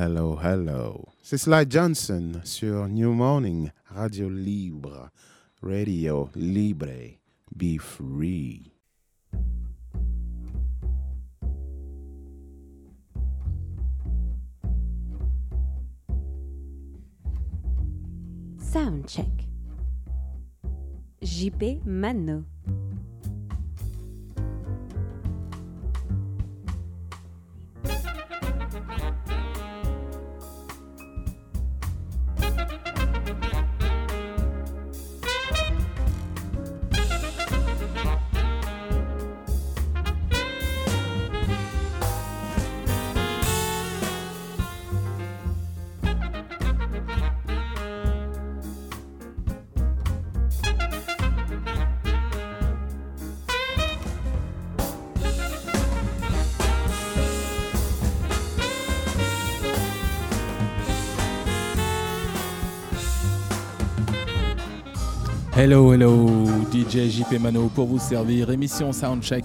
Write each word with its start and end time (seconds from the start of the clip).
Hello, 0.00 0.38
hello. 0.40 1.08
C'est 1.22 1.38
Sly 1.38 1.64
Johnson 1.68 2.40
sur 2.44 2.86
New 2.86 3.12
Morning, 3.12 3.68
Radio 3.92 4.28
Libre, 4.28 5.10
Radio 5.60 6.30
Libre, 6.36 7.18
be 7.52 7.78
free. 7.80 8.70
Soundcheck. 18.60 19.48
JP 21.20 21.80
Mano. 21.84 22.44
Hello, 65.68 65.92
hello, 65.92 66.46
DJ 66.72 67.10
JP 67.10 67.40
Mano 67.42 67.68
pour 67.74 67.88
vous 67.88 67.98
servir. 67.98 68.48
Émission 68.50 68.90
Soundcheck. 68.90 69.44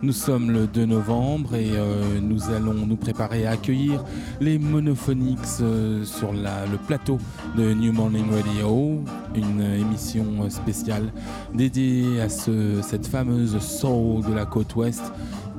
Nous 0.00 0.14
sommes 0.14 0.50
le 0.50 0.66
2 0.66 0.86
novembre 0.86 1.56
et 1.56 1.72
euh, 1.74 2.20
nous 2.22 2.48
allons 2.48 2.72
nous 2.86 2.96
préparer 2.96 3.46
à 3.46 3.50
accueillir 3.50 4.02
les 4.40 4.58
Monophonics 4.58 5.38
euh, 5.60 6.06
sur 6.06 6.32
le 6.32 6.76
plateau 6.86 7.18
de 7.54 7.74
New 7.74 7.92
Morning 7.92 8.24
Radio, 8.32 9.02
une 9.34 9.60
émission 9.60 10.48
spéciale 10.48 11.12
dédiée 11.52 12.18
à 12.22 12.30
ce- 12.30 12.80
cette 12.80 13.06
fameuse 13.06 13.58
soul 13.58 14.24
de 14.24 14.32
la 14.32 14.46
côte 14.46 14.74
ouest 14.76 15.02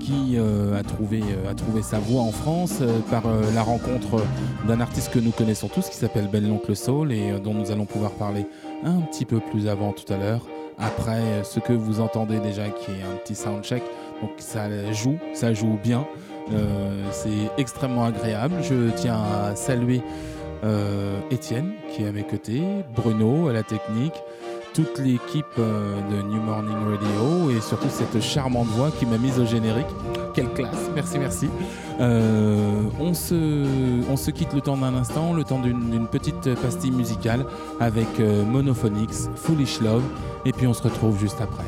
qui 0.10 0.38
euh, 0.38 0.80
a, 0.80 0.84
trouvé, 0.84 1.22
euh, 1.22 1.52
a 1.52 1.54
trouvé 1.54 1.84
sa 1.84 2.00
voix 2.00 2.22
en 2.22 2.32
France 2.32 2.80
euh, 2.82 3.00
par 3.12 3.24
la 3.54 3.62
rencontre 3.62 4.24
d'un 4.68 4.82
artiste 4.82 5.12
que 5.12 5.20
nous 5.20 5.32
connaissons 5.32 5.68
tous 5.68 5.88
qui 5.88 5.96
s'appelle 5.96 6.28
Ben 6.32 6.48
l'Oncle 6.48 6.76
Soul 6.76 7.12
et 7.12 7.40
dont 7.40 7.54
nous 7.54 7.72
allons 7.72 7.86
pouvoir 7.86 8.12
parler 8.12 8.46
un 8.84 9.02
petit 9.02 9.26
peu 9.26 9.40
plus 9.40 9.68
avant 9.68 9.92
tout 9.92 10.12
à 10.12 10.18
l'heure. 10.18 10.42
Après 10.80 11.44
ce 11.44 11.60
que 11.60 11.74
vous 11.74 12.00
entendez 12.00 12.40
déjà 12.40 12.70
qui 12.70 12.92
est 12.92 13.04
un 13.04 13.18
petit 13.24 13.36
soundcheck, 13.36 13.84
donc 14.22 14.32
ça 14.38 14.70
joue, 14.94 15.18
ça 15.34 15.54
joue 15.54 15.78
bien, 15.84 16.06
c'est 17.12 17.52
extrêmement 17.58 18.06
agréable. 18.06 18.56
Je 18.62 18.90
tiens 18.96 19.20
à 19.22 19.56
saluer 19.56 20.02
Étienne 21.32 21.74
qui 21.92 22.04
est 22.04 22.08
à 22.08 22.12
mes 22.14 22.24
côtés, 22.24 22.64
Bruno 22.96 23.50
à 23.50 23.54
la 23.54 23.64
technique, 23.64 24.16
toute 24.74 25.00
l'équipe 25.00 25.46
euh, 25.58 26.00
de 26.12 26.22
New 26.22 26.42
Morning 26.42 26.76
Radio 26.76 27.52
et 27.52 27.62
surtout 27.62 27.90
cette 27.90 28.22
charmante 28.22 28.68
voix 28.68 28.92
qui 28.92 29.06
m'a 29.06 29.18
mise 29.18 29.40
au 29.40 29.46
générique. 29.46 29.88
Quelle 30.34 30.50
classe, 30.54 30.90
merci, 30.96 31.20
merci. 31.20 31.50
Euh, 32.00 32.84
on, 33.00 33.14
se, 33.14 34.10
on 34.10 34.16
se 34.16 34.32
quitte 34.32 34.54
le 34.54 34.62
temps 34.62 34.78
d'un 34.78 34.96
instant, 34.96 35.34
le 35.34 35.44
temps 35.44 35.60
d'une 35.60 36.08
petite 36.08 36.54
pastille 36.56 36.92
musicale 36.92 37.46
avec 37.80 38.08
euh, 38.20 38.46
Monophonics, 38.46 39.30
Foolish 39.36 39.82
Love, 39.82 40.04
et 40.46 40.52
puis 40.52 40.68
on 40.68 40.74
se 40.74 40.84
retrouve 40.84 41.20
juste 41.20 41.42
après. 41.42 41.66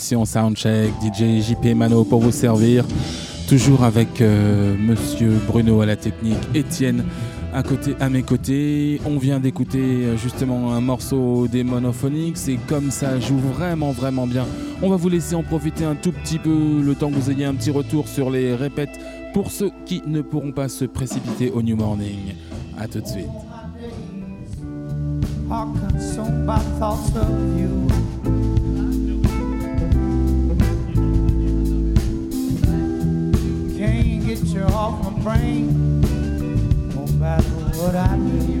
Émission 0.00 0.24
Soundcheck, 0.24 0.94
DJ 1.02 1.42
JP 1.42 1.76
Mano 1.76 2.04
pour 2.04 2.20
vous 2.20 2.32
servir. 2.32 2.86
Toujours 3.46 3.84
avec 3.84 4.22
euh, 4.22 4.74
Monsieur 4.78 5.38
Bruno 5.46 5.82
à 5.82 5.86
la 5.86 5.96
technique, 5.96 6.38
Étienne 6.54 7.04
à, 7.52 8.08
mes 8.08 8.22
côtés. 8.22 8.98
On 9.04 9.18
vient 9.18 9.40
d'écouter 9.40 9.78
euh, 9.78 10.16
justement 10.16 10.72
un 10.72 10.80
morceau 10.80 11.48
des 11.48 11.64
Monophonics 11.64 12.48
et 12.48 12.58
comme 12.66 12.90
ça 12.90 13.20
joue 13.20 13.36
vraiment 13.36 13.90
vraiment 13.92 14.26
bien, 14.26 14.46
on 14.80 14.88
va 14.88 14.96
vous 14.96 15.10
laisser 15.10 15.34
en 15.34 15.42
profiter 15.42 15.84
un 15.84 15.96
tout 15.96 16.12
petit 16.12 16.38
peu 16.38 16.80
le 16.82 16.94
temps 16.94 17.10
que 17.10 17.16
vous 17.16 17.30
ayez 17.30 17.44
un 17.44 17.54
petit 17.54 17.70
retour 17.70 18.08
sur 18.08 18.30
les 18.30 18.54
répètes 18.54 18.98
pour 19.34 19.50
ceux 19.50 19.70
qui 19.84 20.02
ne 20.06 20.22
pourront 20.22 20.52
pas 20.52 20.70
se 20.70 20.86
précipiter 20.86 21.50
au 21.50 21.60
New 21.60 21.76
Morning. 21.76 22.32
A 22.78 22.88
tout 22.88 23.02
de 23.02 23.06
suite. 23.06 23.26
You 34.42 34.62
off 34.64 35.04
my 35.04 35.22
brain, 35.22 36.00
no 36.94 37.06
matter 37.18 37.44
what 37.78 37.94
I 37.94 38.16
do. 38.16 38.59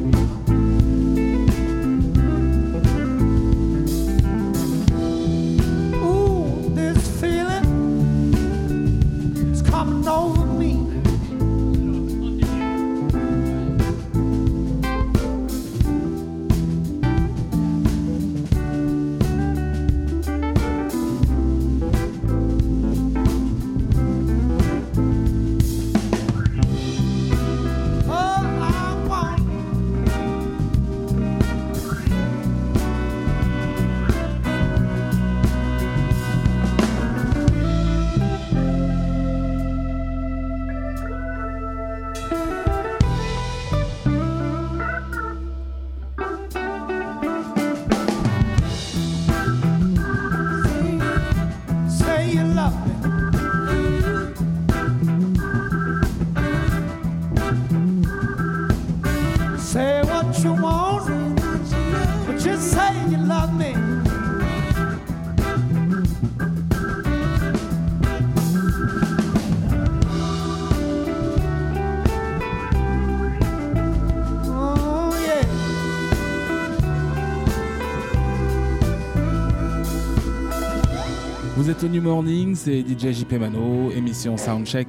Morning, 81.82 82.54
c'est 82.54 82.80
DJ 82.80 83.12
JP 83.12 83.32
Mano, 83.40 83.90
émission 83.92 84.36
Soundcheck. 84.36 84.88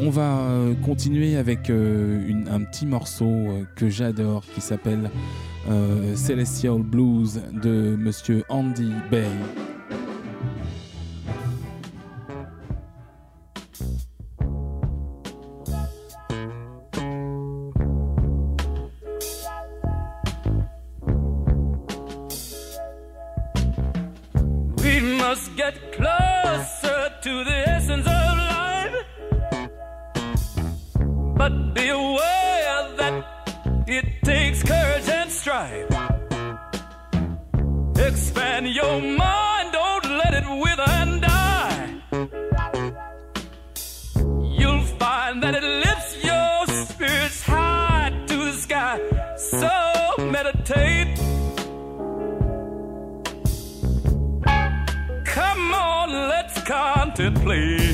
On 0.00 0.08
va 0.08 0.38
euh, 0.38 0.74
continuer 0.74 1.36
avec 1.36 1.68
euh, 1.68 2.32
un 2.50 2.62
petit 2.62 2.86
morceau 2.86 3.26
euh, 3.26 3.64
que 3.76 3.90
j'adore 3.90 4.42
qui 4.54 4.62
s'appelle 4.62 5.10
Celestial 6.16 6.80
Blues 6.82 7.42
de 7.52 7.94
Monsieur 7.94 8.42
Andy 8.48 8.90
Bay. 9.10 9.26
Please. 57.36 57.89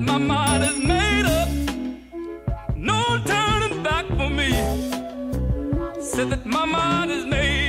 My 0.00 0.18
mind 0.18 0.64
is 0.64 0.78
made 0.78 1.26
up, 1.26 1.48
no 2.74 3.20
turning 3.24 3.82
back 3.82 4.06
for 4.08 4.30
me. 4.30 4.50
Said 6.00 6.30
that 6.30 6.46
my 6.46 6.64
mind 6.64 7.10
is 7.10 7.26
made 7.26 7.59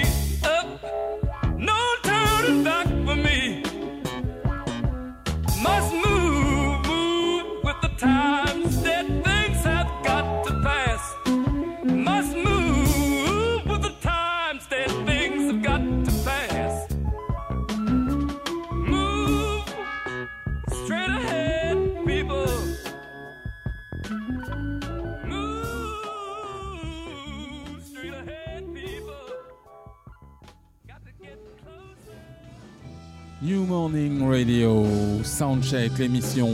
Soundcheck, 35.61 35.97
l'émission 35.99 36.49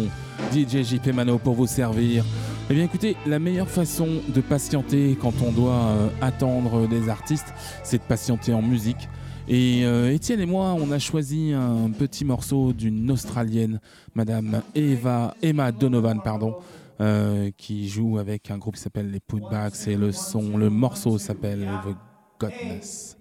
DJ 0.52 0.84
JP 0.84 1.14
Mano 1.14 1.38
pour 1.38 1.54
vous 1.54 1.68
servir. 1.68 2.26
Eh 2.70 2.74
bien 2.74 2.84
écoutez, 2.84 3.16
la 3.26 3.40
meilleure 3.40 3.70
façon 3.70 4.08
de 4.28 4.42
patienter 4.42 5.18
quand 5.20 5.34
on 5.42 5.52
doit 5.52 5.74
euh, 5.74 6.10
attendre 6.22 6.88
des 6.88 7.08
artistes, 7.08 7.54
c'est 7.84 8.00
de 8.00 8.04
patienter 8.04 8.54
en 8.54 8.62
musique. 8.62 9.08
Et 9.48 9.86
euh, 9.86 10.12
Étienne 10.14 10.42
et 10.42 10.46
moi, 10.46 10.76
on 10.78 10.92
a 10.92 11.00
choisi 11.00 11.54
un 11.54 11.90
petit 11.92 12.26
morceau 12.26 12.74
d'une 12.74 13.10
Australienne, 13.10 13.80
Madame 14.14 14.62
Eva, 14.76 15.36
Emma 15.42 15.72
Donovan, 15.72 16.22
pardon, 16.22 16.56
euh, 17.00 17.50
qui 17.58 17.88
joue 17.88 18.18
avec 18.18 18.52
un 18.52 18.58
groupe 18.58 18.76
qui 18.76 18.82
s'appelle 18.82 19.10
les 19.10 19.22
Putbacks 19.22 19.88
et 19.88 19.96
le 19.96 20.12
son, 20.12 20.58
le 20.58 20.70
morceau 20.70 21.18
s'appelle 21.18 21.66
The 21.86 21.96
Godness. 22.40 23.18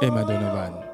Emma 0.00 0.22
Donovan. 0.24 0.91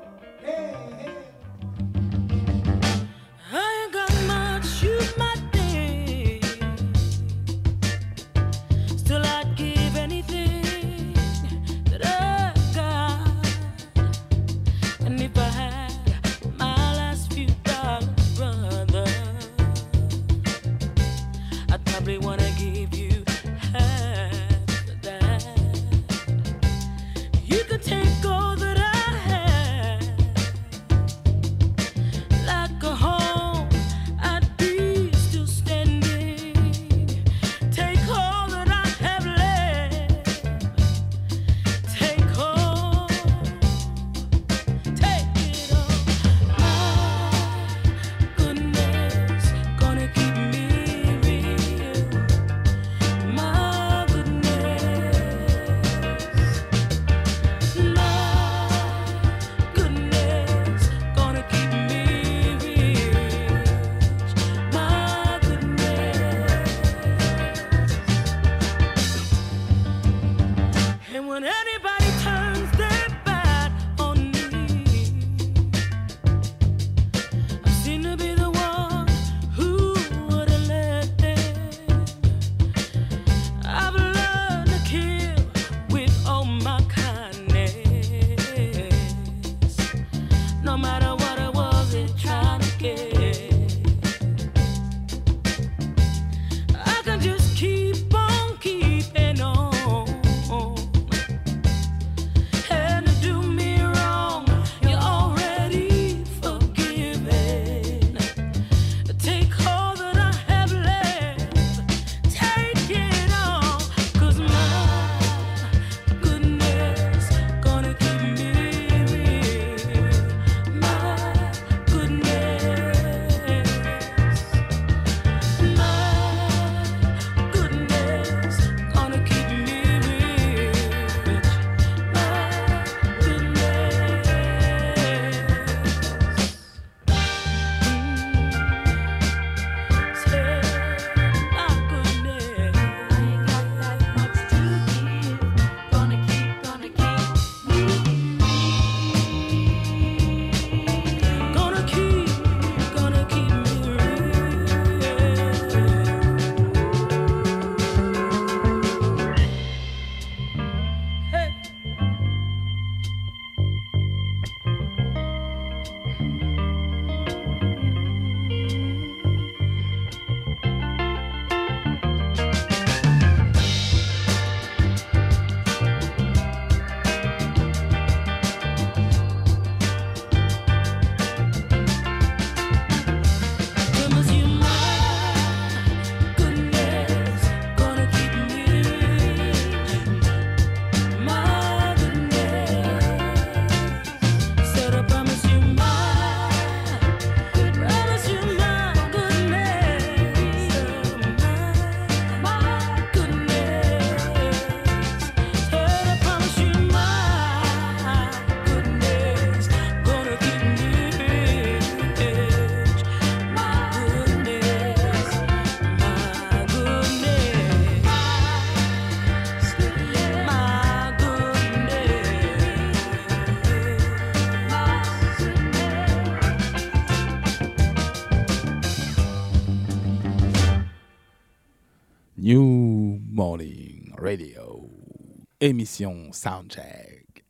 Émission 235.60 236.32
Soundcheck. 236.32 237.44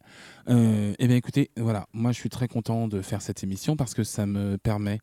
Euh, 0.49 0.95
eh 0.99 1.07
bien 1.07 1.17
écoutez, 1.17 1.51
voilà, 1.57 1.87
moi 1.93 2.13
je 2.13 2.19
suis 2.19 2.31
très 2.31 2.49
content 2.49 2.89
de 2.89 3.03
faire 3.03 3.21
cette 3.21 3.43
émission 3.45 3.77
parce 3.77 3.95
que 3.95 4.05
ça 4.05 4.27
me 4.27 4.57
permet 4.57 4.99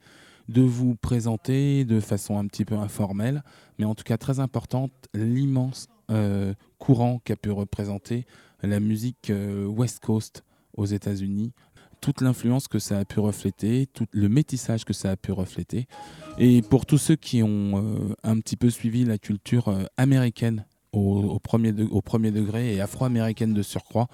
de 0.49 0.61
vous 0.61 0.95
présenter 0.95 1.85
de 1.85 1.99
façon 1.99 2.37
un 2.37 2.47
petit 2.47 2.65
peu 2.65 2.75
informelle, 2.75 3.43
mais 3.77 3.85
en 3.85 3.95
tout 3.95 4.03
cas 4.03 4.17
très 4.17 4.39
importante, 4.39 4.91
l'immense 5.13 5.87
euh, 6.11 6.53
courant 6.77 7.19
qu'a 7.23 7.35
pu 7.35 7.51
représenter 7.51 8.25
la 8.61 8.79
musique 8.79 9.29
euh, 9.29 9.65
West 9.65 9.99
Coast 10.03 10.43
aux 10.77 10.85
États-Unis, 10.85 11.53
toute 12.01 12.21
l'influence 12.21 12.67
que 12.67 12.79
ça 12.79 12.99
a 12.99 13.05
pu 13.05 13.19
refléter, 13.19 13.87
tout 13.93 14.05
le 14.11 14.29
métissage 14.29 14.85
que 14.85 14.93
ça 14.93 15.11
a 15.11 15.15
pu 15.15 15.31
refléter. 15.31 15.87
Et 16.37 16.61
pour 16.61 16.85
tous 16.85 16.97
ceux 16.97 17.15
qui 17.15 17.41
ont 17.41 17.81
euh, 17.83 18.15
un 18.23 18.39
petit 18.39 18.57
peu 18.57 18.69
suivi 18.69 19.05
la 19.05 19.17
culture 19.17 19.69
euh, 19.69 19.85
américaine 19.97 20.65
au, 20.95 21.39
premier 21.39 21.73
au 21.91 22.01
premier 22.01 22.31
degré 22.31 22.75
et 22.75 22.81
afro-américaine 22.81 23.53
de 23.53 23.61
surcroît, 23.61 24.07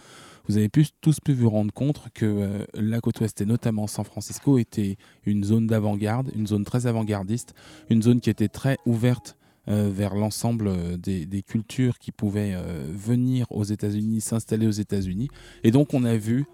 vous 0.48 0.58
avez 0.58 0.70
pu, 0.70 0.86
tous 1.02 1.20
pu 1.20 1.34
vous 1.34 1.50
rendre 1.50 1.72
compte 1.72 2.02
que 2.14 2.26
euh, 2.26 2.66
la 2.74 3.00
côte 3.00 3.20
ouest 3.22 3.40
et 3.42 3.46
notamment 3.46 3.88
San 3.88 4.06
Francisco 4.06 4.58
était 4.58 4.98
une 5.26 5.44
zone 5.44 5.68
d'avant-garde, 5.68 6.32
une 6.36 6.48
zone 6.48 6.66
très 6.66 6.88
avant-gardiste, 6.88 7.54
une 7.90 8.02
zone 8.02 8.20
qui 8.20 8.30
était 8.30 8.48
très 8.48 8.78
ouverte 8.86 9.38
euh, 9.68 9.90
vers 9.94 10.16
l'ensemble 10.16 10.68
euh, 10.68 10.98
des, 10.98 11.44
cultures 11.44 12.00
qui 12.00 12.12
pouvaient 12.12 12.56
venir 12.90 13.46
aux 13.52 13.64
États-Unis, 13.64 14.22
s'installer 14.22 14.68
aux 14.68 14.72
États-Unis. 14.72 15.30
Et 15.64 15.72
donc 15.72 15.94
on 15.94 16.04
a 16.04 16.16
vu 16.16 16.46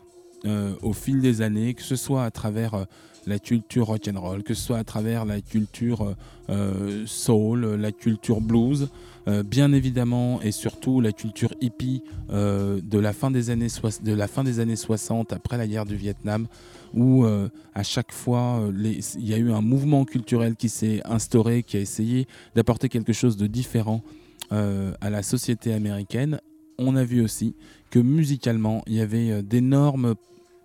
au 0.81 0.93
fil 0.93 1.19
des 1.19 1.41
années, 1.41 1.73
que 1.73 1.81
ce 1.81 1.95
soit 1.95 2.23
à 2.23 2.31
travers 2.31 2.85
la 3.27 3.39
culture 3.39 3.85
rock 3.85 4.07
and 4.07 4.19
roll, 4.19 4.41
que 4.41 4.53
ce 4.53 4.63
soit 4.63 4.77
à 4.77 4.83
travers 4.83 5.25
la 5.25 5.41
culture 5.41 6.01
euh, 6.01 6.15
euh, 6.49 7.03
soul, 7.05 7.65
la 7.75 7.91
culture 7.91 8.39
blues, 8.39 8.87
euh, 9.27 9.43
bien 9.43 9.73
évidemment 9.73 10.41
et 10.41 10.51
surtout 10.51 11.01
la 11.01 11.11
culture 11.11 11.53
hippie 11.61 12.01
de 12.29 12.99
la 12.99 13.13
fin 13.13 13.29
des 13.29 13.49
années 13.49 13.67
de 14.03 14.13
la 14.13 14.27
fin 14.27 14.43
des 14.43 14.59
années 14.59 14.75
60 14.75 15.33
après 15.33 15.57
la 15.57 15.67
guerre 15.67 15.85
du 15.85 15.95
Vietnam 15.95 16.47
où 16.93 17.25
à 17.25 17.83
chaque 17.83 18.11
fois 18.11 18.61
il 18.83 19.27
y 19.27 19.33
a 19.33 19.37
eu 19.37 19.51
un 19.51 19.61
mouvement 19.61 20.05
culturel 20.05 20.55
qui 20.55 20.69
s'est 20.69 21.01
instauré 21.05 21.63
qui 21.63 21.77
a 21.77 21.79
essayé 21.79 22.27
d'apporter 22.55 22.87
quelque 22.89 23.13
chose 23.13 23.35
de 23.35 23.47
différent 23.47 24.01
à 24.51 25.09
la 25.09 25.23
société 25.23 25.73
américaine. 25.73 26.39
On 26.77 26.95
a 26.95 27.03
vu 27.03 27.21
aussi 27.21 27.55
que 27.89 27.99
musicalement 27.99 28.83
il 28.87 28.93
y 28.93 29.01
avait 29.01 29.41
d'énormes 29.43 30.15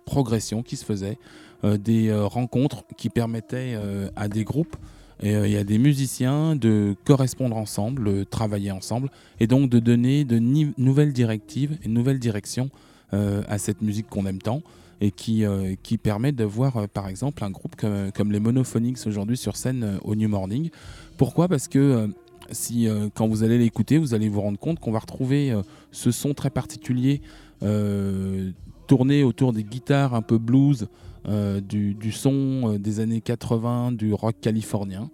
progressions 0.05 0.63
qui 0.63 0.75
se 0.77 0.85
faisaient 0.85 1.17
euh, 1.17 1.42
des 1.63 2.09
euh, 2.09 2.25
rencontres 2.25 2.83
qui 2.97 3.09
permettaient 3.09 3.73
euh, 3.75 4.09
à 4.15 4.27
des 4.27 4.43
groupes 4.43 4.75
et 5.21 5.35
euh, 5.35 5.59
a 5.59 5.63
des 5.63 5.77
musiciens 5.77 6.55
de 6.55 6.95
correspondre 7.05 7.55
ensemble, 7.55 8.25
travailler 8.25 8.71
ensemble, 8.71 9.09
et 9.39 9.47
donc 9.47 9.69
de 9.69 9.79
donner 9.79 10.25
de 10.25 10.39
nouvelles 10.77 11.13
directives 11.13 11.77
et 11.83 11.89
nouvelles 11.89 12.19
directions 12.19 12.69
euh, 13.13 13.43
à 13.47 13.57
cette 13.57 13.81
musique 13.81 14.09
qu'on 14.09 14.25
aime 14.25 14.41
tant, 14.41 14.61
et 15.01 15.11
qui, 15.11 15.45
euh, 15.45 15.75
qui 15.83 15.97
permet 15.97 16.31
de 16.31 16.43
voir 16.43 16.77
euh, 16.77 16.87
par 16.87 17.07
exemple 17.07 17.43
un 17.43 17.51
groupe 17.51 17.75
comme, 17.75 18.31
les 18.31 18.39
Monophonics 18.39 19.05
aujourd'hui 19.05 19.37
sur 19.37 19.55
scène 19.55 19.83
euh, 19.83 19.97
au 20.03 20.15
New 20.15 20.29
Morning. 20.29 20.69
Pourquoi? 21.17 21.47
Parce 21.47 21.67
que 21.67 21.79
euh, 21.79 22.07
si, 22.51 22.87
euh, 22.87 23.09
quand 23.13 23.27
vous 23.27 23.43
allez 23.43 23.57
l'écouter, 23.57 23.97
vous 23.97 24.13
allez 24.13 24.29
vous 24.29 24.41
rendre 24.41 24.59
compte 24.59 24.79
qu'on 24.79 24.91
va 24.91 24.99
retrouver 24.99 25.51
euh, 25.51 25.61
ce 25.91 26.11
son 26.11 26.33
très 26.33 26.49
particulier 26.49 27.21
euh, 27.63 28.51
tourné 28.87 29.23
autour 29.23 29.53
des 29.53 29.63
guitares 29.63 30.13
un 30.13 30.21
peu 30.21 30.37
blues, 30.37 30.83
euh, 30.83 30.87
du, 31.25 31.93
du 31.93 32.11
son 32.11 32.73
euh, 32.73 32.77
des 32.77 32.99
années 32.99 33.21
80, 33.21 33.93
du 33.93 34.13
rock 34.13 34.35
californien. 34.41 35.09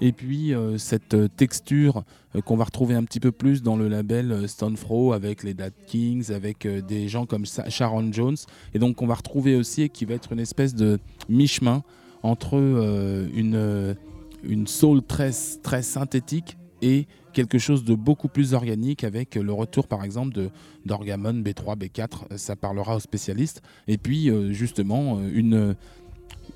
Et 0.00 0.12
puis 0.12 0.54
euh, 0.54 0.78
cette 0.78 1.14
euh, 1.14 1.28
texture 1.28 2.02
euh, 2.34 2.40
qu'on 2.40 2.56
va 2.56 2.64
retrouver 2.64 2.94
un 2.94 3.04
petit 3.04 3.20
peu 3.20 3.32
plus 3.32 3.62
dans 3.62 3.76
le 3.76 3.88
label 3.88 4.32
euh, 4.32 4.46
Stone 4.46 4.74
Throw 4.74 5.12
avec 5.12 5.42
les 5.42 5.54
Dad 5.54 5.72
Kings, 5.86 6.32
avec 6.32 6.66
euh, 6.66 6.80
des 6.80 7.08
gens 7.08 7.26
comme 7.26 7.44
Sharon 7.46 8.12
Jones. 8.12 8.36
Et 8.74 8.78
donc 8.78 9.02
on 9.02 9.06
va 9.06 9.14
retrouver 9.14 9.54
aussi 9.56 9.82
et 9.82 9.88
qui 9.88 10.04
va 10.04 10.14
être 10.14 10.32
une 10.32 10.40
espèce 10.40 10.74
de 10.74 10.98
mi-chemin 11.28 11.82
entre 12.22 12.56
euh, 12.56 13.28
une, 13.34 13.54
euh, 13.54 13.94
une 14.42 14.66
soul 14.66 15.02
très, 15.02 15.30
très 15.62 15.82
synthétique 15.82 16.56
et 16.82 17.06
quelque 17.34 17.58
chose 17.58 17.84
de 17.84 17.94
beaucoup 17.94 18.28
plus 18.28 18.54
organique 18.54 19.04
avec 19.04 19.34
le 19.34 19.52
retour 19.52 19.86
par 19.86 20.04
exemple 20.04 20.32
de 20.32 20.48
d'Orgamon 20.86 21.34
B3, 21.34 21.76
B4, 21.76 22.08
euh, 22.32 22.36
ça 22.36 22.56
parlera 22.56 22.96
aux 22.96 23.00
spécialistes. 23.00 23.62
Et 23.88 23.98
puis 23.98 24.30
euh, 24.30 24.52
justement 24.52 25.18
euh, 25.20 25.74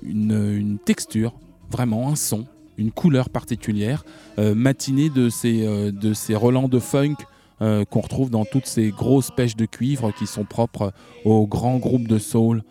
une, 0.01 0.79
texture, 0.85 1.33
vraiment 1.69 2.09
un 2.09 2.15
son, 2.15 2.45
une 2.77 2.91
couleur 2.91 3.29
particulière, 3.29 4.03
euh, 4.37 4.55
matinée 4.55 5.09
de 5.09 5.29
ces, 5.29 5.61
de 5.61 6.35
relents 6.35 6.69
de 6.69 6.79
funk 6.79 7.15
qu'on 7.59 7.99
retrouve 7.99 8.29
dans 8.29 8.45
toutes 8.45 8.67
ces 8.67 8.89
grosses 8.89 9.31
pêches 9.31 9.57
de 9.57 9.65
cuivre 9.65 10.13
qui 10.17 10.27
sont 10.27 10.45
propres 10.45 10.93
aux 11.25 11.45
grands 11.45 11.77
groupes 11.77 12.07
de 12.07 12.17
soul 12.17 12.63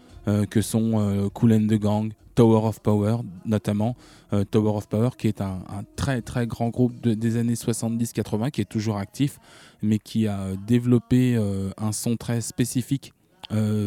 que 0.49 0.63
sont 0.63 1.29
and 1.53 1.67
the 1.67 1.79
Gang, 1.79 2.13
Tower 2.39 2.69
of 2.69 2.79
Power 2.79 3.17
notamment, 3.47 3.97
euh, 4.33 4.45
Tower 4.49 4.77
of 4.77 4.87
Power 4.89 5.11
qui 5.19 5.27
est 5.27 5.41
un, 5.41 5.59
très 5.97 6.23
très 6.23 6.47
grand 6.47 6.69
groupe 6.69 7.01
de- 7.01 7.15
des 7.15 7.37
années 7.37 7.57
70-80 7.57 8.53
qui 8.53 8.61
est 8.61 8.65
toujours 8.65 8.97
actif 8.97 9.41
mais 9.83 9.99
qui 9.99 10.29
a 10.29 10.43
euh, 10.43 10.55
développé 10.65 11.35
euh, 11.35 11.71
un 11.79 11.91
son 11.91 12.17
très 12.17 12.41
spécifique 12.41 13.13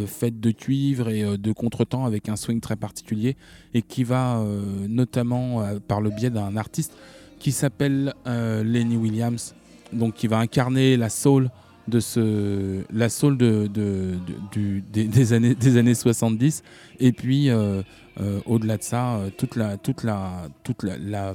fait 0.08 0.32
de 0.40 0.50
cuivre 0.50 1.08
et 1.10 1.38
de 1.38 1.52
contretemps 1.52 2.06
avec 2.06 2.30
un 2.30 2.36
swing 2.36 2.60
très 2.60 2.76
particulier 2.76 3.38
et 3.76 3.84
qui 3.84 4.04
va 4.04 4.44
notamment 4.90 5.64
par 5.88 6.02
le 6.02 6.10
biais 6.10 6.32
d'un 6.32 6.58
artiste 6.58 6.94
qui 7.38 7.52
s'appelle 7.52 8.16
Lenny 8.26 8.98
Williams 8.98 9.54
donc 9.94 10.16
qui 10.16 10.26
va 10.26 10.40
incarner 10.40 10.98
la 10.98 11.10
soul 11.10 11.52
de 11.88 12.00
ce 12.00 12.82
la 12.92 13.10
soul 13.10 13.38
de, 13.38 13.70
des, 14.92 15.34
années 15.34 15.54
des 15.54 15.78
années 15.78 15.94
70 15.94 16.64
et 17.00 17.12
puis 17.12 17.50
au-delà 18.46 18.78
de 18.78 18.84
ça 18.84 19.16
euh, 19.16 19.30
toute 19.36 19.56
la 19.56 19.78
toute 19.78 20.04
la 20.04 20.48
toute 20.64 20.84
la, 20.84 21.34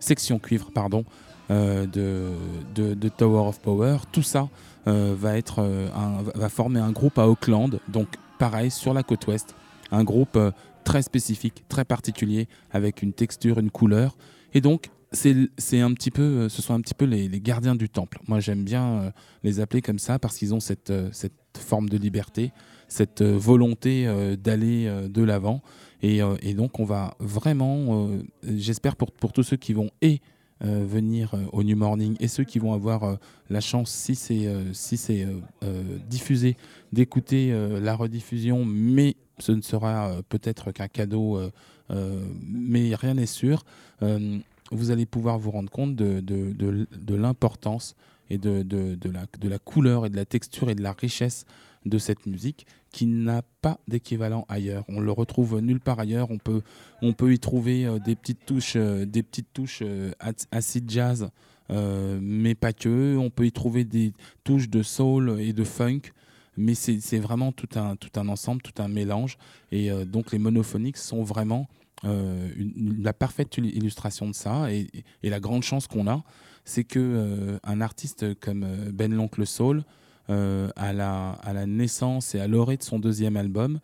section 0.00 0.38
cuivre 0.38 0.70
pardon 0.72 1.04
euh, 1.50 1.86
de, 1.86 2.94
de, 2.94 3.08
Tower 3.08 3.48
of 3.48 3.60
Power 3.60 3.98
tout 4.12 4.22
ça 4.22 4.48
euh, 4.86 5.14
va 5.18 5.36
être 5.36 5.58
euh, 5.60 5.88
va- 6.34 6.48
former 6.48 6.80
un 6.80 6.92
groupe 6.92 7.18
à 7.18 7.28
Auckland. 7.28 7.80
Donc 7.88 8.08
pareil 8.38 8.70
sur 8.70 8.94
la 8.94 9.02
côte 9.02 9.26
ouest 9.26 9.54
un 9.90 10.04
groupe 10.04 10.36
euh, 10.36 10.50
très 10.84 11.02
spécifique 11.02 11.64
très 11.68 11.84
particulier 11.84 12.48
avec 12.70 13.02
une 13.02 13.12
texture 13.12 13.58
une 13.58 13.70
couleur. 13.70 14.16
Et 14.54 14.60
donc 14.60 14.90
un 15.12 15.92
petit 15.94 16.10
peu 16.10 16.22
euh, 16.22 16.48
ce 16.48 16.62
sont 16.62 16.74
un 16.74 16.80
petit 16.80 16.94
peu 16.94 17.06
les, 17.06 17.28
les 17.28 17.40
gardiens 17.40 17.74
du 17.74 17.88
temple. 17.88 18.20
Moi 18.28 18.40
j'aime 18.40 18.64
bien 18.64 18.84
euh, 18.84 19.10
les 19.42 19.60
appeler 19.60 19.82
comme 19.82 19.98
ça 19.98 20.18
parce 20.18 20.36
qu'ils 20.36 20.54
ont 20.54 20.60
cette, 20.60 20.90
euh, 20.90 21.08
cette 21.12 21.32
forme 21.58 21.88
de 21.88 21.96
liberté, 21.96 22.52
cette 22.88 23.22
euh, 23.22 23.36
volonté 23.36 24.06
euh, 24.06 24.36
d'aller 24.36 24.86
euh, 24.86 25.08
de 25.08 25.22
l'avant. 25.22 25.62
Et, 26.02 26.22
euh, 26.22 26.36
et 26.42 26.54
donc 26.54 26.78
on 26.78 26.84
va 26.84 27.14
vraiment, 27.18 28.08
euh, 28.08 28.22
j'espère 28.42 28.96
pour, 28.96 29.10
pour 29.12 29.32
tous 29.32 29.42
ceux 29.42 29.56
qui 29.56 29.72
vont 29.72 29.90
et 30.00 30.20
euh, 30.64 30.84
venir 30.84 31.34
au 31.52 31.62
New 31.62 31.76
Morning 31.76 32.16
et 32.20 32.28
ceux 32.28 32.44
qui 32.44 32.58
vont 32.58 32.72
avoir 32.72 33.18
la 33.48 33.60
chance, 33.60 33.90
si 33.90 34.14
c'est 34.14 34.48
si 34.72 35.24
diffusé, 36.08 36.56
d'écouter 36.92 37.52
la 37.80 37.94
rediffusion, 37.94 38.64
mais 38.64 39.16
ce 39.38 39.52
ne 39.52 39.62
sera 39.62 40.12
peut-être 40.28 40.72
qu'un 40.72 40.88
cadeau, 40.88 41.40
mais 41.90 42.94
rien 42.94 43.14
n'est 43.14 43.26
sûr. 43.26 43.64
Vous 44.70 44.90
allez 44.90 45.06
pouvoir 45.06 45.38
vous 45.38 45.52
rendre 45.52 45.70
compte 45.70 45.94
de, 45.94 46.20
de, 46.20 46.52
de 46.52 47.14
l'importance 47.14 47.94
et 48.30 48.38
de, 48.38 48.62
de, 48.62 48.94
de, 48.94 49.10
la, 49.10 49.26
de 49.40 49.48
la 49.48 49.58
couleur 49.58 50.06
et 50.06 50.10
de 50.10 50.16
la 50.16 50.24
texture 50.24 50.70
et 50.70 50.74
de 50.74 50.82
la 50.82 50.92
richesse 50.92 51.44
de 51.86 51.98
cette 51.98 52.26
musique 52.26 52.66
qui 52.92 53.06
n'a 53.06 53.42
pas 53.62 53.78
d'équivalent 53.86 54.44
ailleurs. 54.48 54.84
On 54.88 55.00
le 55.00 55.12
retrouve 55.12 55.60
nulle 55.60 55.80
part 55.80 56.00
ailleurs. 56.00 56.30
On 56.30 56.38
peut, 56.38 56.62
on 57.02 57.12
peut 57.12 57.32
y 57.32 57.38
trouver 57.38 57.86
euh, 57.86 57.98
des 57.98 58.16
petites 58.16 58.44
touches, 58.46 58.74
euh, 58.76 59.06
des 59.06 59.22
petites 59.22 59.52
touches 59.52 59.80
euh, 59.82 60.10
ac- 60.20 60.46
acid 60.50 60.90
jazz, 60.90 61.30
euh, 61.70 62.18
mais 62.20 62.54
pas 62.54 62.72
que. 62.72 63.16
On 63.16 63.30
peut 63.30 63.46
y 63.46 63.52
trouver 63.52 63.84
des 63.84 64.12
touches 64.42 64.68
de 64.68 64.82
soul 64.82 65.40
et 65.40 65.52
de 65.52 65.64
funk. 65.64 66.00
Mais 66.60 66.74
c'est 66.74 67.20
vraiment 67.20 67.52
tout 67.52 67.68
un, 67.76 67.94
tout 67.94 68.10
un 68.18 68.28
ensemble, 68.28 68.62
tout 68.62 68.82
un 68.82 68.88
mélange. 68.88 69.38
Et 69.70 69.92
euh, 69.92 70.04
donc 70.04 70.32
les 70.32 70.40
monophoniques 70.40 70.96
sont 70.96 71.22
vraiment 71.22 71.68
euh, 72.04 72.48
la 73.00 73.12
parfaite 73.12 73.58
il- 73.58 73.76
illustration 73.76 74.26
de 74.28 74.34
ça. 74.34 74.72
Et, 74.72 74.88
et 75.22 75.30
la 75.30 75.38
grande 75.38 75.62
chance 75.62 75.86
qu'on 75.86 76.08
a, 76.08 76.24
c'est 76.68 76.84
que 76.84 76.98
euh, 76.98 77.58
un 77.64 77.80
artiste 77.80 78.38
comme 78.40 78.62
euh, 78.62 78.90
Ben 78.92 79.12
l'oncle 79.12 79.46
Soul, 79.46 79.84
euh, 80.28 80.68
à, 80.76 80.92
la, 80.92 81.30
à 81.30 81.54
la 81.54 81.64
naissance 81.64 82.34
et 82.34 82.40
à 82.40 82.46
l'orée 82.46 82.76
de 82.76 82.82
son 82.82 82.98
deuxième 82.98 83.36
album, 83.36 83.80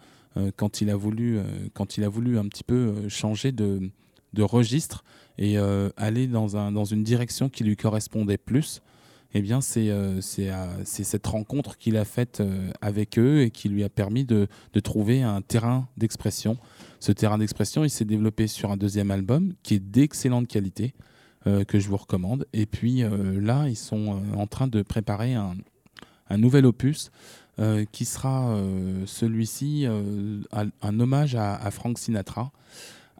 quand, 0.56 0.80
il 0.80 0.90
a 0.90 0.96
voulu, 0.96 1.38
quand 1.74 1.96
il 1.96 2.02
a 2.02 2.08
voulu 2.08 2.40
un 2.40 2.48
petit 2.48 2.64
peu 2.64 3.08
changer 3.08 3.52
de, 3.52 3.92
registre 4.36 5.04
et 5.38 5.58
aller 5.96 6.26
dans, 6.26 6.56
un, 6.56 6.72
dans 6.72 6.84
une 6.84 7.04
direction 7.04 7.48
qui 7.48 7.62
lui 7.62 7.76
correspondait 7.76 8.36
plus, 8.36 8.82
eh 9.32 9.40
bien 9.42 9.60
c'est 9.60 9.92
cette 10.82 11.26
rencontre 11.28 11.78
qu'il 11.78 11.96
a 11.96 12.04
faite 12.04 12.42
avec 12.80 13.16
eux 13.16 13.42
et 13.42 13.52
qui 13.52 13.68
lui 13.68 13.84
a 13.84 13.88
permis 13.88 14.24
de, 14.24 14.48
de 14.72 14.80
trouver 14.80 15.22
un 15.22 15.40
terrain 15.40 15.86
d'expression. 15.96 16.58
Ce 16.98 17.12
terrain 17.12 17.38
d'expression, 17.38 17.84
il 17.84 17.90
s'est 17.90 18.04
développé 18.04 18.48
sur 18.48 18.72
un 18.72 18.76
deuxième 18.76 19.12
album 19.12 19.54
qui 19.62 19.74
est 19.74 19.78
d'excellente 19.78 20.48
qualité, 20.48 20.94
que 21.44 21.78
je 21.78 21.88
vous 21.88 21.96
recommande. 21.96 22.46
Et 22.52 22.66
puis 22.66 23.02
euh, 23.02 23.40
là, 23.40 23.68
ils 23.68 23.76
sont 23.76 24.14
euh, 24.14 24.36
en 24.36 24.46
train 24.46 24.66
de 24.66 24.82
préparer 24.82 25.34
un, 25.34 25.54
nouvel 26.36 26.66
opus 26.66 27.10
euh, 27.58 27.84
qui 27.92 28.04
sera 28.04 28.48
euh, 28.48 29.04
celui-ci 29.06 29.84
euh, 29.86 30.40
un, 30.82 31.00
hommage 31.00 31.34
à, 31.36 31.54
à 31.54 31.70
Frank 31.70 31.98
Sinatra. 31.98 32.50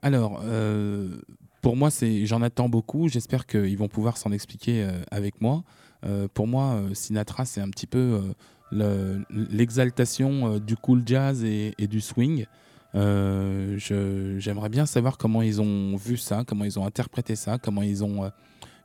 Alors, 0.02 0.40
euh, 0.44 1.16
pour 1.62 1.76
moi, 1.76 1.88
j'en 2.24 2.42
attends 2.42 2.68
beaucoup. 2.68 3.08
J'espère 3.08 3.46
qu'ils 3.46 3.78
vont 3.78 3.88
pouvoir 3.88 4.16
s'en 4.16 4.32
expliquer 4.32 4.82
euh, 4.82 4.90
avec 5.10 5.40
moi. 5.40 5.62
Euh, 6.04 6.28
pour 6.32 6.46
moi, 6.46 6.74
euh, 6.74 6.94
Sinatra, 6.94 7.44
c'est 7.44 7.60
un 7.60 7.70
petit 7.70 7.86
peu 7.86 7.98
euh, 7.98 8.32
le- 8.72 9.24
l'exaltation 9.50 10.54
euh, 10.54 10.58
du 10.60 10.76
cool 10.76 11.02
jazz 11.06 11.44
et 11.44 11.86
du 11.86 12.00
swing. 12.00 12.46
Euh, 12.94 13.76
j'aimerais 14.38 14.68
bien 14.68 14.86
savoir 14.86 15.18
comment 15.18 15.42
ils 15.42 15.60
ont 15.60 15.96
vu 15.96 16.16
ça, 16.16 16.44
comment 16.46 16.64
ils 16.64 16.78
ont 16.78 16.86
interprété 16.86 17.34
ça, 17.36 17.58
comment 17.58 17.82
ils 17.82 18.04
ont 18.04 18.24
euh, 18.24 18.28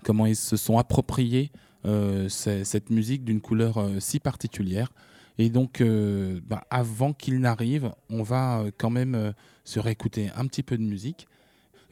comment 0.03 0.25
ils 0.25 0.35
se 0.35 0.57
sont 0.57 0.77
appropriés 0.77 1.51
euh, 1.85 2.27
ce- 2.29 2.63
cette 2.63 2.89
musique 2.89 3.23
d'une 3.23 3.39
couleur 3.41 3.77
euh, 3.77 3.99
si 3.99 4.19
particulière. 4.19 4.91
Et 5.37 5.49
donc, 5.49 5.81
bah, 6.49 6.65
avant 6.69 7.13
qu'il 7.13 7.39
n'arrive, 7.39 7.93
on 8.09 8.23
va 8.23 8.65
quand 8.77 8.89
même 8.89 9.33
se 9.63 9.79
réécouter 9.79 10.29
un 10.35 10.45
petit 10.47 10.63
peu 10.63 10.77
de 10.77 10.83
musique. 10.83 11.27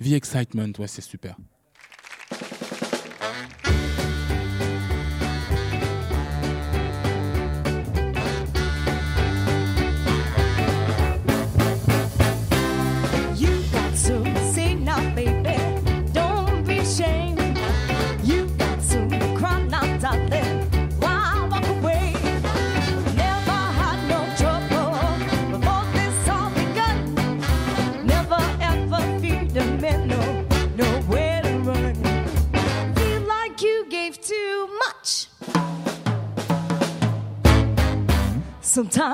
The 0.03 0.11
Excitement, 0.11 0.67
ouais, 0.79 0.87
c'est 0.87 1.01
super. 1.01 1.37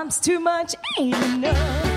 Sometimes 0.03 0.19
too 0.19 0.39
much 0.41 0.75
ain't 0.99 1.15
enough. 1.15 1.92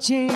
searching. 0.00 0.31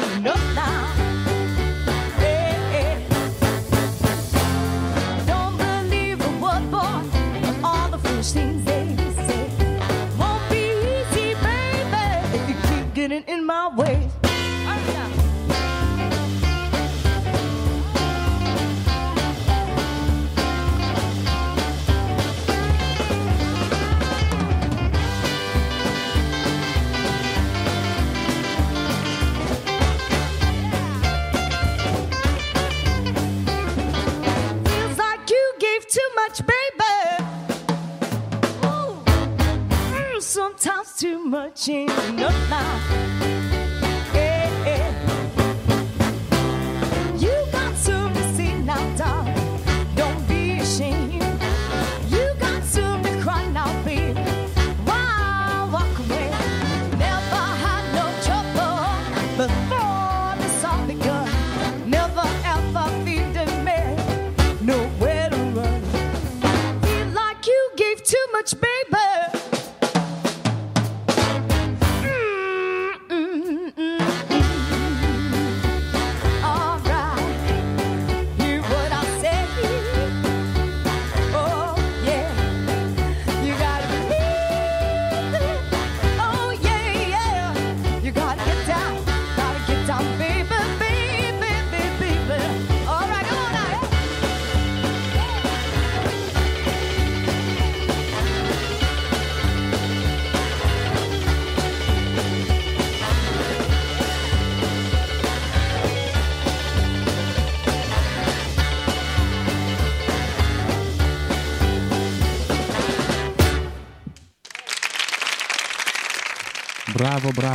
sometimes 40.26 40.92
too 40.96 41.24
much 41.24 41.68
in 41.68 41.88
your 42.18 42.30
life. 42.50 43.55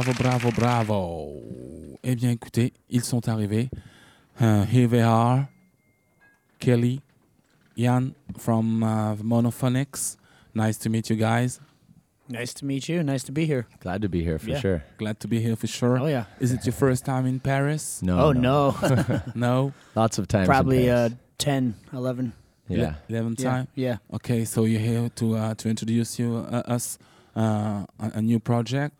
Bravo, 0.01 0.13
bravo, 0.17 0.51
bravo, 0.51 0.51
bravo. 0.51 1.97
Eh 2.03 2.15
bien, 2.15 2.31
écoutez, 2.31 2.73
ils 2.89 3.03
sont 3.03 3.27
arrivés. 3.27 3.69
Uh, 4.39 4.63
here 4.65 4.87
they 4.87 5.01
are. 5.01 5.47
Kelly, 6.59 7.01
Jan 7.77 8.15
from 8.39 8.81
uh, 8.81 9.15
Monophonics. 9.17 10.17
Nice 10.55 10.77
to 10.79 10.89
meet 10.89 11.07
you 11.11 11.15
guys. 11.15 11.59
Nice 12.27 12.51
to 12.55 12.65
meet 12.65 12.89
you. 12.89 13.03
Nice 13.03 13.23
to 13.25 13.31
be 13.31 13.45
here. 13.45 13.67
Glad 13.79 14.01
to 14.01 14.09
be 14.09 14.23
here 14.23 14.39
for 14.39 14.49
Yeah. 14.49 14.59
sure. 14.59 14.83
Glad 14.97 15.19
to 15.19 15.27
be 15.27 15.39
here 15.39 15.55
for 15.55 15.67
sure. 15.67 15.99
Oh 15.99 16.07
yeah. 16.07 16.25
Is 16.39 16.51
it 16.51 16.65
your 16.65 16.73
first 16.73 17.05
time 17.05 17.27
in 17.27 17.39
Paris? 17.39 18.01
No. 18.01 18.19
oh 18.19 18.31
no. 18.31 18.73
No? 19.35 19.71
Lots 19.95 20.17
of 20.17 20.27
times. 20.27 20.47
in 20.47 20.51
Probably 20.51 20.89
uh, 20.89 21.09
10, 21.37 21.75
11. 21.93 22.33
yeah. 22.69 22.95
11 23.07 23.35
Yeah. 23.37 23.49
time? 23.51 23.67
Yeah. 23.75 23.97
Okay, 24.15 24.45
so 24.45 24.65
you're 24.65 24.79
here 24.81 25.09
to 25.17 25.35
uh, 25.35 25.53
to 25.55 25.69
introduce 25.69 26.17
you 26.17 26.37
uh, 26.37 26.63
us 26.65 26.97
uh, 27.35 27.85
a, 27.99 28.11
a 28.15 28.21
new 28.21 28.39
project. 28.39 28.95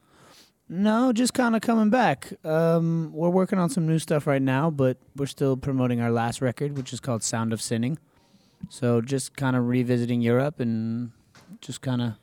No, 0.73 1.12
just 1.12 1.34
kind 1.34 1.53
of 1.53 1.62
coming 1.62 1.89
back. 1.89 2.31
Um, 2.45 3.12
we're 3.12 3.29
working 3.29 3.60
on 3.60 3.69
some 3.69 3.86
new 3.86 3.99
stuff 3.99 4.25
right 4.25 4.41
now, 4.41 4.69
but 4.69 4.95
we're 5.17 5.25
still 5.25 5.57
promoting 5.57 5.99
our 5.99 6.10
last 6.10 6.41
record, 6.41 6.77
which 6.77 6.93
is 6.93 7.01
called 7.01 7.23
Sound 7.23 7.51
of 7.51 7.62
Sinning. 7.62 7.97
So 8.69 9.01
just 9.01 9.36
kind 9.36 9.57
of 9.57 9.67
revisiting 9.67 10.21
Europe 10.21 10.62
and 10.62 11.12
just 11.60 11.81
kind 11.81 12.01
of 12.01 12.13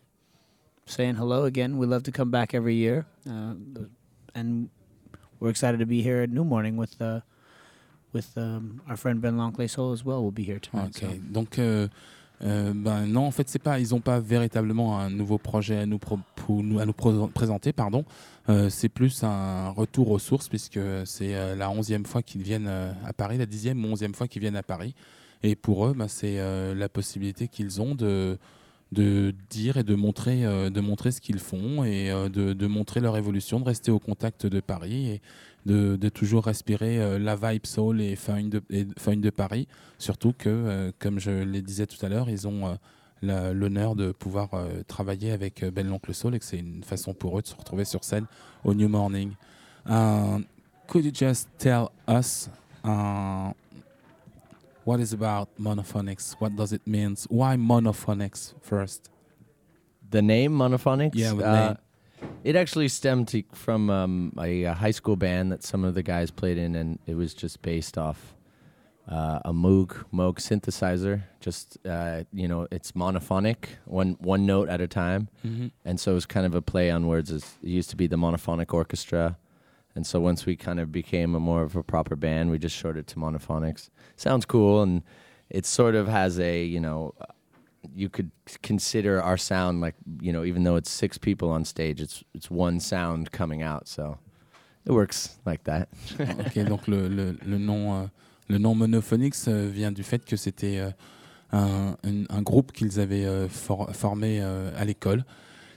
saying 0.86 1.16
hello 1.16 1.44
again. 1.44 1.76
We 1.76 1.86
love 1.86 2.04
to 2.04 2.10
come 2.10 2.30
back 2.30 2.54
every 2.54 2.74
year, 2.74 3.04
uh, 3.28 3.52
and 4.34 4.70
we're 5.40 5.50
excited 5.50 5.78
to 5.80 5.86
be 5.86 6.00
here 6.00 6.22
at 6.22 6.30
New 6.30 6.44
Morning 6.44 6.78
with 6.78 7.02
uh, 7.02 7.20
with 8.14 8.32
um, 8.38 8.80
our 8.88 8.96
friend 8.96 9.20
Ben 9.20 9.36
Longley 9.36 9.68
Soul 9.68 9.92
as 9.92 10.06
well. 10.06 10.22
We'll 10.22 10.30
be 10.30 10.44
here 10.44 10.58
tonight. 10.58 10.96
Ok, 10.96 11.00
so. 11.00 11.20
donc 11.30 11.58
euh, 11.58 11.88
euh, 12.44 12.72
ben 12.74 13.06
non, 13.06 13.26
en 13.26 13.30
fait, 13.30 13.48
c'est 13.48 13.58
pas, 13.58 13.80
ils 13.80 13.90
n'ont 13.90 14.00
pas 14.00 14.20
véritablement 14.20 14.98
un 14.98 15.10
nouveau 15.10 15.38
projet 15.38 15.78
à 15.78 15.86
nous, 15.86 15.98
à 16.78 16.86
nous 16.86 16.92
présenter, 17.28 17.72
pardon. 17.72 18.04
Euh, 18.48 18.70
c'est 18.70 18.88
plus 18.88 19.24
un 19.24 19.70
retour 19.70 20.10
aux 20.10 20.18
sources 20.18 20.48
puisque 20.48 20.80
c'est 21.04 21.34
euh, 21.34 21.54
la 21.54 21.70
onzième 21.70 22.06
fois 22.06 22.22
qu'ils 22.22 22.42
viennent 22.42 22.68
à 22.68 23.12
Paris, 23.12 23.38
la 23.38 23.46
dixième 23.46 23.84
ou 23.84 23.88
onzième 23.88 24.14
fois 24.14 24.28
qu'ils 24.28 24.42
viennent 24.42 24.56
à 24.56 24.62
Paris. 24.62 24.94
Et 25.42 25.54
pour 25.54 25.86
eux, 25.86 25.94
ben, 25.94 26.08
c'est 26.08 26.38
la 26.74 26.88
possibilité 26.88 27.48
qu'ils 27.48 27.80
ont 27.80 27.94
de 27.94 28.38
de 28.90 29.34
dire 29.50 29.76
et 29.76 29.82
de 29.82 29.94
montrer, 29.94 30.44
de 30.44 30.80
montrer 30.80 31.12
ce 31.12 31.20
qu'ils 31.20 31.40
font 31.40 31.84
et 31.84 32.08
de, 32.08 32.66
montrer 32.66 33.00
leur 33.00 33.18
évolution, 33.18 33.60
de 33.60 33.66
rester 33.66 33.90
au 33.90 33.98
contact 33.98 34.46
de 34.46 34.60
Paris 34.60 35.20
de, 35.68 35.96
de 35.96 36.08
toujours 36.08 36.44
respirer 36.46 36.98
euh, 36.98 37.18
la 37.18 37.36
vibe 37.36 37.66
soul 37.66 38.00
et 38.00 38.16
funk 38.16 38.48
de, 38.48 38.62
et 38.70 38.84
de 38.84 39.30
Paris. 39.30 39.68
Surtout 39.98 40.32
que, 40.32 40.48
euh, 40.48 40.92
comme 40.98 41.18
je 41.20 41.30
le 41.30 41.60
disais 41.60 41.86
tout 41.86 42.04
à 42.04 42.08
l'heure, 42.08 42.28
ils 42.30 42.48
ont 42.48 42.78
euh, 43.22 43.52
l'honneur 43.52 43.94
de 43.94 44.12
pouvoir 44.12 44.48
euh, 44.54 44.82
travailler 44.86 45.30
avec 45.32 45.62
euh, 45.62 45.70
Ben 45.70 45.86
l'Oncle 45.86 46.14
Soul 46.14 46.34
et 46.34 46.38
que 46.38 46.44
c'est 46.44 46.58
une 46.58 46.82
façon 46.82 47.14
pour 47.14 47.38
eux 47.38 47.42
de 47.42 47.46
se 47.46 47.54
retrouver 47.54 47.84
sur 47.84 48.02
scène 48.02 48.26
au 48.64 48.74
New 48.74 48.88
Morning. 48.88 49.32
Uh, 49.86 50.40
could 50.86 51.04
you 51.04 51.12
just 51.12 51.48
tell 51.58 51.90
us 52.08 52.48
uh, 52.84 53.52
what 54.84 55.00
is 55.00 55.12
about 55.12 55.48
monophonics? 55.58 56.34
What 56.40 56.50
does 56.56 56.72
it 56.72 56.86
mean? 56.86 57.14
Why 57.28 57.56
monophonics 57.56 58.54
first? 58.62 59.10
The 60.10 60.22
name 60.22 60.52
Monophonics? 60.52 61.14
Yeah, 61.14 61.32
uh, 61.32 61.52
name. 61.52 61.76
It 62.44 62.56
actually 62.56 62.88
stemmed 62.88 63.28
to, 63.28 63.42
from 63.52 63.90
um, 63.90 64.32
a, 64.38 64.64
a 64.64 64.74
high 64.74 64.90
school 64.92 65.16
band 65.16 65.52
that 65.52 65.62
some 65.62 65.84
of 65.84 65.94
the 65.94 66.02
guys 66.02 66.30
played 66.30 66.56
in, 66.58 66.74
and 66.76 66.98
it 67.06 67.14
was 67.14 67.34
just 67.34 67.62
based 67.62 67.98
off 67.98 68.34
uh, 69.08 69.40
a 69.44 69.52
Moog 69.52 70.04
Moog 70.12 70.36
synthesizer. 70.36 71.22
Just 71.40 71.78
uh, 71.86 72.24
you 72.32 72.46
know, 72.48 72.66
it's 72.70 72.92
monophonic, 72.92 73.56
one 73.84 74.16
one 74.20 74.46
note 74.46 74.68
at 74.68 74.80
a 74.80 74.86
time, 74.86 75.28
Mhm. 75.44 75.70
and 75.84 75.98
so 76.00 76.12
it 76.12 76.14
was 76.14 76.26
kind 76.26 76.46
of 76.46 76.54
a 76.54 76.62
play 76.62 76.90
on 76.90 77.06
words. 77.06 77.30
It 77.30 77.44
used 77.62 77.90
to 77.90 77.96
be 77.96 78.06
the 78.06 78.16
monophonic 78.16 78.72
orchestra, 78.72 79.36
and 79.94 80.06
so 80.06 80.20
once 80.20 80.46
we 80.46 80.56
kind 80.56 80.78
of 80.80 80.92
became 80.92 81.34
a 81.34 81.40
more 81.40 81.62
of 81.62 81.74
a 81.76 81.82
proper 81.82 82.16
band, 82.16 82.50
we 82.50 82.58
just 82.58 82.76
shorted 82.76 83.00
it 83.00 83.06
to 83.08 83.16
monophonics. 83.16 83.90
Sounds 84.16 84.44
cool, 84.44 84.82
and 84.82 85.02
it 85.50 85.66
sort 85.66 85.94
of 85.94 86.08
has 86.08 86.38
a 86.38 86.64
you 86.64 86.80
know. 86.80 87.14
You 87.96 88.08
could 88.08 88.30
consider 88.62 89.20
our 89.22 89.36
sound 89.38 89.80
like 89.80 89.94
you 90.20 90.32
know, 90.32 90.44
even 90.44 90.62
though 90.64 90.76
it's 90.76 90.90
six 90.90 91.18
people 91.18 91.48
on 91.50 91.64
stage, 91.64 92.00
it's 92.00 92.22
it's 92.34 92.50
one 92.50 92.80
sound 92.80 93.30
coming 93.30 93.62
out. 93.62 93.88
So 93.88 94.18
it 94.86 94.92
works 94.92 95.38
like 95.46 95.64
that. 95.64 95.88
donc 96.68 96.86
le, 96.88 97.08
le, 97.08 97.36
le 97.44 97.58
nom, 97.58 97.94
euh, 97.94 98.06
le 98.48 98.58
nom 98.58 98.74
Monophonics 98.74 99.48
euh, 99.48 99.68
vient 99.72 99.92
du 99.92 100.02
fait 100.02 100.24
que 100.24 100.36
c'était 100.36 100.78
euh, 100.78 100.90
un, 101.52 101.96
un- 102.04 102.24
un 102.30 102.42
groupe 102.42 102.72
qu'ils 102.72 102.98
avaient 103.00 103.26
euh, 103.26 103.48
for- 103.48 103.90
formé 103.94 104.40
euh, 104.40 104.70
à 104.76 104.84
l'école 104.84 105.24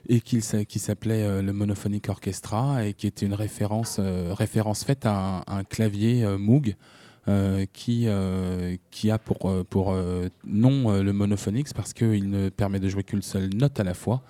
et 0.07 0.21
qu'il 0.21 0.41
s'a- 0.43 0.63
qui 0.65 0.79
s'appelait 0.79 1.23
euh, 1.23 1.41
le 1.41 1.53
Monophonic 1.53 2.07
Orchestra 2.09 2.85
et 2.85 2.93
qui 2.93 3.07
était 3.07 3.25
une 3.25 3.33
référence, 3.33 3.99
référence 3.99 4.83
faite 4.83 5.05
à 5.05 5.39
un, 5.39 5.43
un 5.47 5.63
clavier 5.63 6.25
Moog 6.37 6.75
euh, 7.27 7.65
qui, 7.71 8.05
euh, 8.07 8.75
qui 8.89 9.11
a 9.11 9.19
pour, 9.19 9.47
euh, 9.47 9.63
pour 9.63 9.95
nom 10.43 11.01
le 11.01 11.13
Monophonics 11.13 11.73
parce 11.73 11.93
qu'il 11.93 12.29
ne 12.29 12.49
permet 12.49 12.79
de 12.79 12.89
jouer 12.89 13.03
qu'une 13.03 13.21
seule 13.21 13.49
note 13.53 13.79
à 13.79 13.83
la 13.83 13.93
fois. 13.93 14.23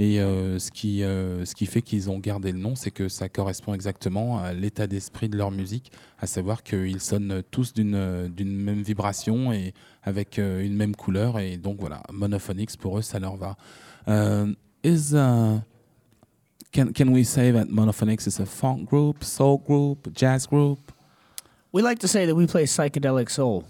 Et 0.00 0.16
ce, 0.16 0.72
qui, 0.72 1.02
ce 1.02 1.54
qui 1.54 1.66
fait 1.66 1.80
qu'ils 1.80 2.10
ont 2.10 2.18
gardé 2.18 2.50
le 2.50 2.58
nom, 2.58 2.74
c'est 2.74 2.90
que 2.90 3.08
ça 3.08 3.28
correspond 3.28 3.74
exactement 3.74 4.40
à 4.40 4.52
l'état 4.52 4.88
d'esprit 4.88 5.28
de 5.28 5.36
leur 5.36 5.52
musique, 5.52 5.92
à 6.18 6.26
savoir 6.26 6.64
qu'ils 6.64 7.00
sonnent 7.00 7.44
tous 7.52 7.72
d'une 7.72 8.28
même 8.36 8.82
vibration 8.82 9.52
et 9.52 9.72
avec 10.02 10.38
une 10.38 10.74
même 10.74 10.96
couleur. 10.96 11.38
Et 11.38 11.58
donc 11.58 11.78
voilà, 11.78 12.02
Monophonics, 12.12 12.76
pour 12.76 12.98
eux, 12.98 13.02
ça 13.02 13.20
leur 13.20 13.36
va. 13.36 13.56
Is, 14.84 15.14
uh, 15.14 15.60
can, 16.70 16.92
can 16.92 17.08
we 17.08 17.24
say 17.24 17.50
that 17.52 17.70
Monophonics 17.70 18.26
is 18.26 18.38
a 18.38 18.44
funk 18.44 18.84
group, 18.84 19.24
soul 19.24 19.58
group, 19.64 20.10
jazz 20.14 20.46
group? 20.46 20.93
We 21.74 21.82
like 21.82 21.98
to 22.00 22.08
say 22.08 22.24
that 22.26 22.36
we 22.36 22.46
play 22.46 22.66
psychedelic 22.66 23.28
soul, 23.28 23.64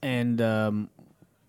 and 0.00 0.40
um, 0.40 0.88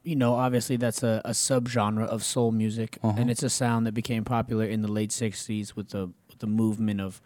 you 0.04 0.17
know, 0.17 0.34
obviously 0.34 0.76
that's 0.76 1.02
a, 1.02 1.21
a 1.23 1.32
subgenre 1.32 2.06
of 2.06 2.26
soul 2.26 2.52
music, 2.52 2.97
Uh-huh. 3.02 3.15
and 3.17 3.30
it's 3.32 3.41
a 3.41 3.50
sound 3.50 3.88
that 3.88 3.93
became 3.93 4.26
popular 4.26 4.65
in 4.65 4.82
the 4.82 4.91
late 4.91 5.12
'60s 5.12 5.78
with 5.78 5.91
the 5.91 6.08
with 6.28 6.39
the 6.39 6.45
movement 6.47 7.00
of, 7.00 7.21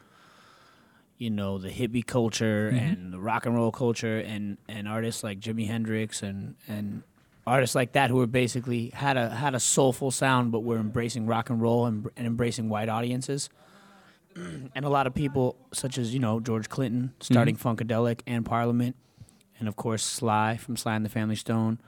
you 1.18 1.32
know, 1.32 1.58
the 1.58 1.70
hippie 1.70 2.06
culture 2.06 2.70
Mhm. 2.72 2.78
and 2.94 3.14
the 3.14 3.20
rock 3.20 3.48
and 3.48 3.56
roll 3.56 3.72
culture, 3.72 4.20
and 4.20 4.60
and 4.70 4.88
artists 4.88 5.24
like 5.24 5.40
Jimi 5.40 5.66
Hendrix 5.66 6.22
and 6.22 6.54
and 6.68 7.02
artists 7.48 7.74
like 7.76 7.94
that 7.94 8.12
who 8.12 8.18
were 8.18 8.28
basically 8.28 8.92
had 8.94 9.18
a 9.18 9.32
had 9.32 9.56
a 9.56 9.60
soulful 9.60 10.12
sound, 10.12 10.52
but 10.52 10.60
were 10.60 10.78
embracing 10.78 11.26
rock 11.26 11.50
and 11.50 11.60
roll 11.60 11.88
and, 11.88 12.08
and 12.16 12.28
embracing 12.28 12.70
white 12.70 12.90
audiences 12.90 13.50
and 14.76 14.86
a 14.86 14.90
lot 14.90 15.08
of 15.08 15.14
people, 15.14 15.56
such 15.74 15.98
as 15.98 16.14
you 16.14 16.20
know 16.20 16.40
George 16.40 16.70
Clinton, 16.70 17.14
starting 17.20 17.56
Funkadelic 17.56 18.22
and 18.28 18.46
Parliament, 18.46 18.96
and 19.60 19.68
of 19.68 19.76
course 19.76 20.04
Sly 20.04 20.58
from 20.58 20.78
Sly 20.78 20.96
and 20.96 21.06
the 21.06 21.10
Family 21.10 21.36
Stone, 21.36 21.80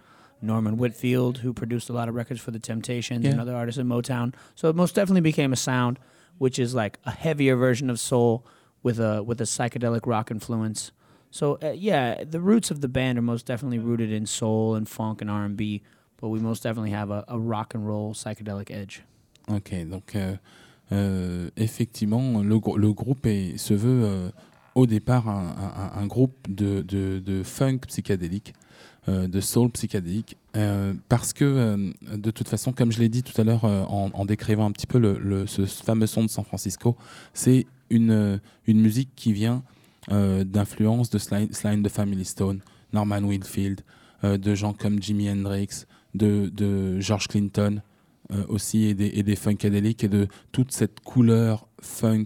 Norman 0.41 0.77
Whitfield, 0.77 1.39
who 1.39 1.53
produced 1.53 1.89
a 1.89 1.93
lot 1.93 2.09
of 2.09 2.15
records 2.15 2.41
for 2.41 2.51
the 2.51 2.59
Temptations 2.59 3.25
and 3.25 3.39
other 3.39 3.55
artists 3.55 3.79
in 3.79 3.87
Motown. 3.87 4.33
So 4.55 4.69
it 4.69 4.75
most 4.75 4.95
definitely 4.95 5.21
became 5.21 5.53
a 5.53 5.57
sound 5.57 5.99
which 6.37 6.59
is 6.59 6.73
like 6.73 6.99
a 7.05 7.11
heavier 7.11 7.55
version 7.55 7.89
of 7.89 7.99
soul 7.99 8.45
with 8.81 8.99
a 8.99 9.23
with 9.23 9.39
a 9.39 9.45
psychedelic 9.45 10.05
rock 10.05 10.31
influence. 10.31 10.91
So 11.31 11.57
uh, 11.63 11.71
yeah, 11.71 12.23
the 12.23 12.39
roots 12.39 12.69
of 12.71 12.81
the 12.81 12.87
band 12.87 13.17
are 13.17 13.21
most 13.21 13.45
definitely 13.45 13.79
rooted 13.79 14.11
in 14.11 14.25
soul 14.25 14.75
and 14.75 14.87
funk 14.87 15.21
and 15.21 15.31
R 15.31 15.45
and 15.45 15.57
B, 15.57 15.81
but 16.17 16.29
we 16.29 16.39
most 16.39 16.63
definitely 16.63 16.91
have 16.91 17.09
a, 17.09 17.23
a 17.27 17.39
rock 17.39 17.73
and 17.73 17.87
roll 17.87 18.13
psychedelic 18.13 18.69
edge. 18.69 19.03
Ok, 19.49 19.83
donc 19.89 20.15
euh, 20.15 20.37
euh, 20.93 21.49
effectivement, 21.57 22.41
le, 22.41 22.59
grou- 22.59 22.77
le 22.77 22.93
groupe 22.93 23.27
se 23.57 23.73
veut 23.73 24.03
euh, 24.05 24.29
au 24.75 24.85
départ 24.85 25.27
un, 25.27 26.05
groupe 26.07 26.35
de, 26.47 26.81
de- 26.81 27.19
de 27.19 27.43
funk 27.43 27.79
psychédélique, 27.87 28.53
euh, 29.09 29.27
de 29.27 29.41
soul 29.41 29.69
psychédélique, 29.71 30.37
parce 31.09 31.33
que 31.33 31.91
de 32.15 32.31
toute 32.31 32.47
façon, 32.47 32.71
comme 32.71 32.91
je 32.91 32.99
l'ai 32.99 33.09
dit 33.09 33.23
tout 33.23 33.39
à 33.41 33.43
l'heure 33.43 33.65
en, 33.65 34.25
décrivant 34.25 34.65
un 34.67 34.71
petit 34.71 34.87
peu 34.87 34.99
ce 35.47 35.65
fameux 35.65 36.07
son 36.07 36.23
de 36.23 36.29
San 36.29 36.45
Francisco, 36.45 36.95
c'est 37.33 37.65
une, 37.89 38.39
musique 38.79 39.09
qui 39.15 39.33
vient 39.33 39.63
d'influence 40.09 41.09
de 41.09 41.17
and 41.69 41.81
the 41.83 41.89
Family 41.89 42.25
Stone, 42.25 42.59
Norman 42.93 43.23
Whitfield, 43.23 43.81
euh, 44.23 44.37
de 44.37 44.55
gens 44.55 44.73
comme 44.73 45.01
Jimi 45.01 45.29
Hendrix, 45.29 45.85
de, 46.13 46.49
de 46.49 46.99
George 46.99 47.27
Clinton 47.27 47.81
aussi, 48.47 48.85
et 48.85 48.93
des, 48.93 49.11
et 49.13 49.23
des 49.23 49.35
funkadéliques, 49.35 50.03
et 50.03 50.09
de 50.09 50.27
toute 50.51 50.71
cette 50.71 50.99
couleur 50.99 51.67
funk 51.81 52.25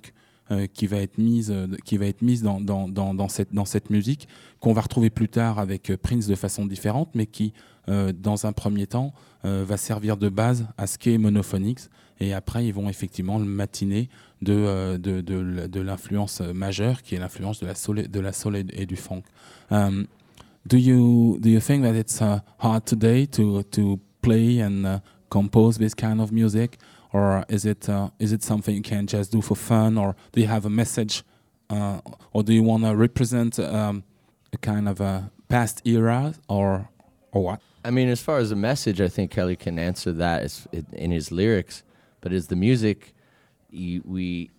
euh, 0.50 0.66
qui 0.66 0.88
va 0.88 0.98
être 0.98 1.18
mise, 1.18 1.52
euh, 1.52 1.68
qui 1.84 1.98
va 1.98 2.06
être 2.06 2.22
mise 2.22 2.42
dans, 2.42 2.62
dans, 2.62 2.88
dans, 2.88 3.28
cette, 3.28 3.54
dans 3.54 3.66
cette 3.66 3.90
musique, 3.90 4.30
qu'on 4.62 4.72
va 4.72 4.80
retrouver 4.80 5.10
plus 5.10 5.28
tard 5.28 5.60
avec 5.60 5.90
euh, 5.90 5.98
Prince 5.98 6.26
de 6.26 6.36
façon 6.36 6.66
différente, 6.66 7.10
mais 7.16 7.26
qui, 7.26 7.52
euh, 7.90 8.14
dans 8.14 8.46
un 8.46 8.54
premier 8.54 8.88
temps, 8.88 9.14
euh, 9.44 9.66
va 9.68 9.76
servir 9.76 10.16
de 10.16 10.30
base 10.30 10.66
à 10.78 10.88
ce 10.88 10.98
qu'est 10.98 11.18
Monophonics. 11.18 11.82
Et 12.22 12.34
après, 12.34 12.66
ils 12.66 12.74
vont 12.74 12.88
effectivement 12.88 13.40
le 13.40 13.46
matiner 13.46 14.08
de, 14.42 14.54
euh, 14.54 14.98
de, 14.98 15.20
de, 15.20 15.82
l'influence 15.82 16.40
euh, 16.40 16.54
majeure, 16.54 17.02
qui 17.02 17.16
est 17.16 17.20
l'influence 17.20 17.60
de 17.60 17.68
la 17.68 17.76
soul, 17.76 18.08
de 18.08 18.20
la 18.22 18.32
soul 18.32 18.56
et, 18.56 18.86
du 18.86 18.96
funk. 18.96 19.24
Do 19.70 20.78
you 20.78 21.40
do 21.40 21.50
you 21.50 21.60
think 21.62 21.84
that 21.84 21.94
it's 21.94 22.22
uh, 22.22 22.40
hard 22.58 22.84
today 22.84 23.26
to 23.28 23.64
to 23.64 24.00
play 24.22 24.62
and 24.62 24.84
uh, 24.84 25.00
compose 25.30 25.78
this 25.78 25.94
kind 25.94 26.22
of 26.22 26.32
music, 26.32 26.78
or 27.14 27.46
is 27.50 27.66
it 27.66 27.90
uh, 27.90 28.10
is 28.20 28.32
it 28.32 28.44
something 28.44 28.76
you 28.76 28.82
can 28.82 29.08
just 29.08 29.32
do 29.32 29.42
for 29.42 29.56
fun, 29.56 29.98
or 29.98 30.16
do 30.32 30.42
you 30.42 30.48
have 30.48 30.66
a 30.66 30.70
message, 30.70 31.24
uh, 31.70 32.00
or 32.34 32.44
do 32.44 32.54
you 32.54 32.64
want 32.64 32.84
to 32.84 32.96
represent 32.96 33.60
um, 33.60 34.04
a 34.54 34.58
kind 34.58 34.88
of 34.88 35.02
a 35.02 35.32
past 35.50 35.82
era, 35.86 36.34
or 36.48 36.90
or 37.32 37.44
what? 37.44 37.62
I 37.84 37.92
mean, 37.92 38.10
as 38.10 38.22
far 38.22 38.38
as 38.38 38.50
the 38.50 38.56
message, 38.56 39.00
I 39.00 39.08
think 39.08 39.32
Kelly 39.32 39.56
can 39.56 39.80
answer 39.80 40.12
that 40.14 40.68
in 40.92 41.12
his 41.12 41.32
lyrics. 41.32 41.84
But 42.20 42.34
as 42.34 42.48
the 42.48 42.56
music, 42.56 43.14
we, 43.72 44.52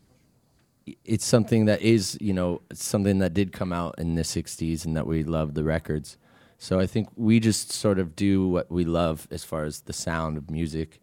it's 1.05 1.27
something 1.27 1.67
that 1.67 1.83
is, 1.83 2.17
you 2.21 2.33
know, 2.33 2.63
something 2.73 3.19
that 3.19 3.35
did 3.35 3.53
come 3.53 3.73
out 3.73 3.97
in 3.99 4.15
the 4.15 4.23
'60s, 4.23 4.87
and 4.87 4.97
that 4.97 5.07
we 5.07 5.23
love 5.25 5.55
the 5.55 5.65
records. 5.65 6.17
So 6.59 6.81
I 6.81 6.87
think 6.87 7.09
we 7.17 7.39
just 7.41 7.71
sort 7.73 7.99
of 7.99 8.17
do 8.17 8.49
what 8.49 8.71
we 8.71 8.85
love 8.85 9.29
as 9.31 9.45
far 9.45 9.65
as 9.65 9.83
the 9.83 9.93
sound 9.93 10.37
of 10.37 10.51
music, 10.51 11.01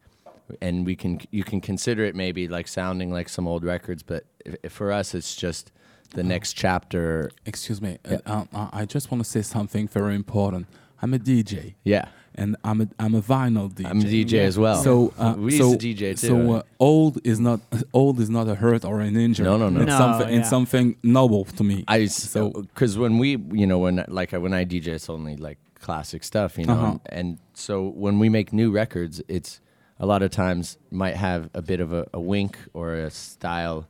and 0.62 0.86
we 0.86 0.96
can 0.96 1.22
you 1.32 1.44
can 1.44 1.62
consider 1.62 2.04
it 2.04 2.14
maybe 2.16 2.48
like 2.48 2.68
sounding 2.68 3.10
like 3.12 3.30
some 3.30 3.48
old 3.48 3.64
records, 3.64 4.04
but 4.04 4.26
if, 4.46 4.56
if 4.64 4.72
for 4.74 4.92
us, 4.92 5.16
it's 5.16 5.36
just 5.36 5.72
the 6.12 6.24
next 6.24 6.54
chapter. 6.54 7.32
Excuse 7.46 7.82
me, 7.82 7.98
Yeah. 8.10 8.18
uh, 8.26 8.34
um, 8.42 8.50
I 8.54 8.82
I 8.82 8.86
just 8.86 9.12
want 9.12 9.24
to 9.24 9.30
say 9.30 9.42
something 9.42 9.88
very 9.88 10.16
important. 10.16 10.68
I'm 11.02 11.14
a 11.14 11.20
DJ, 11.20 11.76
Yeah, 11.84 12.08
and 12.38 12.56
I'm 12.64 12.82
a 12.82 12.88
I'm 13.00 13.16
a 13.16 13.22
vinyl 13.22 13.72
DJ. 13.74 13.86
I'm 13.90 14.00
a 14.02 14.04
DJ 14.04 14.34
as 14.40 14.58
well. 14.58 14.82
So 14.84 15.14
uh, 15.18 15.36
we 15.38 15.58
so, 15.58 15.70
used 15.70 15.80
to 15.82 15.88
DJ 15.94 16.20
too. 16.20 16.28
So 16.28 16.52
uh, 16.54 16.62
old 16.80 17.20
is 17.26 17.40
not 17.40 17.60
old 17.94 18.20
is 18.20 18.30
not 18.30 18.48
a 18.48 18.56
hurt 18.56 18.84
or 18.86 19.00
an 19.02 19.16
injury. 19.16 19.46
No, 19.46 19.58
no, 19.58 19.70
no. 19.70 19.82
It's 19.82 19.90
No, 19.90 19.98
something 19.98 20.30
yeah. 20.30 20.40
it's 20.40 20.50
something 20.50 20.96
noble 21.04 21.46
to 21.46 21.64
me. 21.64 21.84
I 21.88 22.06
So- 22.08 22.52
so 22.54 22.62
because 22.62 22.98
when 22.98 23.18
we 23.18 23.30
you 23.62 23.68
know 23.68 23.80
when 23.80 24.04
like 24.08 24.32
when 24.32 24.54
I 24.54 24.66
DJ 24.66 24.88
it's 24.90 25.10
only 25.10 25.36
like 25.38 25.58
classic 25.86 26.24
stuff 26.24 26.58
you 26.58 26.66
know 26.66 26.74
Uh-huh. 26.74 26.86
and, 26.88 27.00
and 27.20 27.38
so 27.54 27.74
when 27.90 28.18
we 28.20 28.28
make 28.30 28.52
new 28.52 28.72
records 28.72 29.22
it's 29.28 29.62
a 30.00 30.06
lot 30.06 30.22
of 30.24 30.32
times 30.32 30.78
might 30.92 31.16
have 31.16 31.50
a 31.54 31.62
bit 31.62 31.80
of 31.80 31.94
a, 31.94 32.08
a 32.14 32.20
wink 32.20 32.58
or 32.74 32.96
a 32.96 33.10
style 33.12 33.88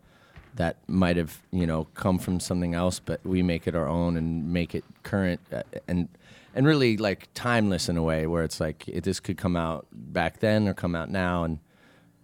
that 0.56 0.76
might 0.88 1.16
have 1.18 1.42
you 1.52 1.66
know 1.66 1.88
come 1.94 2.18
from 2.20 2.40
something 2.40 2.74
else 2.74 3.00
but 3.00 3.20
we 3.26 3.42
make 3.42 3.66
it 3.70 3.76
our 3.76 3.88
own 3.88 4.18
and 4.18 4.28
make 4.54 4.76
it 4.76 4.84
current 5.04 5.40
uh, 5.54 5.64
and 5.88 6.08
and 6.56 6.66
really 6.66 6.98
like 6.98 7.28
timeless 7.34 7.90
in 7.90 7.98
a 7.98 8.04
way 8.04 8.26
where 8.28 8.44
it's 8.46 8.60
like 8.60 8.88
it, 8.88 9.04
this 9.04 9.20
could 9.20 9.38
come 9.38 9.56
out 9.56 9.86
back 9.92 10.40
then 10.40 10.68
or 10.68 10.74
come 10.74 10.96
out 10.96 11.10
now 11.10 11.44
and 11.44 11.60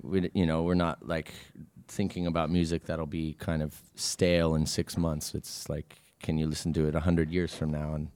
we 0.02 0.30
you 0.34 0.46
know 0.46 0.64
we're 0.64 0.74
not 0.78 0.98
like 1.08 1.32
thinking 1.88 2.26
about 2.26 2.50
music 2.50 2.86
that'll 2.86 3.06
be 3.06 3.36
kind 3.40 3.62
of 3.62 3.74
stale 3.96 4.56
in 4.56 4.66
six 4.66 4.98
months. 4.98 5.36
It's 5.36 5.68
like 5.70 5.98
can 6.24 6.38
you 6.38 6.48
listen 6.48 6.72
to 6.74 6.88
it 6.88 6.96
a 6.96 7.02
hundred 7.02 7.30
years 7.32 7.54
from 7.54 7.72
now 7.72 7.94
and 7.96 8.08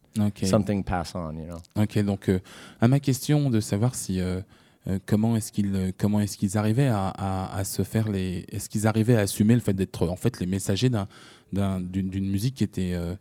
something 0.47 0.84
pass 0.84 1.13
on 1.16 1.38
you 1.38 1.45
know? 1.47 1.59
Ok, 1.76 1.99
donc 2.03 2.30
euh, 2.30 2.39
à 2.80 2.88
ma 2.88 2.99
question 2.99 3.49
de 3.49 3.59
savoir 3.59 3.93
si 3.95 4.22
euh, 4.22 4.41
euh, 4.88 4.99
comment 5.05 5.36
est-ce 5.36 5.51
qu'ils 5.51 5.76
euh, 5.76 5.91
comment 5.97 6.22
est-ce 6.22 6.38
qu'ils 6.38 6.57
arrivaient 6.57 6.88
à, 6.88 7.09
à- 7.09 7.57
à 7.57 7.63
se 7.66 7.84
faire 7.84 8.07
les 8.09 8.45
est-ce 8.51 8.70
qu'ils 8.70 8.88
arrivaient 8.88 9.18
à 9.18 9.22
assumer 9.22 9.55
le 9.55 9.59
fait 9.61 9.74
d'être 9.74 10.07
en 10.07 10.16
fait 10.16 10.39
les 10.39 10.45
messagers 10.45 10.89
d'un 10.89 11.07
d'un- 11.51 11.82
d'une 11.82 12.09
d'une 12.09 12.30
musique 12.30 12.55
qui 12.55 12.63
était 12.63 12.93
euh, 12.93 13.16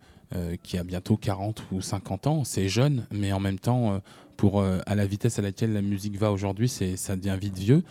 qui 0.62 0.78
a 0.78 0.84
bientôt 0.84 1.16
40 1.16 1.62
ou 1.72 1.80
50 1.80 2.26
ans. 2.26 2.44
C'est 2.44 2.68
jeune, 2.68 3.06
mais 3.12 3.32
en 3.32 3.40
même 3.40 3.58
temps, 3.58 3.94
euh, 3.94 3.98
pour 4.36 4.60
euh, 4.60 4.78
à 4.86 4.94
la 4.94 5.06
vitesse 5.06 5.38
à 5.38 5.42
laquelle 5.42 5.72
la 5.72 5.82
musique 5.82 6.18
va 6.18 6.32
aujourd'hui, 6.32 6.68
ça 6.68 7.16
devient 7.16 7.36
vite 7.40 7.58
vieux. 7.58 7.82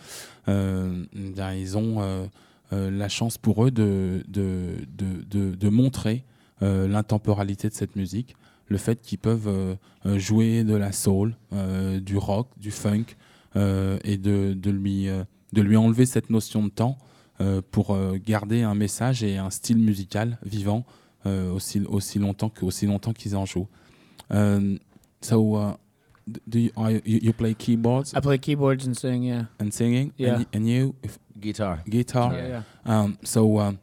Euh, 0.48 1.04
eh 1.16 1.60
ils 1.60 1.76
ont 1.78 2.00
euh, 2.02 2.26
euh, 2.72 2.90
la 2.90 3.08
chance 3.08 3.38
pour 3.38 3.64
eux 3.64 3.70
de, 3.70 4.22
de, 4.28 4.74
de, 4.96 5.22
de- 5.30 5.54
de 5.54 5.68
montrer 5.68 6.24
euh, 6.62 6.86
l'intemporalité 6.88 7.68
de 7.68 7.74
cette 7.74 7.96
musique, 7.96 8.36
le 8.68 8.78
fait 8.78 9.00
qu'ils 9.00 9.18
peuvent 9.18 9.48
euh, 9.48 9.74
euh, 10.06 10.18
jouer 10.18 10.64
de 10.64 10.74
la 10.74 10.92
soul, 10.92 11.36
euh, 11.52 12.00
du 12.00 12.16
rock, 12.16 12.48
du 12.58 12.70
funk, 12.70 13.04
euh, 13.56 13.98
et 14.04 14.16
de, 14.18 14.54
de, 14.54 14.70
lui, 14.70 15.08
euh, 15.08 15.24
de 15.52 15.62
lui 15.62 15.76
enlever 15.76 16.06
cette 16.06 16.30
notion 16.30 16.62
de 16.62 16.68
temps 16.70 16.98
euh, 17.40 17.60
pour 17.70 17.92
euh, 17.92 18.16
garder 18.24 18.62
un 18.62 18.74
message 18.74 19.22
et 19.22 19.38
un 19.38 19.50
style 19.50 19.78
musical 19.78 20.38
vivant 20.44 20.84
euh, 20.86 20.90
aussi, 21.30 21.80
aussi 21.86 22.18
longtemps 22.18 22.50
que- 22.50 22.64
aussi 22.64 22.86
longtemps 22.86 23.12
qu'ils 23.12 23.36
en 23.36 23.46
jouent. 23.46 23.68
Um, 24.30 24.78
so, 25.20 25.54
uh, 25.54 25.76
do 26.48 26.58
you, 26.58 26.70
are 26.76 26.90
you, 26.92 27.00
you 27.04 27.32
play 27.32 27.54
keyboards 27.54 28.14
I 28.14 28.20
play 28.20 28.38
keyboards 28.38 28.86
and 28.86 28.96
sing. 28.96 29.22
Yeah. 29.22 29.44
and 29.58 29.72
singing? 29.72 30.12
Yeah. 30.16 30.36
And, 30.36 30.46
and 30.52 30.68
you, 30.68 30.94
if, 31.02 31.18
Guitar. 31.40 31.82
guitar? 31.88 32.32
Yeah. 32.34 32.46
yeah. 32.48 32.62
Um, 32.86 33.18
so, 33.22 33.58
um, 33.58 33.78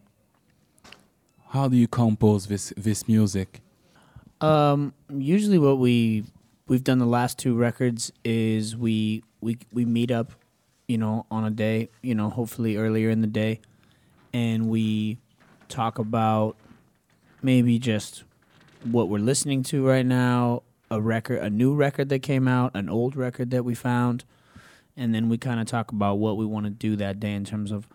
how 1.50 1.68
do 1.68 1.76
you 1.76 1.88
compose 1.88 2.48
this 2.48 2.74
this 2.78 3.08
music? 3.08 3.62
Um, 4.40 4.94
usually, 5.10 5.60
what 5.60 5.78
we 5.78 6.24
we've 6.68 6.84
done 6.84 6.98
the 7.00 7.06
last 7.06 7.38
two 7.38 7.56
records 7.56 8.12
is 8.24 8.76
we 8.76 9.24
we 9.42 9.58
we 9.74 9.86
meet 9.86 10.12
up, 10.12 10.32
you 10.88 10.98
know, 10.98 11.26
on 11.30 11.44
a 11.44 11.52
day, 11.52 11.90
you 12.02 12.16
know, 12.16 12.30
hopefully 12.30 12.78
earlier 12.78 13.10
in 13.10 13.22
the 13.22 13.28
day, 13.28 13.60
and 14.34 14.70
we 14.70 15.18
talk 15.68 16.00
about 16.00 16.56
maybe 17.42 17.80
just 17.80 18.24
what 18.84 19.10
we're 19.10 19.20
listening 19.20 19.64
to 19.64 19.86
right 19.86 20.06
now, 20.06 20.64
a 20.90 21.00
record, 21.02 21.40
a 21.40 21.50
new 21.50 21.74
record 21.74 22.10
that 22.10 22.20
came 22.20 22.48
out, 22.48 22.72
an 22.76 22.90
old 22.90 23.16
record 23.16 23.52
that 23.52 23.64
we 23.64 23.76
found, 23.76 24.24
and 24.98 25.14
then 25.16 25.30
we 25.30 25.38
kind 25.38 25.60
of 25.60 25.66
talk 25.68 25.92
about 25.92 26.16
what 26.16 26.38
we 26.38 26.46
want 26.46 26.66
to 26.66 26.70
do 26.70 26.96
that 26.98 27.20
day 27.20 27.34
in 27.34 27.46
terms 27.46 27.72
of, 27.72 27.88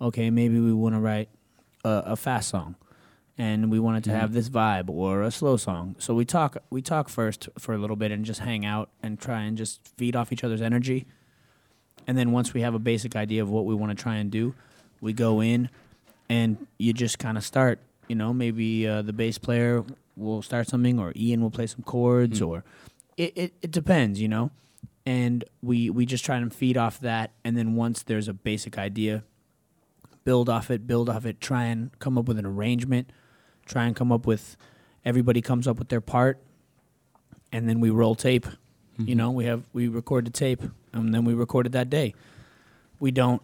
okay, 0.00 0.30
maybe 0.30 0.58
we 0.60 0.72
want 0.72 0.94
to 0.94 1.00
write 1.00 1.28
a, 1.84 2.02
a 2.06 2.16
fast 2.16 2.48
song 2.50 2.74
and 3.38 3.70
we 3.70 3.78
wanted 3.78 4.04
to 4.04 4.10
Mhm. 4.10 4.20
have 4.20 4.32
this 4.34 4.48
vibe 4.50 4.90
or 4.90 5.22
a 5.22 5.30
slow 5.30 5.56
song. 5.56 5.96
So 5.98 6.14
we 6.14 6.24
talk 6.26 6.58
we 6.70 6.82
talk 6.82 7.08
first 7.08 7.48
for 7.58 7.74
a 7.74 7.78
little 7.78 7.96
bit 7.96 8.12
and 8.12 8.24
just 8.26 8.40
hang 8.40 8.66
out 8.66 8.90
and 9.02 9.18
try 9.18 9.42
and 9.42 9.56
just 9.56 9.80
feed 9.96 10.14
off 10.14 10.32
each 10.32 10.44
other's 10.44 10.60
energy. 10.60 11.06
And 12.06 12.18
then 12.18 12.30
once 12.30 12.52
we 12.52 12.60
have 12.60 12.74
a 12.74 12.78
basic 12.78 13.16
idea 13.16 13.42
of 13.42 13.48
what 13.48 13.64
we 13.64 13.74
want 13.74 13.96
to 13.96 14.00
try 14.00 14.16
and 14.16 14.30
do, 14.30 14.54
we 15.00 15.12
go 15.14 15.40
in 15.40 15.70
and 16.28 16.66
you 16.78 16.92
just 16.92 17.18
kind 17.18 17.38
of 17.38 17.44
start, 17.44 17.78
you 18.12 18.16
know, 18.16 18.34
maybe 18.34 18.86
uh, 18.86 19.00
the 19.00 19.14
bass 19.14 19.38
player 19.38 19.82
will 20.16 20.42
start 20.42 20.68
something 20.68 20.98
or 20.98 21.12
Ian 21.16 21.40
will 21.40 21.50
play 21.58 21.66
some 21.66 21.82
chords 21.82 22.40
Mm. 22.40 22.48
or 22.48 22.64
it, 23.16 23.32
it, 23.42 23.50
it 23.62 23.70
depends, 23.70 24.20
you 24.20 24.28
know. 24.28 24.50
And 25.06 25.44
we 25.62 25.88
we 25.88 26.04
just 26.04 26.24
try 26.26 26.36
and 26.36 26.52
feed 26.54 26.76
off 26.76 27.00
that 27.00 27.30
and 27.42 27.56
then 27.56 27.74
once 27.74 28.02
there's 28.02 28.28
a 28.28 28.34
basic 28.34 28.76
idea, 28.76 29.24
build 30.24 30.48
off 30.50 30.70
it, 30.70 30.86
build 30.86 31.08
off 31.08 31.24
it, 31.24 31.40
try 31.40 31.64
and 31.72 31.90
come 31.98 32.18
up 32.18 32.26
with 32.28 32.38
an 32.38 32.46
arrangement 32.46 33.10
try 33.64 33.84
and 33.86 33.94
come 33.96 34.10
up 34.12 34.26
with 34.26 34.56
everybody 35.04 35.40
comes 35.40 35.66
up 35.68 35.78
with 35.78 35.88
their 35.88 36.00
part 36.00 36.36
and 37.52 37.68
then 37.68 37.78
we 37.80 37.90
roll 37.90 38.16
tape 38.16 38.44
you 38.98 39.14
know 39.14 39.30
we 39.30 39.44
have 39.44 39.62
we 39.72 39.86
record 39.86 40.26
the 40.26 40.30
tape 40.30 40.60
and 40.92 41.14
then 41.14 41.24
we 41.24 41.32
record 41.32 41.64
it 41.66 41.72
that 41.72 41.88
day 41.88 42.12
we 42.98 43.10
don't 43.12 43.40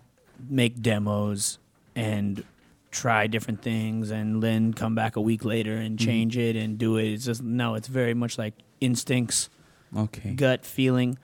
make 0.50 0.82
demos 0.82 1.58
and 1.94 2.42
try 2.90 3.26
different 3.26 3.60
things 3.62 4.10
and 4.10 4.42
then 4.42 4.72
come 4.72 4.94
back 4.94 5.16
a 5.16 5.20
week 5.20 5.44
later 5.44 5.76
and 5.76 5.98
change 5.98 6.36
it 6.36 6.56
and 6.56 6.78
do 6.78 6.96
it. 6.98 7.12
It's 7.12 7.24
just 7.26 7.42
no 7.42 7.74
it's 7.74 7.88
very 7.88 8.14
much 8.14 8.38
like 8.38 8.54
instincts 8.80 9.50
Okay. 9.96 10.34
gut 10.34 10.64
feeling. 10.64 11.16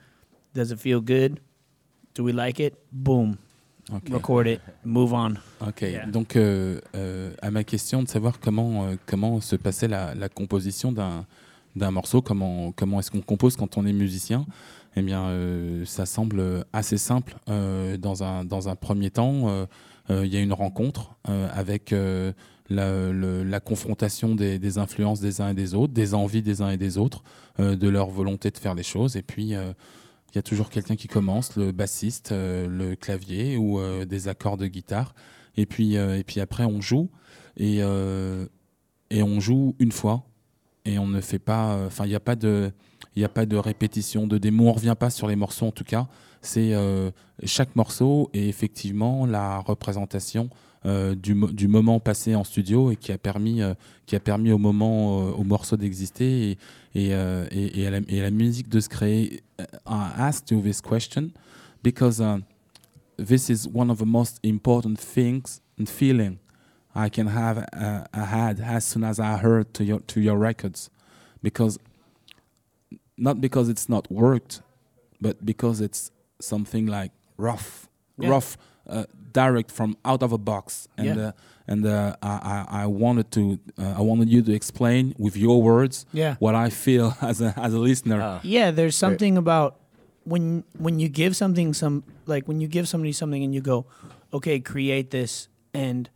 Does 0.53 0.71
it 0.71 0.79
feel 0.79 0.99
good? 1.01 1.39
Do 2.15 2.23
we 2.23 2.31
like 2.33 2.59
it? 2.59 2.73
Boom. 2.91 3.37
Okay. 3.93 4.13
record 4.13 4.47
it. 4.47 4.61
Move 4.83 5.13
on. 5.13 5.37
Ok, 5.61 5.81
Yeah. 5.81 6.07
donc 6.07 6.35
euh, 6.35 6.79
euh, 6.95 7.31
à 7.41 7.51
ma 7.51 7.63
question 7.63 8.01
de 8.01 8.07
savoir 8.07 8.39
comment, 8.39 8.85
euh, 8.85 8.95
comment 9.05 9.39
se 9.41 9.55
passait 9.55 9.87
la, 9.87 10.15
la 10.15 10.29
composition 10.29 10.91
d'un 10.91 11.25
d'un 11.75 11.91
morceau, 11.91 12.21
comment, 12.21 12.71
comment 12.71 12.99
est-ce 13.01 13.11
qu'on 13.11 13.19
compose 13.21 13.57
quand 13.57 13.77
on 13.77 13.85
est 13.85 13.91
musicien, 13.91 14.45
eh 14.95 15.01
bien 15.01 15.25
euh, 15.25 15.83
ça 15.85 16.05
semble 16.05 16.63
assez 16.71 16.97
simple. 16.97 17.35
Euh, 17.49 17.97
dans, 17.97 18.23
un, 18.23 18.45
dans 18.45 18.69
un 18.69 18.77
premier 18.77 19.09
temps, 19.11 19.49
euh, 19.49 19.65
il 20.09 20.27
y 20.27 20.37
a 20.37 20.39
une 20.39 20.53
rencontre 20.53 21.15
euh, 21.29 21.47
avec 21.53 21.91
euh, 21.91 22.31
la, 22.69 23.59
confrontation 23.59 24.35
des, 24.35 24.77
influences 24.77 25.19
des 25.19 25.41
uns 25.41 25.49
et 25.49 25.53
des 25.53 25.73
autres, 25.73 25.93
des 25.93 26.13
envies 26.13 26.41
des 26.41 26.61
uns 26.61 26.69
et 26.69 26.77
des 26.77 26.97
autres, 26.97 27.23
euh, 27.59 27.75
de 27.75 27.87
leur 27.87 28.09
volonté 28.09 28.51
de 28.51 28.57
faire 28.57 28.75
les 28.75 28.83
choses, 28.83 29.17
et 29.17 29.21
puis 29.21 29.55
euh, 29.55 29.73
il 30.35 30.37
y 30.37 30.39
a 30.39 30.43
toujours 30.43 30.69
quelqu'un 30.69 30.95
qui 30.97 31.07
commence, 31.07 31.55
le 31.55 31.71
bassiste, 31.71 32.33
euh, 32.33 32.67
le 32.67 32.95
clavier 32.95 33.55
ou 33.55 33.79
euh, 33.79 34.03
des 34.03 34.27
accords 34.27 34.57
de 34.57 34.67
guitare. 34.67 35.15
Et 35.55 35.65
puis, 35.65 35.95
euh, 35.95 36.17
et 36.17 36.25
puis 36.25 36.41
après, 36.41 36.65
on 36.65 36.81
joue. 36.81 37.09
Et, 37.55 37.77
euh, 37.79 38.45
et 39.09 39.23
on 39.23 39.39
joue 39.39 39.77
une 39.79 39.93
fois. 39.93 40.27
Et 40.83 40.99
on 40.99 41.07
ne 41.07 41.21
fait 41.21 41.39
pas. 41.39 41.85
Enfin, 41.85 42.05
il 42.05 42.09
n'y 42.09 42.15
a 42.15 42.19
pas 42.19 42.35
de. 42.35 42.71
Il 43.15 43.23
a 43.23 43.29
pas 43.29 43.45
de 43.45 43.55
répétition, 43.55 44.27
de 44.27 44.37
démo. 44.37 44.67
On 44.67 44.73
revient 44.73 44.95
pas 44.99 45.09
sur 45.09 45.29
les 45.29 45.37
morceaux 45.37 45.67
en 45.67 45.71
tout 45.71 45.85
cas. 45.85 46.09
C'est 46.45 46.73
euh, 46.73 47.09
chaque 47.43 47.75
morceau 47.75 48.29
est 48.33 48.47
effectivement 48.47 49.25
la 49.25 49.59
représentation 49.59 50.49
euh, 50.85 51.15
du, 51.15 51.33
mo- 51.33 51.51
du 51.51 51.67
moment 51.67 51.99
passé 51.99 52.35
en 52.35 52.43
studio 52.43 52.91
et 52.91 52.95
qui 52.95 53.11
a 53.11 53.17
permis, 53.17 53.63
euh, 53.63 53.73
qui 54.05 54.15
a 54.15 54.19
permis 54.19 54.51
au 54.51 54.59
moment, 54.59 55.17
au 55.29 55.43
morceau 55.43 55.75
d'exister 55.75 56.51
et, 56.93 57.09
et, 57.09 57.81
et, 57.81 58.21
la, 58.21 58.31
musique 58.31 58.69
de 58.69 58.79
se 58.79 58.87
créer. 58.89 59.41
I 59.59 60.11
asked 60.17 60.51
you 60.51 60.61
this 60.61 60.81
question 60.81 61.31
because 61.83 62.21
uh, 62.21 62.37
this 63.17 63.49
is 63.49 63.67
one 63.73 63.89
of 63.89 63.97
the 63.97 64.05
most 64.05 64.39
important 64.43 64.97
things 64.99 65.61
and 65.79 65.87
feeling 65.87 66.37
I 66.95 67.09
can 67.09 67.27
have 67.27 67.65
uh, 67.73 68.03
had 68.13 68.61
as 68.61 68.85
soon 68.85 69.03
as 69.03 69.19
I 69.19 69.37
heard 69.37 69.73
to 69.73 69.83
your 69.83 69.99
to 70.07 70.21
your 70.21 70.37
records, 70.37 70.89
because 71.41 71.77
not 73.17 73.41
because 73.41 73.67
it's 73.67 73.89
not 73.89 74.09
worked, 74.09 74.61
but 75.19 75.43
because 75.45 75.81
it's 75.81 76.11
something 76.39 76.85
like 76.87 77.11
rough, 77.37 77.87
Yeah. 78.17 78.29
rough, 78.29 78.57
uh, 78.87 79.05
direct 79.33 79.71
from 79.71 79.97
out 80.05 80.23
of 80.23 80.31
a 80.31 80.37
box, 80.37 80.87
and 80.97 81.07
Yeah. 81.17 81.27
uh, 81.27 81.31
and 81.67 81.85
uh, 81.85 82.15
I, 82.21 82.65
I 82.69 82.83
I 82.83 82.85
wanted 82.85 83.31
to 83.31 83.59
uh, 83.77 83.95
I 83.97 84.01
wanted 84.01 84.29
you 84.29 84.41
to 84.43 84.53
explain 84.53 85.13
with 85.17 85.35
your 85.35 85.61
words 85.61 86.05
yeah 86.13 86.35
what 86.39 86.53
I 86.55 86.69
feel 86.69 87.15
as 87.21 87.41
a 87.41 87.53
as 87.57 87.73
a 87.73 87.79
listener. 87.79 88.21
Ah. 88.21 88.39
Yeah, 88.43 88.71
there's 88.71 88.95
something 88.95 89.37
about 89.37 89.75
when 90.23 90.63
when 90.77 90.99
you 90.99 91.09
give 91.09 91.35
something 91.35 91.73
some 91.73 92.03
like 92.27 92.47
when 92.47 92.61
you 92.61 92.67
give 92.67 92.87
somebody 92.87 93.11
something 93.13 93.43
and 93.43 93.53
you 93.53 93.61
go, 93.61 93.85
okay, 94.31 94.59
create 94.59 95.09
this 95.09 95.49
and 95.73 96.09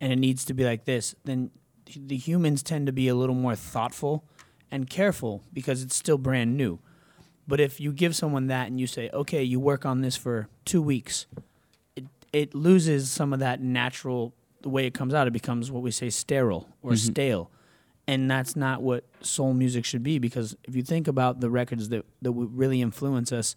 and 0.00 0.12
it 0.12 0.18
needs 0.18 0.44
to 0.44 0.54
be 0.54 0.64
like 0.64 0.84
this, 0.84 1.14
then 1.24 1.50
the 1.96 2.16
humans 2.16 2.62
tend 2.62 2.86
to 2.86 2.92
be 2.92 3.08
a 3.08 3.14
little 3.14 3.34
more 3.34 3.56
thoughtful 3.56 4.22
and 4.70 4.90
careful 4.90 5.42
because 5.52 5.82
it's 5.82 5.96
still 5.96 6.18
brand 6.18 6.56
new. 6.56 6.78
But 7.48 7.60
if 7.60 7.80
you 7.80 7.92
give 7.92 8.14
someone 8.14 8.48
that 8.48 8.66
and 8.66 8.78
you 8.78 8.86
say, 8.86 9.08
okay, 9.12 9.42
you 9.42 9.58
work 9.58 9.86
on 9.86 10.02
this 10.02 10.16
for 10.16 10.48
two 10.66 10.82
weeks, 10.82 11.26
it 11.96 12.04
it 12.30 12.54
loses 12.54 13.10
some 13.10 13.32
of 13.32 13.40
that 13.40 13.62
natural 13.62 14.34
the 14.60 14.68
way 14.68 14.86
it 14.86 14.92
comes 14.92 15.14
out. 15.14 15.26
It 15.26 15.32
becomes 15.32 15.72
what 15.72 15.82
we 15.82 15.90
say 15.90 16.10
sterile 16.10 16.68
or 16.82 16.92
mm-hmm. 16.92 17.12
stale. 17.12 17.50
And 18.06 18.30
that's 18.30 18.54
not 18.54 18.82
what 18.82 19.04
soul 19.20 19.54
music 19.54 19.84
should 19.84 20.02
be 20.02 20.18
because 20.18 20.56
if 20.64 20.76
you 20.76 20.82
think 20.82 21.08
about 21.08 21.40
the 21.40 21.50
records 21.50 21.88
that 21.88 22.04
that 22.22 22.32
would 22.32 22.56
really 22.56 22.80
influence 22.80 23.32
us 23.32 23.56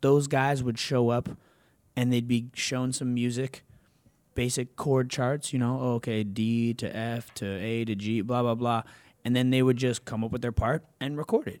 those 0.00 0.26
guys 0.26 0.62
would 0.62 0.78
show 0.78 1.08
up 1.08 1.28
and 1.96 2.12
they'd 2.12 2.28
be 2.28 2.48
shown 2.54 2.92
some 2.92 3.12
music 3.12 3.62
basic 4.34 4.76
chord 4.76 5.10
charts 5.10 5.52
you 5.52 5.58
know 5.58 5.78
oh, 5.80 5.94
okay 5.94 6.24
d 6.24 6.72
to 6.74 6.94
f 6.96 7.32
to 7.34 7.46
a 7.46 7.84
to 7.84 7.94
g 7.94 8.20
blah 8.20 8.42
blah 8.42 8.54
blah. 8.54 8.82
And 9.22 9.34
then 9.34 9.50
they 9.50 9.62
would 9.62 9.78
just 9.78 10.04
come 10.04 10.22
up 10.22 10.32
with 10.32 10.42
their 10.42 10.52
part 10.52 10.84
and 11.00 11.16
record 11.16 11.48
it 11.48 11.60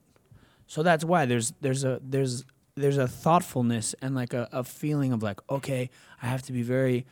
so 0.66 0.82
that's 0.82 1.04
why 1.04 1.26
there's 1.26 1.52
there's 1.60 1.84
a 1.84 2.00
there's 2.02 2.44
there's 2.76 2.98
a 2.98 3.06
thoughtfulness 3.06 3.94
and 4.02 4.14
like 4.14 4.32
a, 4.34 4.48
a 4.52 4.64
feeling 4.64 5.12
of 5.12 5.22
like 5.22 5.38
okay 5.50 5.90
i 6.22 6.26
have 6.26 6.42
to 6.42 6.52
be 6.52 6.62
very 6.62 7.04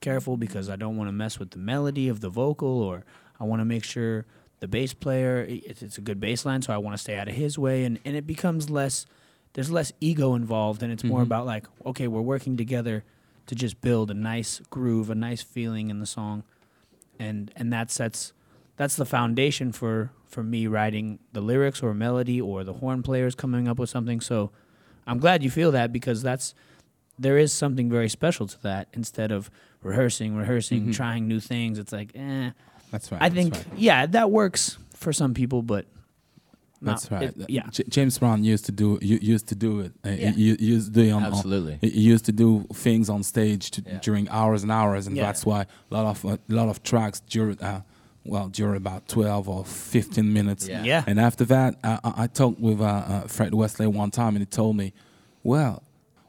careful 0.00 0.36
because 0.36 0.68
I 0.68 0.74
don't 0.74 0.96
want 0.96 1.06
to 1.08 1.12
mess 1.12 1.38
with 1.38 1.50
the 1.52 1.58
melody 1.60 2.08
of 2.08 2.18
the 2.20 2.28
vocal 2.28 2.82
or 2.82 3.04
I 3.38 3.44
want 3.44 3.60
to 3.60 3.64
make 3.64 3.84
sure 3.84 4.26
the 4.58 4.66
bass 4.66 4.92
player 4.92 5.46
it's, 5.48 5.80
it's 5.80 5.96
a 5.96 6.00
good 6.00 6.18
bass 6.18 6.44
line 6.44 6.60
so 6.60 6.72
I 6.72 6.78
want 6.78 6.94
to 6.96 6.98
stay 7.00 7.16
out 7.16 7.28
of 7.28 7.34
his 7.36 7.56
way 7.56 7.84
and, 7.84 8.00
and 8.04 8.16
it 8.16 8.26
becomes 8.26 8.68
less 8.68 9.06
there's 9.52 9.70
less 9.70 9.92
ego 10.00 10.34
involved 10.34 10.82
and 10.82 10.92
it's 10.92 11.04
more 11.04 11.20
Mhm. 11.20 11.24
about 11.30 11.46
like 11.46 11.66
okay 11.86 12.08
we're 12.08 12.20
working 12.20 12.56
together 12.56 13.04
to 13.46 13.54
just 13.54 13.80
build 13.80 14.10
a 14.10 14.14
nice 14.14 14.60
groove 14.70 15.08
a 15.08 15.14
nice 15.14 15.40
feeling 15.42 15.88
in 15.88 16.00
the 16.00 16.06
song 16.06 16.42
and 17.20 17.52
and 17.54 17.72
that 17.72 17.90
sets 17.92 18.32
that's 18.76 18.96
the 18.96 19.04
foundation 19.04 19.72
for 19.72 20.10
for 20.26 20.42
me 20.42 20.66
writing 20.66 21.18
the 21.32 21.40
lyrics 21.40 21.82
or 21.82 21.92
melody 21.94 22.40
or 22.40 22.64
the 22.64 22.72
horn 22.74 23.02
players 23.02 23.34
coming 23.34 23.68
up 23.68 23.78
with 23.78 23.90
something 23.90 24.20
so 24.20 24.50
I'm 25.06 25.18
glad 25.18 25.42
you 25.42 25.50
feel 25.50 25.72
that 25.72 25.92
because 25.92 26.22
that's 26.22 26.54
there 27.18 27.36
is 27.36 27.52
something 27.52 27.90
very 27.90 28.08
special 28.08 28.46
to 28.46 28.62
that 28.62 28.88
instead 28.94 29.30
of 29.32 29.50
rehearsing, 29.82 30.34
rehearsing, 30.36 30.86
Mhm. 30.86 30.94
trying 30.94 31.28
new 31.28 31.40
things. 31.40 31.78
It's 31.78 31.92
like, 31.92 32.12
eh. 32.14 32.50
That's 32.90 33.10
right. 33.12 33.20
I 33.20 33.28
that's 33.28 33.34
think, 33.34 33.54
right. 33.54 33.66
yeah, 33.78 34.06
that 34.06 34.30
works 34.30 34.78
for 34.94 35.12
some 35.12 35.34
people, 35.34 35.60
but 35.62 35.86
not- 36.80 36.92
That's 37.00 37.10
right. 37.10 37.22
it- 37.36 37.50
yeah. 37.50 37.66
J- 37.70 37.84
James 37.88 38.18
Brown 38.18 38.42
used 38.44 38.64
to 38.66 38.72
do 38.72 38.98
used 39.02 39.46
to 39.48 39.54
do 39.54 39.80
it. 39.80 39.92
Uh, 40.04 40.10
Yeah. 40.10 40.30
he, 40.32 40.54
he 40.56 40.66
used 40.66 40.86
to 40.94 41.00
do 41.00 41.08
it 41.08 41.10
on, 41.12 41.22
on- 41.24 41.32
Absolutely. 41.32 41.78
he 41.80 41.90
he 41.90 42.00
used 42.00 42.24
to 42.26 42.32
do 42.32 42.64
things 42.72 43.08
on 43.10 43.22
stage 43.22 43.70
to, 43.72 43.82
Yeah. 43.82 43.98
during 43.98 44.28
hours 44.30 44.62
and 44.62 44.72
hours, 44.72 45.06
and 45.06 45.16
Yeah. 45.16 45.24
that's 45.26 45.44
why 45.44 45.62
a 45.90 45.94
lot 45.94 46.06
of 46.06 46.24
a 46.24 46.38
lot 46.48 46.68
of 46.68 46.82
tracks 46.82 47.20
during 47.28 47.60
uh, 47.60 47.82
well 48.24 48.48
during 48.48 48.76
about 48.76 49.06
twelve 49.08 49.48
or 49.48 49.64
fifteen 49.64 50.32
minutes. 50.32 50.68
Yeah. 50.68 50.84
Yeah. 50.84 51.04
And 51.06 51.18
after 51.18 51.44
that, 51.46 51.74
I, 51.82 51.98
I- 52.04 52.24
I 52.24 52.26
talked 52.28 52.60
with 52.60 52.80
uh, 52.80 52.84
uh, 52.84 53.20
Fred 53.26 53.52
Wesley 53.54 53.86
one 53.86 54.10
time, 54.10 54.36
and 54.36 54.38
he 54.38 54.46
told 54.46 54.76
me, 54.76 54.92
"Well, 55.42 55.82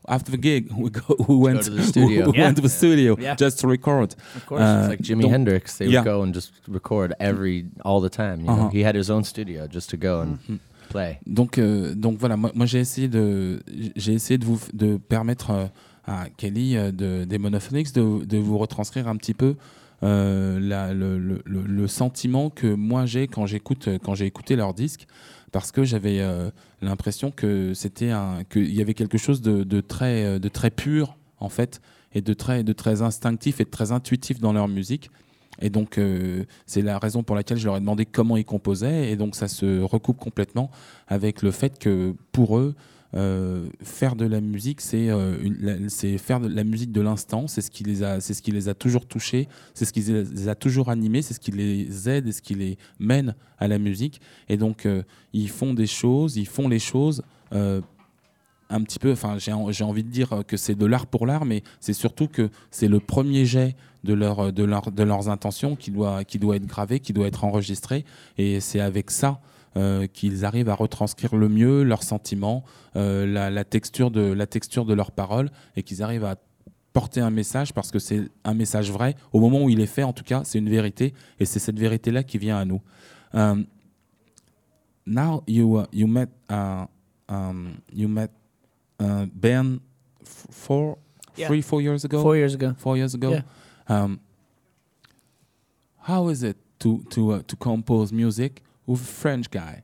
after 0.08 0.32
the 0.32 0.38
gig, 0.38 0.72
we 0.76 0.90
go, 0.90 1.16
we 1.28 1.36
went 1.36 1.64
to 1.64 1.70
the 1.72 1.84
studio. 1.84 2.30
we 2.32 2.38
Yeah. 2.38 2.46
went 2.46 2.56
to 2.58 2.62
the 2.62 2.70
studio 2.70 3.16
Yeah. 3.20 3.36
just 3.36 3.60
to 3.60 3.68
record. 3.68 4.16
Of 4.36 4.46
course. 4.46 4.62
Uh, 4.62 4.80
It's 4.82 4.90
like 4.90 5.02
Jimi 5.02 5.30
Hendrix. 5.30 5.78
They 5.78 5.88
yeah. 5.88 6.00
would 6.02 6.06
go 6.06 6.24
and 6.24 6.34
just 6.34 6.52
record 6.68 7.14
every 7.20 7.66
all 7.86 8.02
the 8.02 8.10
time. 8.10 8.42
You 8.42 8.48
know? 8.48 8.54
Uh-huh. 8.54 8.70
He 8.74 8.84
had 8.84 8.96
his 8.96 9.10
own 9.10 9.24
studio 9.24 9.68
just 9.68 9.90
to 9.92 9.98
go 9.98 10.22
and 10.22 10.38
Mm-hmm. 10.40 10.58
play. 10.90 11.20
Donc, 11.26 11.58
euh, 11.58 11.96
donc 11.96 12.18
voilà, 12.20 12.36
moi, 12.38 12.52
moi, 12.54 12.66
j'ai 12.66 12.80
essayé 12.80 13.08
de, 13.08 13.62
j'ai 13.96 14.14
essayé 14.14 14.38
de 14.38 14.46
vous 14.46 14.60
de 14.74 14.98
permettre 14.98 15.52
euh, 15.52 15.68
à 16.06 16.26
Kelly 16.38 16.76
euh, 16.76 16.92
de, 16.92 17.24
des 17.24 17.38
Monophonics 17.40 17.94
de, 17.94 18.26
de 18.26 18.38
vous 18.38 18.58
retranscrire 18.58 19.08
un 19.08 19.16
petit 19.16 19.34
peu 19.34 19.56
euh, 20.04 20.60
le, 20.96 21.88
sentiment 21.88 22.50
que 22.50 22.74
moi 22.74 23.06
j'ai 23.06 23.28
quand 23.28 23.46
j'écoute 23.46 23.90
quand 24.04 24.16
j'ai 24.16 24.26
écouté 24.26 24.56
leur 24.56 24.74
disque, 24.74 25.08
parce 25.52 25.72
que 25.72 25.84
j'avais 25.84 26.20
euh, 26.20 26.50
l'impression 26.82 27.32
que 27.32 27.74
c'était 27.74 28.10
un 28.10 28.44
qu'il 28.50 28.74
y 28.74 28.82
avait 28.82 28.94
quelque 28.94 29.18
chose 29.18 29.42
de, 29.42 29.82
très 29.82 30.26
euh, 30.26 30.40
de 30.40 30.50
très 30.50 30.72
pur 30.72 31.16
en 31.40 31.50
fait 31.50 31.82
et 32.14 32.22
de 32.22 32.34
très 32.34 32.64
de 32.64 32.74
très 32.74 33.02
instinctif 33.02 33.62
et 33.62 33.64
de 33.64 33.70
très 33.70 33.92
intuitif 33.92 34.40
dans 34.40 34.52
leur 34.52 34.68
musique. 34.68 35.10
Et 35.62 35.70
donc, 35.70 35.98
euh, 35.98 36.46
c'est 36.66 36.82
la 36.82 36.98
raison 36.98 37.22
pour 37.22 37.36
laquelle 37.36 37.58
je 37.58 37.66
leur 37.66 37.78
ai 37.78 37.80
demandé 37.80 38.06
comment 38.06 38.38
ils 38.38 38.46
composaient. 38.46 39.12
Et 39.12 39.16
donc, 39.16 39.36
ça 39.36 39.48
se 39.48 39.82
recoupe 39.82 40.18
complètement 40.18 40.72
avec 41.08 41.42
le 41.42 41.52
fait 41.52 41.78
que 41.78 42.16
pour 42.32 42.58
eux, 42.58 42.76
euh, 43.16 43.68
faire 43.82 44.16
de 44.16 44.26
la 44.26 44.42
musique, 44.42 44.82
c'est 44.82 45.10
euh, 45.10 45.88
c'est 45.88 46.18
faire 46.18 46.40
de 46.40 46.48
la 46.48 46.64
musique 46.64 46.92
de 46.92 47.02
l'instant. 47.02 47.48
C'est 47.48 47.62
ce 47.62 47.70
qui 47.72 47.84
les 47.84 48.02
a, 48.04 48.20
ce 48.20 48.42
qui 48.42 48.52
les 48.52 48.70
a 48.70 48.74
toujours 48.74 49.06
touchés. 49.06 49.48
C'est 49.74 49.86
ce 49.86 49.94
qui 49.94 50.02
les 50.02 50.48
a 50.48 50.56
toujours 50.56 50.90
animés. 50.90 51.22
C'est 51.22 51.34
ce 51.34 51.40
qui 51.40 51.52
les 51.52 52.10
aide 52.10 52.28
et 52.28 52.32
ce 52.32 52.42
qui 52.42 52.56
les 52.56 52.78
mène 53.00 53.36
à 53.60 53.68
la 53.68 53.78
musique. 53.78 54.20
Et 54.50 54.58
donc, 54.58 54.86
euh, 54.86 55.04
ils 55.34 55.50
font 55.50 55.74
des 55.74 55.88
choses, 55.88 56.38
ils 56.38 56.48
font 56.48 56.68
les 56.68 56.80
choses. 56.80 57.22
un 58.70 58.82
petit 58.82 58.98
peu, 58.98 59.12
enfin, 59.12 59.38
j'ai 59.38 59.54
en- 59.54 59.72
j'ai 59.72 59.84
envie 59.84 60.04
de 60.04 60.10
dire 60.10 60.42
que 60.48 60.58
c'est 60.58 60.74
de 60.74 60.86
l'art 60.88 61.06
pour 61.06 61.28
l'art, 61.28 61.46
mais 61.46 61.62
c'est 61.80 61.94
surtout 61.94 62.28
que 62.28 62.50
c'est 62.72 62.88
le 62.88 63.00
premier 63.00 63.46
jet 63.46 63.76
de, 64.04 64.16
leur, 64.16 64.52
de, 64.52 64.64
leur, 64.64 64.92
de 64.92 65.04
leurs 65.04 65.30
intentions 65.30 65.76
qui 65.76 65.92
doit 65.92 66.22
être 66.22 66.66
gravé, 66.66 67.00
qui 67.00 67.14
doit 67.14 67.28
être 67.28 67.44
enregistré. 67.44 68.04
Et 68.40 68.60
c'est 68.62 68.80
avec 68.80 69.12
ça 69.12 69.40
euh, 69.78 70.08
qu'ils 70.08 70.46
arrivent 70.46 70.70
à 70.70 70.76
retranscrire 70.76 71.36
le 71.36 71.50
mieux 71.50 71.84
leurs 71.84 72.04
sentiments, 72.04 72.64
euh, 72.96 73.26
la, 73.26 73.50
la 73.50 73.64
texture 73.64 74.12
de, 74.12 74.22
la 74.22 74.48
texture 74.48 74.86
de 74.86 74.94
leurs 74.94 75.12
paroles, 75.12 75.50
et 75.76 75.84
qu'ils 75.84 76.04
arrivent 76.04 76.26
à 76.26 76.36
porter 76.94 77.22
un 77.22 77.32
message 77.32 77.74
parce 77.74 77.90
que 77.90 78.00
c'est 78.00 78.30
un 78.44 78.54
message 78.54 78.92
vrai. 78.92 79.16
Au 79.32 79.40
moment 79.40 79.64
où 79.64 79.70
il 79.70 79.80
est 79.80 79.88
fait, 79.88 80.04
en 80.04 80.14
tout 80.14 80.24
cas, 80.24 80.44
c'est 80.44 80.60
une 80.60 80.70
vérité, 80.70 81.14
et 81.40 81.46
c'est 81.46 81.60
cette 81.60 81.80
vérité-là 81.80 82.24
qui 82.24 82.38
vient 82.38 82.58
à 82.58 82.66
nous. 82.66 82.82
Um, 83.34 83.66
now 85.08 85.44
you 85.48 85.80
uh, 85.80 85.86
you 85.92 86.08
met 86.08 86.30
uh, 86.52 86.86
um, 87.28 87.78
you 87.92 88.08
met 88.08 88.30
uh, 89.02 89.26
Ben 89.34 89.80
four, 90.24 90.98
Yeah. 91.36 91.48
three, 91.48 91.64
four 91.64 91.82
years 91.82 92.06
ago? 92.06 92.22
Four 92.22 92.38
years 92.38 92.54
ago. 92.54 92.74
Four 92.78 92.96
years 92.96 93.16
ago? 93.16 93.32
Yeah. 93.32 93.42
Um, 93.90 94.20
how 96.08 96.30
is 96.30 96.44
it 96.44 96.58
to 96.80 97.04
to 97.10 97.32
uh, 97.32 97.42
to 97.48 97.56
compose 97.56 98.14
music? 98.14 98.62
With 98.86 99.02
a 99.02 99.06
French 99.06 99.50
guy? 99.52 99.84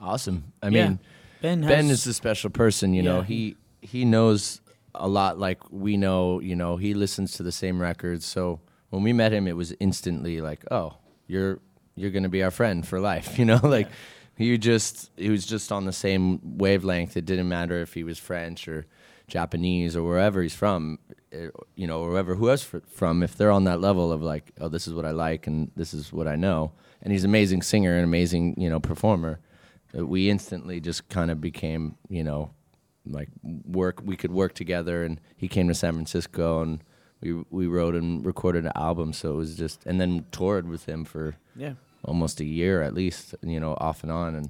Awesome. 0.00 0.52
I 0.62 0.68
Yeah. 0.68 0.88
mean, 0.88 0.98
Ben, 1.40 1.62
has, 1.62 1.68
Ben 1.70 1.90
is 1.90 2.06
a 2.06 2.14
special 2.14 2.50
person. 2.50 2.94
You 2.94 3.02
know, 3.02 3.18
Yeah. 3.18 3.24
he 3.24 3.56
he 3.80 4.04
knows 4.04 4.60
a 4.94 5.08
lot 5.08 5.38
like 5.38 5.58
we 5.72 5.96
know. 5.96 6.40
You 6.40 6.54
know, 6.56 6.76
he 6.76 6.94
listens 6.94 7.32
to 7.34 7.42
the 7.42 7.52
same 7.52 7.80
records. 7.80 8.24
So 8.24 8.60
when 8.90 9.02
we 9.02 9.12
met 9.12 9.32
him, 9.32 9.46
it 9.48 9.56
was 9.56 9.74
instantly 9.80 10.40
like, 10.40 10.64
oh, 10.70 10.94
you're 11.26 11.60
you're 11.94 12.10
gonna 12.10 12.28
be 12.28 12.42
our 12.42 12.50
friend 12.50 12.86
for 12.86 13.00
life. 13.00 13.38
You 13.38 13.44
know, 13.44 13.60
like 13.62 13.88
he 14.36 14.56
just 14.58 15.10
he 15.16 15.30
was 15.30 15.46
just 15.46 15.70
on 15.72 15.84
the 15.84 15.92
same 15.92 16.40
wavelength. 16.58 17.16
It 17.16 17.24
didn't 17.26 17.48
matter 17.48 17.80
if 17.80 17.94
he 17.94 18.02
was 18.04 18.18
French 18.18 18.66
or 18.68 18.86
Japanese 19.28 19.96
or 19.96 20.02
wherever 20.02 20.42
he's 20.42 20.54
from. 20.54 20.98
eh, 21.32 21.48
You 21.76 21.86
know, 21.86 22.00
or 22.02 22.10
wherever 22.10 22.34
who 22.34 22.50
else 22.50 22.62
fr- 22.64 22.78
from. 22.88 23.22
If 23.22 23.36
they're 23.36 23.50
on 23.52 23.64
that 23.64 23.80
level 23.80 24.10
of 24.12 24.22
like, 24.22 24.52
oh, 24.60 24.68
this 24.68 24.86
is 24.88 24.94
what 24.94 25.04
I 25.04 25.10
like 25.12 25.46
and 25.46 25.70
this 25.76 25.94
is 25.94 26.12
what 26.12 26.26
I 26.28 26.36
know, 26.36 26.72
and 27.02 27.12
he's 27.12 27.24
an 27.24 27.30
amazing 27.30 27.62
singer 27.62 27.94
and 27.96 28.04
amazing 28.04 28.54
you 28.58 28.68
know 28.70 28.80
performer 28.80 29.38
uh, 29.98 30.06
we 30.06 30.30
instantly 30.30 30.80
just 30.80 31.06
kind 31.10 31.30
of 31.30 31.38
became, 31.40 31.96
you 32.08 32.24
know, 32.24 32.50
like 33.04 33.28
work. 33.66 34.00
We 34.02 34.16
could 34.16 34.32
work 34.32 34.54
together, 34.54 35.04
and 35.04 35.20
he 35.36 35.48
came 35.48 35.68
to 35.68 35.74
San 35.74 35.92
Francisco, 35.92 36.62
and 36.62 36.82
we 37.20 37.34
we 37.50 37.66
wrote 37.66 37.94
and 37.94 38.24
recorded 38.24 38.64
an 38.64 38.72
album. 38.74 39.12
So 39.12 39.32
it 39.34 39.36
was 39.36 39.54
just, 39.54 39.84
and 39.84 40.00
then 40.00 40.24
toured 40.32 40.66
with 40.66 40.86
him 40.88 41.04
for 41.04 41.34
Yeah. 41.56 41.74
almost 42.04 42.40
a 42.40 42.44
year 42.46 42.80
at 42.82 42.94
least, 42.94 43.34
you 43.42 43.60
know, 43.60 43.74
off 43.80 44.02
and 44.02 44.10
on, 44.10 44.34
and 44.34 44.48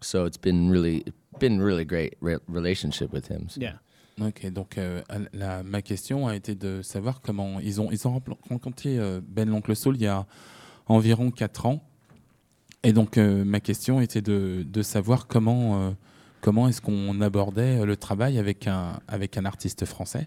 so 0.00 0.24
it's 0.24 0.38
been 0.40 0.70
really 0.70 1.04
been 1.38 1.60
really 1.62 1.84
great 1.84 2.16
re- 2.20 2.38
relationship 2.48 3.12
with 3.12 3.28
him. 3.28 3.48
So. 3.48 3.60
Yeah. 3.60 3.78
Ok, 4.20 4.50
donc 4.52 4.76
euh, 4.76 5.02
la- 5.32 5.62
ma 5.62 5.80
question 5.82 6.26
a 6.26 6.34
été 6.34 6.54
de 6.54 6.82
savoir 6.82 7.20
comment 7.22 7.60
ils 7.60 7.80
ont 7.80 7.90
ils 7.92 8.06
ont 8.06 8.20
rencontré 8.50 8.98
euh, 8.98 9.20
Ben 9.22 9.48
l'oncle 9.48 9.74
Soul 9.76 9.94
il 9.96 10.02
y 10.02 10.06
a 10.08 10.26
environ 10.86 11.30
4 11.30 11.66
ans. 11.66 11.82
Et 12.82 12.92
donc 12.92 13.16
euh, 13.16 13.44
ma 13.44 13.60
question 13.60 14.00
était 14.00 14.22
de, 14.22 14.82
savoir 14.82 15.26
comment 15.26 15.80
euh, 15.80 15.90
comment 16.40 16.68
est-ce 16.68 16.80
qu'on 16.80 17.20
abordait 17.20 17.84
le 17.84 17.96
travail 17.96 18.38
avec 18.38 18.66
un 18.66 18.98
avec 19.08 19.36
un 19.36 19.44
artiste 19.44 19.84
français. 19.84 20.26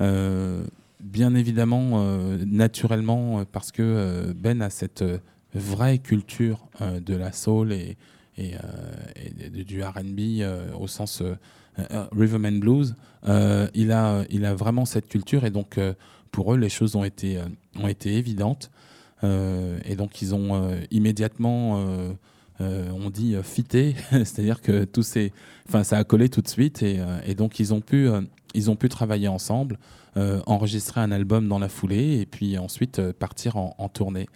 Euh, 0.00 0.64
bien 1.00 1.34
évidemment, 1.34 1.92
euh, 1.94 2.38
naturellement, 2.46 3.40
euh, 3.40 3.44
parce 3.50 3.72
que 3.72 3.82
euh, 3.82 4.34
Ben 4.36 4.60
a 4.60 4.68
cette 4.68 5.02
euh, 5.02 5.18
vraie 5.54 5.98
culture 5.98 6.66
euh, 6.82 7.00
de 7.00 7.14
la 7.14 7.32
soul 7.32 7.72
et, 7.72 7.96
et, 8.36 8.54
euh, 8.54 9.64
du 9.64 9.82
R&B 9.82 10.40
euh, 10.40 10.70
au 10.78 10.86
sens 10.86 11.22
euh, 11.22 11.34
euh, 11.78 12.06
rhythm 12.12 12.44
and 12.44 12.58
blues. 12.58 12.94
Euh, 13.26 13.68
il 13.74 13.90
a 13.92 14.24
il 14.28 14.44
a 14.44 14.54
vraiment 14.54 14.84
cette 14.84 15.08
culture 15.08 15.46
et 15.46 15.50
donc 15.50 15.78
euh, 15.78 15.94
pour 16.30 16.52
eux 16.52 16.58
les 16.58 16.68
choses 16.68 16.94
ont 16.94 17.04
été 17.04 17.38
euh, 17.38 17.44
ont 17.78 17.88
été 17.88 18.14
évidentes 18.16 18.70
Euh, 18.70 18.95
et 19.22 19.96
donc 19.96 20.20
ils 20.22 20.34
ont 20.34 20.54
euh, 20.54 20.80
immédiatement 20.90 21.78
euh, 21.78 22.12
euh, 22.60 22.90
on 22.90 23.10
dit 23.10 23.34
euh, 23.34 23.42
fité, 23.42 23.94
c'est-à-dire 24.10 24.62
que 24.62 24.84
tout 24.84 25.02
s'est, 25.02 25.32
enfin 25.68 25.84
ça 25.84 25.98
a 25.98 26.04
collé 26.04 26.28
tout 26.28 26.40
de 26.40 26.48
suite 26.48 26.82
et, 26.82 26.96
euh, 26.98 27.18
et 27.26 27.34
donc 27.34 27.60
ils 27.60 27.74
ont 27.74 27.80
pu 27.80 28.08
euh, 28.08 28.22
ils 28.54 28.70
ont 28.70 28.76
pu 28.76 28.88
travailler 28.88 29.28
ensemble, 29.28 29.78
euh, 30.16 30.40
enregistrer 30.46 31.00
un 31.02 31.12
album 31.12 31.48
dans 31.48 31.58
la 31.58 31.68
foulée 31.68 32.20
et 32.20 32.26
puis 32.26 32.56
ensuite 32.56 32.98
euh, 32.98 33.12
partir 33.12 33.56
en, 33.56 33.74
en 33.76 33.88
tournée. 33.88 34.26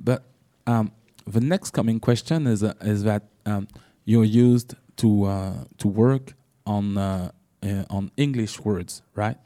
But 0.00 0.22
um, 0.66 0.90
the 1.30 1.40
next 1.40 1.72
coming 1.72 2.00
question 2.00 2.46
is 2.46 2.64
uh, 2.64 2.72
is 2.84 3.04
that 3.04 3.22
um, 3.46 3.66
you're 4.06 4.26
used 4.26 4.74
to 4.96 5.26
uh, 5.26 5.52
to 5.78 5.88
work 5.88 6.34
on 6.66 6.96
uh, 6.96 7.30
uh, 7.62 7.84
on 7.90 8.10
English 8.16 8.58
words, 8.64 9.04
right? 9.14 9.36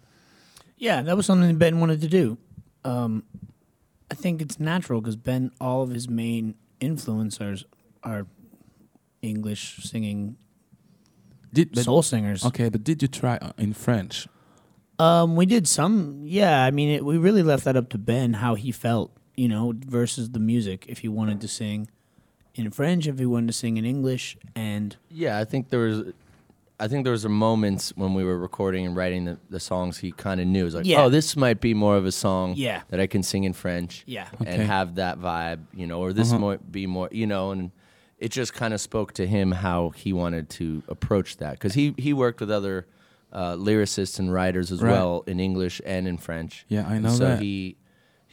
Yeah, 0.79 1.03
that 1.03 1.17
was 1.17 1.27
something 1.27 1.59
Ben 1.59 1.79
wanted 1.79 2.01
to 2.01 2.09
do. 2.09 2.39
Um, 2.85 3.25
I 4.11 4.15
think 4.15 4.41
it's 4.41 4.59
natural 4.61 5.01
because 5.01 5.17
Ben, 5.17 5.51
all 5.61 5.83
of 5.83 5.91
his 5.91 6.09
main 6.09 6.55
influencers 6.81 7.65
are 8.03 8.27
English 9.23 9.79
singing 9.83 10.37
Did 11.53 11.73
but- 11.75 11.85
soul 11.85 12.03
singers. 12.03 12.45
okay, 12.45 12.69
but 12.69 12.85
did 12.85 13.03
you 13.03 13.09
try 13.09 13.37
uh, 13.39 13.53
in 13.59 13.73
French? 13.73 14.29
Um, 14.99 15.37
we 15.37 15.45
did 15.45 15.69
some. 15.69 16.23
Yeah, 16.25 16.65
I 16.65 16.71
mean, 16.71 16.89
it, 16.89 17.05
we 17.05 17.19
really 17.19 17.43
left 17.43 17.65
that 17.65 17.77
up 17.77 17.91
to 17.91 17.99
Ben 17.99 18.35
how 18.35 18.55
he 18.55 18.73
felt, 18.73 19.13
you 19.37 19.47
know, 19.49 19.75
versus 19.87 20.31
the 20.31 20.39
music. 20.39 20.87
If 20.89 21.01
he 21.01 21.09
wanted 21.09 21.41
to 21.43 21.49
sing 21.49 21.89
in 22.55 22.71
French, 22.71 23.07
if 23.07 23.19
he 23.19 23.27
wanted 23.27 23.49
to 23.49 23.53
sing 23.53 23.77
in 23.77 23.85
English, 23.85 24.39
and 24.55 24.97
Yeah, 25.11 25.39
I 25.39 25.45
think 25.45 25.69
there 25.69 25.81
was, 25.81 26.15
I 26.79 26.89
think 26.89 27.05
there 27.05 27.13
was 27.13 27.25
a 27.25 27.29
moments 27.31 27.93
when 27.97 28.13
we 28.13 28.23
were 28.23 28.39
recording 28.39 28.85
and 28.87 28.95
writing 28.95 29.25
the, 29.25 29.39
the 29.49 29.59
songs. 29.61 29.99
He 29.99 30.13
kind 30.13 30.41
of 30.41 30.47
knew. 30.47 30.61
It 30.63 30.65
was 30.65 30.75
like, 30.75 30.87
Yeah. 30.87 31.05
oh, 31.05 31.09
this 31.09 31.35
might 31.37 31.61
be 31.61 31.73
more 31.73 31.97
of 31.97 32.05
a 32.05 32.13
song 32.13 32.53
Yeah. 32.57 32.83
that 32.89 33.01
I 33.01 33.07
can 33.07 33.23
sing 33.23 33.45
in 33.45 33.55
French. 33.55 34.03
Yeah. 34.07 34.29
and 34.41 34.49
Okay. 34.49 34.65
have 34.65 34.97
that 34.97 35.19
vibe, 35.19 35.61
you 35.75 35.87
know, 35.87 36.01
or 36.01 36.13
this 36.13 36.31
Uh-huh. 36.33 36.39
might 36.39 36.71
be 36.73 36.87
more, 36.87 37.09
you 37.13 37.27
know, 37.27 37.51
and 37.51 37.71
it 38.19 38.31
just 38.31 38.53
kind 38.53 38.75
of 38.75 38.81
spoke 38.81 39.13
to 39.15 39.27
him 39.27 39.53
how 39.53 39.91
he 39.91 40.13
wanted 40.13 40.49
to 40.51 40.83
approach 40.89 41.39
that 41.39 41.53
because 41.53 41.75
he 41.75 41.95
he 41.99 42.13
worked 42.13 42.41
with 42.41 42.51
other 42.51 42.87
uh, 43.33 43.55
lyricists 43.57 44.19
and 44.19 44.33
writers 44.33 44.71
as 44.73 44.81
Right. 44.83 44.93
well 44.93 45.23
in 45.27 45.41
English 45.41 45.81
and 45.85 46.07
in 46.09 46.17
French. 46.17 46.65
Yeah, 46.69 46.87
I 46.87 46.99
know 46.99 47.11
so 47.11 47.25
that. 47.25 47.41
he 47.43 47.77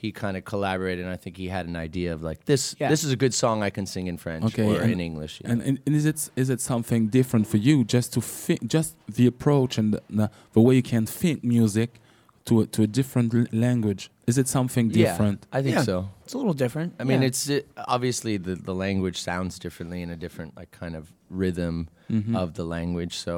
he 0.04 0.12
kind 0.12 0.36
of 0.36 0.43
collaborated, 0.43 1.06
and 1.06 1.14
I 1.14 1.16
think 1.18 1.38
he 1.38 1.47
had 1.47 1.66
an 1.66 1.78
idea 1.78 2.14
of 2.14 2.22
like 2.22 2.43
this. 2.43 2.76
Yeah. 2.78 2.89
This 2.89 3.04
is 3.06 3.12
a 3.12 3.16
good 3.16 3.34
song 3.34 3.64
I 3.64 3.70
can 3.72 3.86
sing 3.86 4.08
in 4.08 4.18
French 4.18 4.43
Okay, 4.43 4.68
or 4.68 4.82
and- 4.82 4.91
in 4.91 4.99
English. 4.99 5.41
And, 5.45 5.62
and, 5.62 5.80
and 5.86 5.95
is 5.95 6.06
it 6.06 6.30
is 6.36 6.49
it 6.49 6.60
something 6.62 7.08
different 7.08 7.47
for 7.47 7.58
you 7.58 7.86
just 7.86 8.14
to 8.16 8.22
think 8.22 8.68
just 8.68 8.95
the 9.08 9.26
approach 9.28 9.78
and 9.80 9.93
the, 9.93 10.30
the 10.51 10.60
way 10.60 10.76
you 10.76 10.84
can 10.84 11.06
think 11.06 11.41
music 11.41 11.89
to 12.45 12.60
a, 12.62 12.66
to 12.76 12.84
a 12.84 12.88
different 12.88 13.34
l- 13.34 13.45
language 13.68 14.10
Is 14.28 14.38
it 14.38 14.47
something 14.49 14.89
different? 14.89 15.06
Yeah, 15.06 15.12
different? 15.14 15.39
I 15.54 15.62
think 15.64 15.76
Yeah. 15.76 15.84
so. 15.84 16.10
It's 16.26 16.34
a 16.34 16.38
little 16.38 16.54
different. 16.66 16.89
I 16.99 17.04
mean, 17.06 17.22
yeah. 17.22 17.28
it's 17.30 17.47
it, 17.49 17.64
obviously 17.95 18.36
the 18.47 18.56
the 18.56 18.76
language 18.76 19.18
sounds 19.30 19.58
differently 19.58 20.01
in 20.06 20.10
a 20.10 20.18
different 20.26 20.51
like 20.60 20.72
kind 20.82 20.95
of 20.99 21.04
rhythm 21.30 21.88
Mhm. 22.10 22.36
of 22.36 22.47
the 22.54 22.66
language. 22.66 23.14
So, 23.26 23.34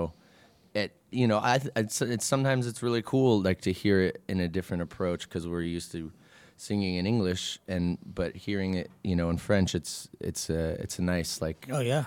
it 0.73 0.89
you 1.11 1.27
know, 1.27 1.39
I 1.53 1.59
th- 1.59 1.73
it's, 1.75 2.01
it's 2.01 2.25
sometimes 2.25 2.65
it's 2.69 2.81
really 2.87 3.03
cool 3.03 3.31
like 3.49 3.61
to 3.61 3.71
hear 3.71 3.97
it 4.07 4.15
in 4.27 4.39
a 4.39 4.47
different 4.57 4.81
approach 4.83 5.21
because 5.29 5.45
we're 5.47 5.61
used 5.77 5.91
to 5.91 6.11
singing 6.57 6.97
in 6.97 7.05
English 7.05 7.59
and 7.67 7.97
but 8.05 8.33
hearing 8.35 8.75
it 8.75 8.89
you 9.03 9.15
know 9.15 9.29
in 9.29 9.37
French, 9.37 9.75
it's 9.75 10.09
it's 10.19 10.49
a 10.49 10.75
it's 10.81 10.99
a 10.99 11.01
nice 11.01 11.41
like 11.41 11.67
oh 11.71 11.81
yeah. 11.81 12.03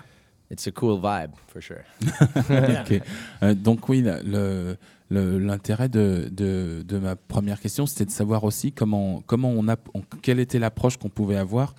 it's 0.51 0.67
a 0.67 0.73
cool 0.73 0.99
vibe 1.01 1.33
for 1.47 1.61
sure. 1.61 1.85
yeah. 2.51 2.83
Ok. 2.91 3.03
Euh, 3.43 3.55
donc 3.55 3.89
oui, 3.89 4.03
le- 5.11 5.39
l'intérêt 5.39 5.89
de, 5.89 6.29
de, 6.31 6.83
de 6.87 6.99
ma 6.99 7.17
première 7.17 7.61
question, 7.61 7.87
c'était 7.87 8.05
de 8.07 8.11
savoir 8.11 8.45
aussi 8.45 8.73
comment, 8.73 9.23
comment 9.27 9.49
on 9.51 9.67
a, 9.69 9.77
on- 9.95 10.03
quelle 10.23 10.39
était 10.41 10.59
l'approche 10.59 10.97
qu'on 10.99 11.09
pouvait 11.11 11.37
avoir. 11.39 11.75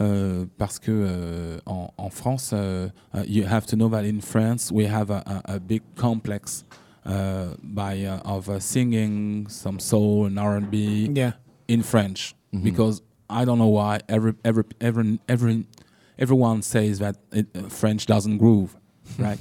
euh, 0.00 0.44
parce 0.58 0.80
que 0.80 0.90
euh, 0.90 1.58
en, 1.66 1.92
en 1.96 2.10
France, 2.10 2.50
euh, 2.52 2.88
uh, 3.14 3.20
you 3.28 3.44
have 3.46 3.64
to 3.66 3.76
know 3.76 3.88
that 3.88 4.04
in 4.04 4.20
France 4.20 4.72
we 4.72 4.86
have 4.86 5.10
a, 5.12 5.22
a, 5.24 5.54
a 5.54 5.58
big 5.60 5.82
complex 5.96 6.64
uh, 7.06 7.54
by 7.62 8.04
uh, 8.04 8.18
of 8.24 8.48
uh, 8.48 8.58
singing 8.58 9.46
some 9.48 9.78
soul 9.78 10.26
and 10.26 10.36
R&B 10.36 11.10
Yeah. 11.14 11.34
In 11.68 11.82
French 11.82 12.34
Mhm. 12.52 12.62
because 12.62 13.02
I 13.28 13.44
don't 13.44 13.58
know 13.58 13.68
why 13.72 13.98
every 14.08 14.34
every 14.44 14.64
every 14.80 15.18
every 15.28 15.64
everyone 16.18 16.62
says 16.62 16.98
that 16.98 17.16
it, 17.32 17.46
uh, 17.56 17.68
French 17.68 18.06
doesn't 18.06 18.38
groove, 18.38 18.76
right? 19.18 19.38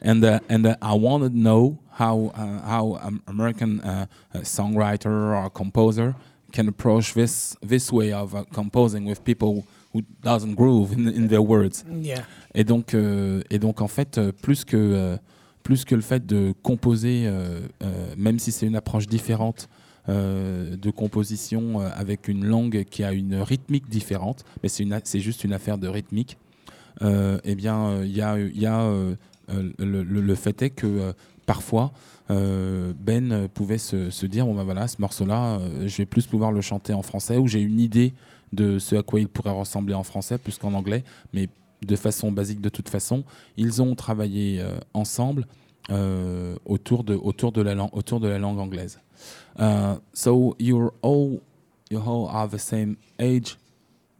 and 0.00 0.24
uh, 0.24 0.40
and 0.48 0.66
uh, 0.66 0.76
I 0.82 0.94
want 0.94 1.22
to 1.24 1.30
know 1.30 1.78
how 1.90 2.32
uh, 2.34 2.60
how 2.66 2.98
um, 3.02 3.20
American 3.26 3.80
uh, 3.80 4.06
uh, 4.34 4.38
songwriter 4.42 5.34
or 5.36 5.50
composer 5.50 6.14
can 6.52 6.68
approach 6.68 7.14
this 7.14 7.56
this 7.68 7.92
way 7.92 8.12
of 8.12 8.34
uh, 8.34 8.44
composing 8.52 9.04
with 9.06 9.22
people 9.24 9.64
who 9.92 10.02
doesn't 10.22 10.54
groove 10.56 10.92
in, 10.92 11.06
in 11.08 11.28
their 11.28 11.42
words. 11.42 11.84
Yeah. 12.00 12.24
Et 12.54 12.64
donc, 12.64 12.94
euh, 12.94 13.42
et 13.50 13.58
donc 13.58 13.80
en 13.82 13.88
fait, 13.88 14.16
euh, 14.16 14.32
plus 14.32 14.64
que, 14.64 14.76
euh, 14.76 15.16
plus 15.62 15.84
que 15.84 15.94
le 15.94 16.00
fait 16.00 16.24
de 16.26 16.54
composer, 16.62 17.26
euh, 17.26 17.60
euh, 17.82 18.14
même 18.16 18.38
si 18.38 18.50
c'est 18.52 18.66
une 18.66 18.74
approche 18.76 19.06
différente 19.06 19.68
euh, 20.08 20.76
de 20.76 20.90
composition 20.90 21.80
euh, 21.80 21.88
avec 21.94 22.26
une 22.26 22.44
langue 22.44 22.82
qui 22.90 23.04
a 23.04 23.12
une 23.12 23.36
rythmique 23.36 23.88
différente, 23.88 24.44
mais 24.60 24.68
c'est 24.68 25.20
juste 25.20 25.44
une 25.44 25.52
affaire 25.52 25.78
de 25.78 25.86
rythmique, 25.86 26.38
euh, 27.02 27.38
eh 27.44 27.54
bien, 27.54 28.02
il 28.02 28.10
y 28.10 28.20
a, 28.20 28.36
le, 29.78 30.34
fait 30.34 30.60
est 30.62 30.70
que 30.70 31.14
parfois, 31.46 31.92
Ben 32.28 33.46
pouvait 33.54 33.78
se, 33.78 34.26
dire 34.26 34.44
bon 34.44 34.56
ben 34.56 34.64
voilà 34.64 34.88
ce 34.88 35.00
morceau-là, 35.00 35.60
je 35.86 35.96
vais 35.98 36.06
plus 36.06 36.26
pouvoir 36.26 36.50
le 36.50 36.62
chanter 36.62 36.94
en 36.94 37.02
français 37.02 37.36
ou 37.36 37.46
j'ai 37.46 37.60
une 37.60 37.78
idée 37.78 38.12
de 38.52 38.80
ce 38.80 38.96
à 38.96 39.04
quoi 39.04 39.20
il 39.20 39.28
pourrait 39.28 39.56
ressembler 39.56 39.94
en 39.94 40.02
français 40.02 40.36
plus 40.36 40.58
qu'en 40.58 40.74
anglais, 40.74 41.04
mais 41.32 41.48
de 41.86 41.94
façon 41.94 42.32
basique 42.32 42.60
de 42.60 42.70
toute 42.70 42.88
façon, 42.88 43.22
ils 43.56 43.82
ont 43.82 43.94
travaillé 43.94 44.64
ensemble 44.94 45.46
euh, 45.90 46.56
autour 46.64 47.04
de 47.04 47.14
autour 47.16 47.52
de 47.52 47.62
la 47.62 47.74
langue 47.74 47.90
autour 47.92 48.20
de 48.20 48.28
la 48.28 48.38
langue 48.38 48.58
anglaise. 48.60 48.98
Uh, 49.58 49.96
so 50.12 50.54
you're 50.58 50.92
all 51.02 51.40
you 51.90 51.98
all 52.00 52.28
are 52.28 52.48
the 52.48 52.58
same 52.58 52.96
age. 53.18 53.56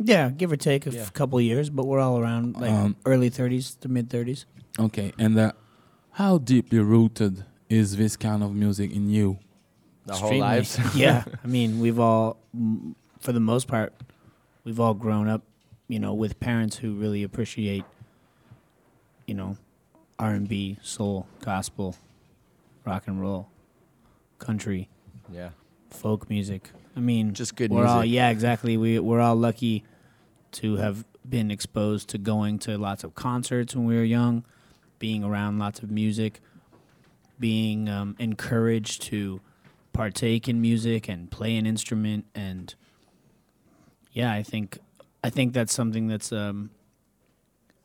Yeah, 0.05 0.31
give 0.31 0.51
or 0.53 0.57
take 0.57 0.87
a 0.87 0.91
Yeah. 0.91 1.07
couple 1.13 1.41
years, 1.41 1.71
but 1.71 1.87
we're 1.87 2.01
all 2.01 2.19
around 2.19 2.57
like 2.61 2.71
Um, 2.73 2.97
early 3.07 3.31
30s 3.31 3.77
to 3.81 3.89
mid 3.89 4.09
30s. 4.11 4.47
Okay, 4.79 5.13
and 5.19 5.39
uh, 5.39 5.53
how 6.13 6.39
deeply 6.39 6.81
rooted 6.81 7.45
is 7.69 7.97
this 7.97 8.17
kind 8.17 8.43
of 8.43 8.53
music 8.55 8.91
in 8.93 9.09
you? 9.11 9.39
The 10.07 10.15
whole 10.15 10.39
lives. 10.39 10.77
yeah, 10.97 11.23
I 11.45 11.47
mean, 11.47 11.79
we've 11.79 12.01
all, 12.01 12.37
for 13.21 13.33
the 13.33 13.41
most 13.41 13.69
part, 13.69 13.93
we've 14.65 14.81
all 14.81 14.95
grown 14.95 15.29
up, 15.29 15.43
you 15.89 16.01
know, 16.01 16.13
with 16.15 16.41
parents 16.41 16.77
who 16.79 16.95
really 16.95 17.23
appreciate, 17.23 17.85
you 19.27 19.35
know, 19.35 19.57
R 20.23 20.31
and 20.35 20.49
B, 20.49 20.79
soul, 20.83 21.27
gospel, 21.41 21.97
rock 22.85 23.09
and 23.09 23.21
roll, 23.21 23.49
country, 24.39 24.89
yeah. 25.33 25.51
folk 25.91 26.31
music. 26.31 26.71
I 26.97 27.01
mean, 27.01 27.35
Just 27.35 27.57
good 27.57 27.73
we're 27.73 27.85
all 27.85 28.03
music. 28.03 28.15
yeah, 28.15 28.31
exactly. 28.31 28.77
We 28.77 29.01
we're 29.01 29.19
all 29.21 29.35
lucky 29.35 29.83
to 30.53 30.77
have 30.77 31.05
been 31.29 31.51
exposed 31.51 32.09
to 32.11 32.19
going 32.19 32.61
to 32.61 32.79
lots 32.79 33.03
of 33.03 33.17
concerts 33.17 33.75
when 33.75 33.85
we 33.85 33.97
were 33.97 34.05
young, 34.05 34.45
being 35.01 35.25
around 35.25 35.59
lots 35.59 35.81
of 35.81 35.91
music, 35.91 36.39
being 37.41 37.89
um, 37.89 38.15
encouraged 38.21 39.03
to 39.03 39.41
partake 39.93 40.49
in 40.49 40.61
music 40.61 41.09
and 41.09 41.33
play 41.33 41.57
an 41.57 41.67
instrument, 41.67 42.27
and 42.33 42.77
yeah, 44.13 44.33
I 44.33 44.45
think 44.45 44.79
I 45.25 45.31
think 45.31 45.53
that's 45.53 45.75
something 45.75 46.07
that's 46.07 46.31
um, 46.31 46.71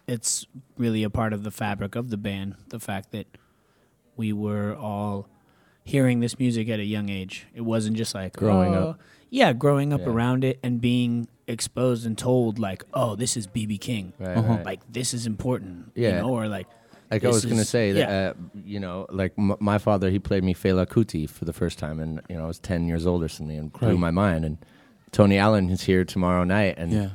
it's 0.07 0.45
really 0.77 1.03
a 1.03 1.09
part 1.09 1.33
of 1.33 1.43
the 1.43 1.51
fabric 1.51 1.95
of 1.95 2.09
the 2.09 2.17
band. 2.17 2.55
The 2.69 2.79
fact 2.79 3.11
that 3.11 3.27
we 4.15 4.33
were 4.33 4.75
all 4.75 5.27
hearing 5.83 6.19
this 6.19 6.37
music 6.39 6.69
at 6.69 6.79
a 6.79 6.83
young 6.85 7.09
age. 7.09 7.47
It 7.53 7.61
wasn't 7.61 7.97
just 7.97 8.13
like 8.15 8.35
Growing 8.35 8.73
"Oh." 8.75 8.89
up. 8.89 8.99
Yeah, 9.29 9.53
growing 9.53 9.91
up 9.93 10.01
Yeah. 10.01 10.07
around 10.07 10.43
it 10.43 10.59
and 10.63 10.79
being 10.81 11.27
exposed 11.47 12.05
and 12.05 12.17
told 12.17 12.59
like, 12.59 12.83
"Oh, 12.93 13.15
this 13.15 13.35
is 13.37 13.47
BB 13.47 13.77
King." 13.79 14.13
Right, 14.19 14.37
Uh-huh. 14.37 14.53
right. 14.55 14.65
Like 14.65 14.91
this 14.91 15.13
is 15.13 15.25
important. 15.25 15.91
Yeah. 15.95 16.09
You 16.09 16.21
know, 16.21 16.29
or 16.29 16.47
like 16.47 16.67
Like 17.09 17.23
I 17.23 17.27
This 17.27 17.35
was 17.35 17.45
gonna 17.45 17.63
say 17.63 17.93
that, 17.93 18.09
yeah. 18.09 18.29
uh, 18.31 18.59
you 18.65 18.81
know, 18.81 19.05
like 19.09 19.31
m- 19.37 19.55
my 19.61 19.77
father, 19.77 20.09
he 20.09 20.19
played 20.19 20.43
me 20.43 20.53
Fela 20.53 20.85
Kuti 20.85 21.25
for 21.29 21.45
the 21.45 21.53
first 21.53 21.79
time, 21.79 22.01
and 22.01 22.19
you 22.29 22.35
know, 22.35 22.43
I 22.43 22.47
was 22.47 22.59
ten 22.59 22.85
years 22.85 23.05
old 23.07 23.23
or 23.23 23.29
something, 23.29 23.57
and 23.57 23.71
blew 23.71 23.91
Right. 23.91 23.97
my 23.97 24.11
mind. 24.11 24.43
And 24.43 24.57
Tony 25.13 25.37
Allen 25.37 25.69
is 25.69 25.83
here 25.83 26.03
tomorrow 26.03 26.43
night, 26.43 26.75
and 26.77 26.91
Yeah, 26.91 27.09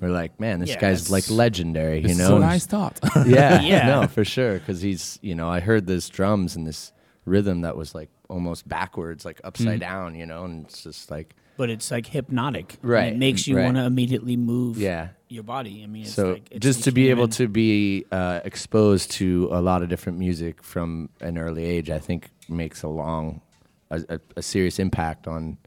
we're 0.00 0.08
like, 0.10 0.38
man, 0.40 0.60
this 0.60 0.70
Yeah, 0.70 0.80
guy's 0.80 1.10
like 1.10 1.28
legendary, 1.30 1.96
you 1.96 2.02
this 2.02 2.12
is 2.12 2.18
know? 2.18 2.32
what 2.34 2.42
And 2.42 2.50
I 2.50 2.54
s- 2.56 2.62
start. 2.64 2.98
yeah, 3.26 3.60
Yeah. 3.72 3.86
no, 4.00 4.06
for 4.08 4.24
sure, 4.24 4.54
because 4.58 4.80
he's, 4.80 5.18
you 5.22 5.34
know, 5.34 5.48
I 5.48 5.60
heard 5.60 5.86
this 5.86 6.08
drums 6.08 6.56
and 6.56 6.66
this 6.66 6.92
rhythm 7.24 7.60
that 7.62 7.76
was 7.76 7.94
like 7.94 8.08
almost 8.28 8.66
backwards, 8.68 9.24
like 9.24 9.40
upside 9.44 9.78
Mm. 9.78 9.80
down, 9.80 10.14
you 10.14 10.24
know, 10.26 10.44
and 10.44 10.64
it's 10.66 10.82
just 10.82 11.10
like, 11.10 11.34
but 11.56 11.68
it's 11.68 11.90
like 11.90 12.06
hypnotic. 12.06 12.78
and 12.80 12.90
Right, 12.90 13.12
It 13.12 13.18
makes 13.18 13.46
you 13.46 13.56
right. 13.56 13.64
want 13.64 13.76
to 13.76 13.84
immediately 13.84 14.36
move 14.38 14.78
yeah. 14.78 15.08
your 15.28 15.42
body. 15.42 15.82
I 15.82 15.86
mean, 15.86 16.04
it's 16.04 16.14
so 16.14 16.32
like 16.32 16.48
it's 16.50 16.62
just 16.64 16.84
to 16.84 16.92
be 16.92 17.10
able 17.10 17.28
to 17.28 17.48
be 17.48 18.06
uh, 18.10 18.40
exposed 18.44 19.10
to 19.12 19.48
a 19.52 19.60
lot 19.60 19.82
of 19.82 19.90
different 19.90 20.18
music 20.18 20.62
from 20.62 21.10
an 21.20 21.36
early 21.36 21.64
age, 21.66 21.90
I 21.90 21.98
think 21.98 22.30
makes 22.48 22.82
a 22.82 22.88
long, 22.88 23.42
a, 23.90 24.02
a, 24.08 24.20
a 24.38 24.42
serious 24.42 24.78
impact 24.78 25.26
on 25.28 25.58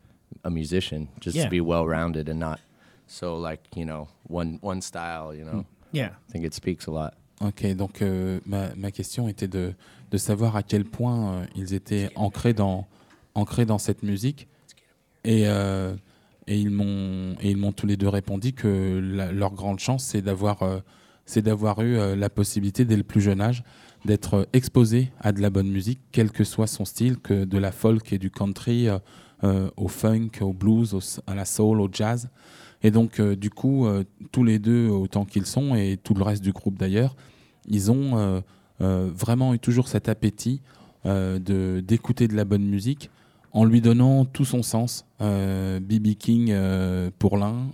a 0.44 0.50
musician. 0.50 1.10
Just 1.20 1.38
Yeah. 1.38 1.44
to 1.44 1.50
be 1.52 1.62
well 1.62 1.86
rounded 1.86 2.28
and 2.28 2.40
not 2.40 2.60
so 3.06 3.38
like 3.38 3.60
you 3.76 3.86
know 3.86 4.08
one 4.30 4.58
one 4.62 4.82
style. 4.82 5.34
You 5.36 5.46
know, 5.46 5.64
Yeah. 5.92 6.12
I 6.28 6.32
think 6.32 6.46
it 6.46 6.54
speaks 6.54 6.88
a 6.88 6.92
lot. 6.92 7.12
Ok, 7.42 7.66
donc 7.76 8.02
euh, 8.02 8.40
ma, 8.46 8.74
ma 8.76 8.90
question 8.92 9.28
était 9.28 9.48
de, 9.48 9.74
de 10.12 10.18
savoir 10.18 10.56
à 10.56 10.64
quel 10.64 10.86
point 10.86 11.34
euh, 11.34 11.46
ils 11.56 11.74
étaient 11.74 12.10
ancrés 12.16 12.54
dans, 12.54 12.88
ancrés 13.36 13.66
dans 13.66 13.78
cette 13.78 14.02
musique. 14.04 14.48
Et, 15.24 15.44
euh, 15.48 15.94
et 16.48 16.60
ils 16.60 16.70
m'ont 17.58 17.72
tous 17.72 17.86
les 17.86 17.98
deux 17.98 18.08
répondu 18.10 18.54
que 18.54 19.00
la- 19.04 19.32
leur 19.32 19.52
grande 19.54 19.80
chance, 19.80 20.04
c'est 20.04 20.22
d'avoir 20.22 20.64
euh, 20.64 20.80
eu 21.84 21.96
euh, 21.98 22.16
la 22.16 22.30
possibilité 22.30 22.86
dès 22.86 22.98
le 22.98 23.04
plus 23.04 23.22
jeune 23.22 23.42
âge 23.42 23.64
d'être 24.06 24.48
exposé 24.54 25.12
à 25.20 25.32
de 25.32 25.42
la 25.42 25.50
bonne 25.50 25.70
musique, 25.70 26.00
quel 26.12 26.32
que 26.32 26.44
soit 26.44 26.68
son 26.68 26.86
style, 26.86 27.18
que 27.20 27.46
de 27.46 27.58
la 27.58 27.72
folk 27.72 28.12
et 28.14 28.18
du 28.20 28.32
country 28.32 28.90
euh, 28.90 29.00
euh, 29.44 29.70
au 29.78 29.88
funk, 29.88 30.30
au 30.42 30.54
blues, 30.54 30.94
au 30.94 31.00
à 31.28 31.36
la 31.36 31.46
soul, 31.46 31.80
au 31.82 31.90
jazz. 31.92 32.30
Et 32.84 32.92
donc, 32.92 33.20
euh, 33.20 33.36
du 33.36 33.50
coup, 33.50 33.88
euh, 33.88 34.04
tous 34.32 34.44
les 34.44 34.60
deux, 34.60 34.90
autant 34.90 35.26
qu'ils 35.26 35.46
sont, 35.46 35.74
et 35.76 35.98
tout 36.02 36.14
le 36.14 36.24
reste 36.24 36.44
du 36.44 36.52
groupe 36.52 36.78
d'ailleurs, 36.78 37.16
ils 37.68 37.90
ont 37.92 38.44
euh, 38.82 39.10
vraiment 39.16 39.54
eu 39.54 39.60
toujours 39.60 39.88
cet 39.88 40.10
appétit 40.10 40.62
de 41.06 41.82
d'écouter 41.82 42.30
de 42.30 42.36
la 42.36 42.46
bonne 42.46 42.64
musique 42.64 43.10
en 43.52 43.66
lui 43.66 43.82
donnant 43.82 44.24
tout 44.26 44.46
son 44.46 44.64
sens. 44.64 45.06
B.B. 45.20 46.16
King 46.18 46.54
pour 47.20 47.38
l'un, 47.38 47.68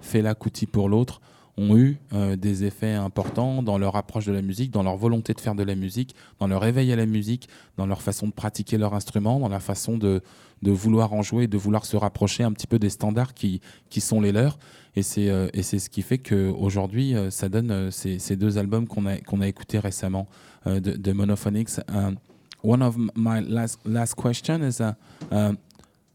Fela 0.00 0.34
Kuti 0.34 0.66
pour 0.66 0.88
l'autre, 0.88 1.20
ont 1.56 1.76
eu 1.76 1.98
euh, 2.12 2.36
des 2.36 2.64
effets 2.64 2.94
importants 2.94 3.62
dans 3.62 3.78
leur 3.78 3.94
approche 3.96 4.26
de 4.26 4.32
la 4.32 4.42
musique, 4.42 4.70
dans 4.72 4.82
leur 4.82 4.96
volonté 4.96 5.34
de 5.34 5.40
faire 5.40 5.54
de 5.54 5.62
la 5.62 5.74
musique, 5.74 6.14
dans 6.40 6.48
leur 6.48 6.64
éveil 6.64 6.92
à 6.92 6.96
la 6.96 7.06
musique, 7.06 7.48
dans 7.76 7.86
leur 7.86 8.02
façon 8.02 8.26
de 8.26 8.32
pratiquer 8.32 8.76
leur 8.76 8.94
instrument, 8.94 9.38
dans 9.38 9.48
la 9.48 9.60
façon 9.60 9.96
de, 9.96 10.20
de 10.62 10.70
vouloir 10.72 11.12
en 11.12 11.22
jouer, 11.22 11.46
de 11.46 11.56
vouloir 11.56 11.84
se 11.84 11.96
rapprocher 11.96 12.42
un 12.42 12.52
petit 12.52 12.66
peu 12.66 12.78
des 12.78 12.90
standards 12.90 13.34
qui, 13.34 13.60
qui 13.88 14.00
sont 14.00 14.20
les 14.20 14.32
leurs. 14.32 14.58
Et 14.96 15.02
c'est 15.02 15.28
euh, 15.28 15.48
ce 15.62 15.88
qui 15.88 16.02
fait 16.02 16.18
qu'aujourd'hui, 16.18 17.14
euh, 17.14 17.30
ça 17.30 17.48
donne 17.48 17.70
euh, 17.70 17.90
ces, 17.90 18.18
ces 18.18 18.36
deux 18.36 18.58
albums 18.58 18.86
qu'on 18.86 19.06
a, 19.06 19.18
qu'on 19.18 19.40
a 19.40 19.48
écoutés 19.48 19.78
récemment 19.78 20.26
euh, 20.66 20.80
de, 20.80 20.92
de 20.92 21.12
Monophonics. 21.12 21.80
Um, 21.88 22.16
one 22.62 22.82
of 22.82 22.96
my 22.96 23.40
last, 23.40 23.78
last 23.84 24.14
question 24.14 24.62
is, 24.62 24.80
uh, 24.80 24.94
um, 25.30 25.58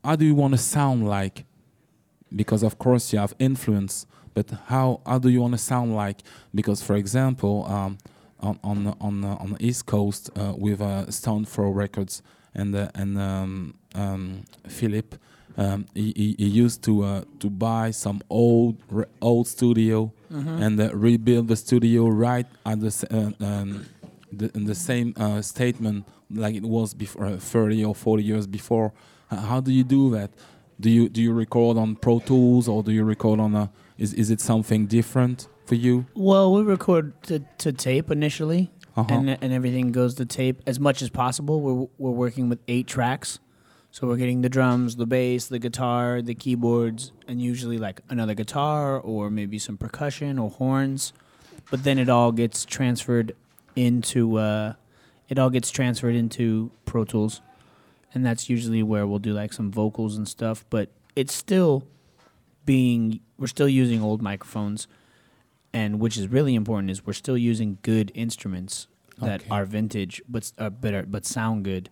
how 0.03 0.15
do 0.15 0.25
you 0.25 0.35
want 0.35 0.51
to 0.51 0.57
sound 0.57 1.07
like? 1.07 1.45
Because 2.31 2.63
of 2.63 2.77
course 2.77 3.11
you 3.11 3.19
have 3.19 3.33
influence, 3.39 4.05
but 4.33 4.49
how, 4.67 5.01
how 5.05 5.19
do 5.19 5.29
you 5.29 5.41
want 5.41 5.53
to 5.53 5.57
sound 5.57 5.95
like? 5.95 6.17
Because 6.53 6.81
for 6.83 6.95
example, 6.95 7.65
um, 7.67 7.97
on 8.39 8.59
on 8.63 8.87
on 9.01 9.23
on 9.25 9.51
the 9.53 9.65
East 9.65 9.85
Coast 9.85 10.29
uh, 10.35 10.53
with 10.57 10.81
uh, 10.81 11.09
Stone 11.11 11.45
Throw 11.45 11.69
Records 11.71 12.21
and 12.55 12.75
uh, 12.75 12.89
and 12.95 13.17
um, 13.17 13.73
um, 13.95 14.43
Philip, 14.67 15.15
um, 15.57 15.85
he, 15.93 16.13
he, 16.15 16.35
he 16.37 16.45
used 16.47 16.81
to 16.83 17.03
uh, 17.03 17.21
to 17.39 17.49
buy 17.49 17.91
some 17.91 18.21
old 18.29 18.77
old 19.21 19.47
studio 19.47 20.11
and 20.63 20.79
uh, 20.79 20.89
rebuild 20.93 21.47
the 21.47 21.55
studio 21.55 22.07
right 22.07 22.45
at 22.65 22.79
the 22.79 22.87
s- 22.87 23.03
uh, 23.11 23.31
um, 23.41 23.85
the, 24.31 24.49
in 24.55 24.65
the 24.65 24.75
same 24.75 25.13
uh, 25.17 25.41
statement 25.41 26.05
like 26.31 26.53
it 26.55 26.63
was 26.63 26.93
before 26.93 27.25
uh, 27.25 27.37
30 27.39 27.83
or 27.83 27.95
40 27.95 28.23
years 28.23 28.45
before. 28.47 28.91
How 29.29 29.59
do 29.59 29.71
you 29.71 29.83
do 29.83 30.11
that? 30.11 30.29
Do 30.79 30.89
you 30.89 31.09
do 31.09 31.21
you 31.21 31.33
record 31.33 31.77
on 31.77 31.95
Pro 31.95 32.19
Tools 32.19 32.67
or 32.67 32.83
do 32.83 32.91
you 32.91 33.03
record 33.03 33.39
on 33.39 33.55
a? 33.55 33.69
Is 33.99 34.13
is 34.13 34.29
it 34.31 34.41
something 34.41 34.87
different 34.87 35.47
for 35.65 35.75
you? 35.75 36.05
Well, 36.15 36.53
we 36.53 36.61
record 36.63 37.21
to, 37.23 37.39
to 37.59 37.71
tape 37.71 38.09
initially, 38.09 38.71
Uh-huh. 38.95 39.13
and 39.13 39.29
and 39.43 39.53
everything 39.53 39.91
goes 39.91 40.15
to 40.15 40.25
tape 40.25 40.61
as 40.65 40.79
much 40.79 41.01
as 41.01 41.09
possible. 41.09 41.61
We're 41.61 41.87
we're 41.97 42.17
working 42.25 42.49
with 42.49 42.59
eight 42.67 42.87
tracks, 42.87 43.39
so 43.91 44.07
we're 44.07 44.17
getting 44.17 44.41
the 44.41 44.49
drums, 44.49 44.95
the 44.95 45.05
bass, 45.05 45.47
the 45.47 45.59
guitar, 45.59 46.21
the 46.21 46.33
keyboards, 46.35 47.11
and 47.27 47.41
usually 47.41 47.77
like 47.77 48.01
another 48.09 48.33
guitar 48.35 48.99
or 48.99 49.29
maybe 49.29 49.59
some 49.59 49.77
percussion 49.77 50.39
or 50.39 50.49
horns. 50.49 51.13
But 51.71 51.83
then 51.83 51.99
it 51.99 52.09
all 52.09 52.31
gets 52.31 52.65
transferred 52.65 53.35
into 53.75 54.37
uh, 54.37 54.73
it 55.27 55.37
all 55.37 55.49
gets 55.51 55.69
transferred 55.71 56.15
into 56.15 56.71
Pro 56.85 57.03
Tools, 57.05 57.41
and 58.13 58.25
that's 58.25 58.49
usually 58.49 58.81
where 58.81 59.05
we'll 59.05 59.19
do 59.19 59.33
like 59.33 59.53
some 59.53 59.71
vocals 59.71 60.17
and 60.17 60.27
stuff. 60.27 60.65
But 60.69 60.89
it's 61.15 61.33
still 61.33 61.83
being 62.73 63.19
we're 63.39 63.47
still 63.57 63.67
using 63.83 63.99
old 64.09 64.21
microphones 64.21 64.87
and 65.73 65.99
which 65.99 66.15
is 66.19 66.27
really 66.27 66.53
important 66.61 66.91
is 66.91 66.97
we're 67.07 67.13
still 67.25 67.37
using 67.51 67.69
good 67.81 68.11
instruments 68.13 68.87
that 69.27 69.41
Okay. 69.41 69.49
are 69.55 69.65
vintage 69.65 70.21
but 70.33 70.43
uh, 70.63 70.69
but 70.69 71.25
sound 71.25 71.57
good. 71.65 71.89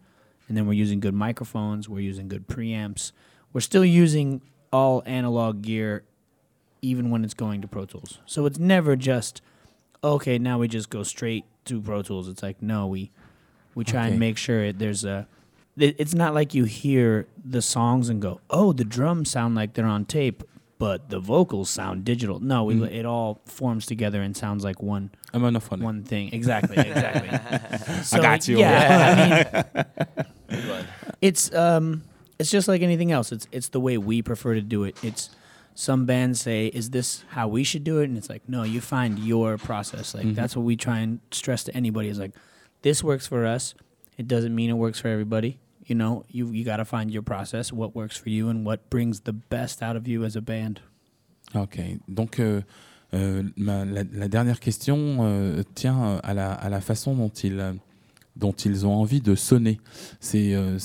And 0.47 0.55
then 0.55 0.65
we're 0.67 0.81
using 0.85 0.99
good 1.05 1.13
microphones 1.27 1.89
we're 1.89 2.07
using 2.13 2.27
good 2.33 2.45
preamps. 2.47 3.11
We're 3.53 3.67
still 3.71 3.83
using 4.03 4.41
all 4.71 5.01
analog 5.05 5.53
gear 5.63 6.03
even 6.81 7.09
when 7.11 7.23
it's 7.25 7.33
going 7.45 7.59
to 7.63 7.67
pro 7.67 7.85
tools. 7.85 8.19
So 8.33 8.45
it's 8.45 8.59
never 8.59 8.95
just 8.95 9.41
okay 10.03 10.37
now 10.37 10.55
we 10.61 10.67
just 10.67 10.89
go 10.97 11.01
straight 11.03 11.45
to 11.65 11.81
pro 11.81 11.99
tools. 12.07 12.27
It's 12.31 12.43
like 12.43 12.61
no 12.61 12.79
we 12.93 13.09
we 13.75 13.83
try 13.83 14.01
Okay. 14.03 14.11
and 14.11 14.19
make 14.19 14.37
sure 14.37 14.59
it, 14.69 14.77
there's 14.79 15.03
a 15.15 15.27
it's 15.79 16.15
not 16.23 16.33
like 16.39 16.49
you 16.57 16.65
hear 16.65 17.27
the 17.55 17.61
songs 17.61 18.09
and 18.09 18.21
go 18.21 18.39
oh 18.49 18.69
the 18.73 18.85
drums 18.97 19.29
sound 19.35 19.51
like 19.59 19.69
they're 19.73 19.93
on 19.99 20.05
tape 20.05 20.43
but 20.79 21.09
the 21.09 21.19
vocals 21.19 21.69
sound 21.69 22.05
digital. 22.05 22.39
No 22.39 22.63
we, 22.65 22.75
Mm. 22.75 22.91
it 22.91 23.05
all 23.05 23.41
forms 23.45 23.85
together 23.85 24.21
and 24.21 24.35
sounds 24.37 24.63
like 24.63 24.81
one 24.81 25.09
A 25.33 25.39
monophonic. 25.39 25.81
one 25.81 26.03
thing. 26.03 26.29
Exactly 26.33 26.77
exactly. 26.77 28.03
So, 28.03 28.21
got 28.21 28.47
you. 28.47 28.59
yeah 28.59 29.63
I 29.75 29.85
mean, 30.55 30.85
it's 31.21 31.53
um 31.53 32.03
it's 32.39 32.51
just 32.51 32.67
like 32.67 32.81
anything 32.81 33.11
else. 33.11 33.31
It's 33.31 33.47
it's 33.51 33.69
the 33.69 33.79
way 33.79 33.97
we 33.97 34.21
prefer 34.21 34.53
to 34.53 34.61
do 34.61 34.83
it. 34.83 34.95
It's 35.03 35.29
some 35.73 36.05
bands 36.05 36.41
say 36.41 36.67
is 36.67 36.89
this 36.91 37.23
how 37.29 37.47
we 37.47 37.63
should 37.63 37.83
do 37.83 37.99
it? 37.99 38.05
And 38.05 38.17
it's 38.17 38.29
like 38.29 38.47
no 38.47 38.63
you 38.63 38.81
find 38.81 39.17
your 39.19 39.57
process. 39.57 40.13
Like 40.13 40.25
Mhm. 40.25 40.35
that's 40.35 40.55
what 40.55 40.63
we 40.65 40.75
try 40.75 40.99
and 40.99 41.19
stress 41.31 41.63
to 41.65 41.75
anybody 41.75 42.09
is 42.09 42.19
like 42.19 42.31
this 42.83 43.03
works 43.03 43.25
for 43.27 43.45
us. 43.45 43.73
It 44.17 44.27
doesn't 44.27 44.53
mean 44.55 44.69
it 44.69 44.73
works 44.73 44.99
for 44.99 45.07
everybody 45.07 45.59
you 45.87 45.95
know 45.95 46.23
you 46.33 46.51
you 46.53 46.63
got 46.65 46.77
to 46.77 46.85
find 46.85 47.11
your 47.11 47.23
process 47.23 47.71
what 47.71 47.91
works 47.95 48.17
for 48.17 48.29
you 48.29 48.49
and 48.49 48.65
what 48.65 48.77
brings 48.89 49.21
the 49.23 49.33
best 49.49 49.81
out 49.81 49.95
of 49.95 50.07
you 50.07 50.23
as 50.25 50.35
a 50.35 50.41
band 50.41 50.79
Ok, 51.55 51.79
donc 52.09 52.39
euh, 52.39 52.61
euh, 53.13 53.41
ma- 53.55 53.85
la, 53.85 54.03
la 54.11 54.27
dernière 54.27 54.59
question 54.59 55.19
euh, 55.21 55.63
tient 55.75 56.17
à 56.23 56.33
la, 56.33 56.51
à 56.51 56.67
la 56.69 56.81
façon 56.81 57.15
dont 57.15 57.29
ils, 57.29 57.57
euh, 57.59 57.71
dont 58.35 58.51
ils 58.51 58.85
ont 58.85 58.93
envie 58.93 59.21
de 59.21 59.33
sonner. 59.33 59.79
C'est 60.19 60.53
euh, 60.53 60.77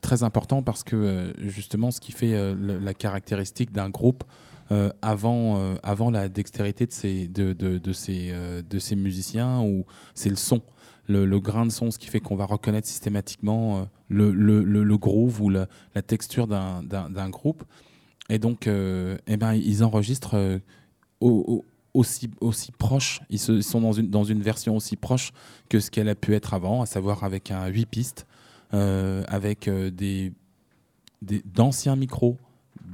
très 0.00 0.22
important 0.22 0.62
parce 0.62 0.84
que 0.84 0.94
euh, 0.94 1.32
justement 1.48 1.90
ce 1.90 2.00
qui 2.00 2.12
fait 2.12 2.34
euh, 2.34 2.54
le- 2.54 2.78
la 2.78 2.94
caractéristique 2.94 3.72
d'un 3.72 3.90
groupe 3.90 4.22
euh, 4.70 4.90
avant, 5.02 5.58
euh, 5.58 5.74
avant 5.82 6.12
la 6.12 6.28
dextérité 6.28 6.86
de 6.86 6.92
ces, 6.92 7.26
de, 7.26 7.52
de, 7.52 7.78
de 7.78 7.92
ces, 7.92 8.28
euh, 8.30 8.62
de 8.62 8.78
ces 8.78 8.94
musiciens, 8.94 9.64
c'est 10.14 10.30
le 10.30 10.36
son. 10.36 10.62
Le, 11.08 11.24
grain 11.40 11.64
de 11.66 11.70
son, 11.70 11.90
ce 11.90 11.98
qui 11.98 12.06
fait 12.08 12.20
qu'on 12.20 12.36
va 12.36 12.44
reconnaître 12.44 12.86
systématiquement 12.86 13.78
euh, 13.78 13.84
le, 14.08 14.30
le, 14.32 14.62
le, 14.62 14.98
groove 14.98 15.40
ou 15.40 15.48
la, 15.48 15.66
texture 16.06 16.46
d'un- 16.46 16.82
groupe. 17.30 17.64
Et 18.28 18.38
donc, 18.38 18.66
euh, 18.66 19.16
eh 19.26 19.36
ben, 19.38 19.54
ils 19.54 19.82
enregistrent 19.82 20.34
euh, 20.36 20.58
au- 21.20 21.44
au- 21.48 21.64
aussi, 21.94 22.30
aussi 22.42 22.70
proche, 22.72 23.20
ils, 23.30 23.38
sont 23.38 23.80
dans 23.80 23.92
une, 23.92 24.10
dans 24.10 24.24
une 24.24 24.42
version 24.42 24.76
aussi 24.76 24.96
proche 24.96 25.32
que 25.70 25.80
ce 25.80 25.90
qu'elle 25.90 26.08
a 26.10 26.14
pu 26.14 26.34
être 26.34 26.52
avant, 26.54 26.82
à 26.82 26.86
savoir 26.86 27.24
avec 27.24 27.50
un 27.50 27.66
8 27.66 27.86
pistes, 27.86 28.26
avec 28.70 29.68
des 29.68 30.32
d'anciens 31.22 31.96
micros, 31.96 32.36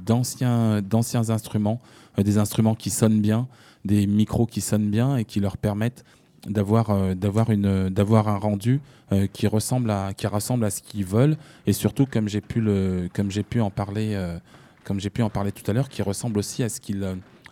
d'anciens 0.05 1.29
instruments, 1.29 1.81
des 2.17 2.37
instruments 2.37 2.73
qui 2.75 2.89
sonnent 2.89 3.21
bien, 3.21 3.47
des 3.83 4.07
micros 4.07 4.45
qui 4.45 4.61
sonnent 4.61 4.89
bien 4.89 5.17
et 5.17 5.25
qui 5.25 5.39
leur 5.39 5.57
permettent 5.57 6.03
d'avoir 6.45 6.89
euh, 6.91 7.13
d'avoir 7.15 7.49
une 7.51 7.89
d'avoir 7.89 8.27
un 8.27 8.37
rendu 8.37 8.81
euh, 9.11 9.27
qui 9.27 9.47
ressemble 9.47 9.89
à 9.91 10.13
qui 10.13 10.27
ressemble 10.27 10.65
à 10.65 10.69
ce 10.69 10.81
qu'ils 10.81 11.05
veulent. 11.05 11.37
Et 11.65 11.73
surtout 11.73 12.05
comme 12.05 12.27
j'ai 12.27 12.41
pu 12.41 12.61
le 12.61 13.09
comme 13.13 13.31
j'ai 13.31 13.43
pu 13.43 13.61
en 13.61 13.69
parler 13.69 14.13
euh, 14.13 14.37
comme 14.83 14.99
j'ai 14.99 15.09
pu 15.09 15.21
en 15.23 15.29
parler 15.29 15.51
tout 15.51 15.69
à 15.69 15.73
l'heure 15.73 15.89
qui 15.89 16.01
ressemble 16.01 16.37
aussi 16.39 16.63
à 16.63 16.69
ce 16.69 16.79
qu'ils 16.79 17.05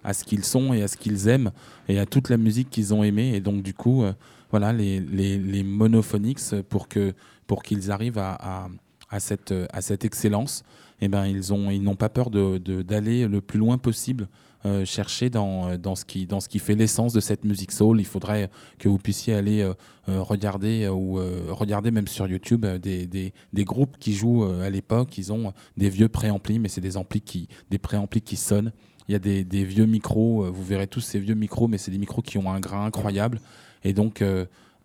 à 0.04 0.14
ce 0.14 0.24
qu'ils 0.24 0.44
sont 0.44 0.74
et 0.74 0.84
à 0.84 0.88
ce 0.88 0.98
qu'ils 0.98 1.28
aiment 1.28 1.52
et 1.88 1.98
à 2.00 2.06
toute 2.06 2.30
la 2.30 2.38
musique 2.38 2.70
qu'ils 2.70 2.94
ont 2.94 3.04
aimée. 3.04 3.36
Et 3.36 3.40
donc 3.40 3.64
du 3.64 3.74
coup 3.74 4.04
voilà 4.52 4.72
les, 4.74 5.00
les, 5.00 5.38
les 5.40 5.64
monophonics 5.64 6.62
pour 6.70 6.88
que 6.88 7.14
pour 7.48 7.64
qu'ils 7.64 7.90
arrivent 7.92 8.20
à, 8.20 8.34
à, 8.40 8.68
à 9.10 9.20
cette 9.20 9.54
à 9.72 9.82
cette 9.82 10.06
excellence 10.06 10.64
et 11.02 11.08
ben 11.08 11.26
ils 11.26 11.54
ont 11.54 11.72
ils 11.72 11.82
n'ont 11.82 11.96
pas 11.96 12.10
peur 12.10 12.30
de- 12.30 12.58
d'aller 12.84 13.28
le 13.28 13.42
plus 13.42 13.58
loin 13.60 13.78
possible 13.78 14.28
euh, 14.66 14.86
chercher 14.86 15.30
dans, 15.30 15.68
euh, 15.68 15.78
dans, 15.78 15.94
ce 15.94 16.06
qui, 16.06 16.26
dans 16.26 16.40
ce 16.40 16.48
qui 16.48 16.58
fait 16.58 16.76
l'essence 16.76 17.12
de 17.12 17.20
cette 17.20 17.44
musique 17.44 17.74
soul. 17.74 18.00
Il 18.00 18.06
faudrait 18.06 18.50
que 18.80 18.88
vous 18.88 18.98
puissiez 18.98 19.34
aller 19.34 19.62
euh, 19.62 19.74
regarder 20.22 20.88
ou 20.88 21.20
regarder 21.50 21.92
même 21.92 22.08
sur 22.08 22.28
YouTube 22.28 22.66
des, 22.66 23.06
des, 23.06 23.64
groupes 23.66 23.98
qui 24.00 24.14
jouent 24.14 24.46
à 24.46 24.70
l'époque. 24.70 25.18
Ils 25.18 25.34
ont 25.34 25.54
des 25.76 25.90
vieux 25.90 26.08
préamplis, 26.08 26.60
mais 26.60 26.70
c'est 26.70 26.82
des 26.82 26.96
amplis 26.96 27.22
qui 27.22 27.50
des 27.72 27.78
préamplis 27.78 28.22
qui 28.22 28.38
sonnent. 28.38 28.72
Il 29.10 29.12
y 29.12 29.16
a 29.16 29.20
des, 29.20 29.44
des 29.44 29.66
vieux 29.66 29.86
micros, 29.86 30.50
vous 30.50 30.64
verrez 30.64 30.88
tous 30.88 31.02
ces 31.02 31.20
vieux 31.20 31.36
micros, 31.36 31.68
mais 31.68 31.78
c'est 31.78 31.92
des 31.92 31.98
micros 31.98 32.22
qui 32.22 32.38
ont 32.38 32.50
un 32.50 32.60
grain 32.62 32.86
incroyable. 32.86 33.42
Et 33.84 33.92
donc, 33.92 34.24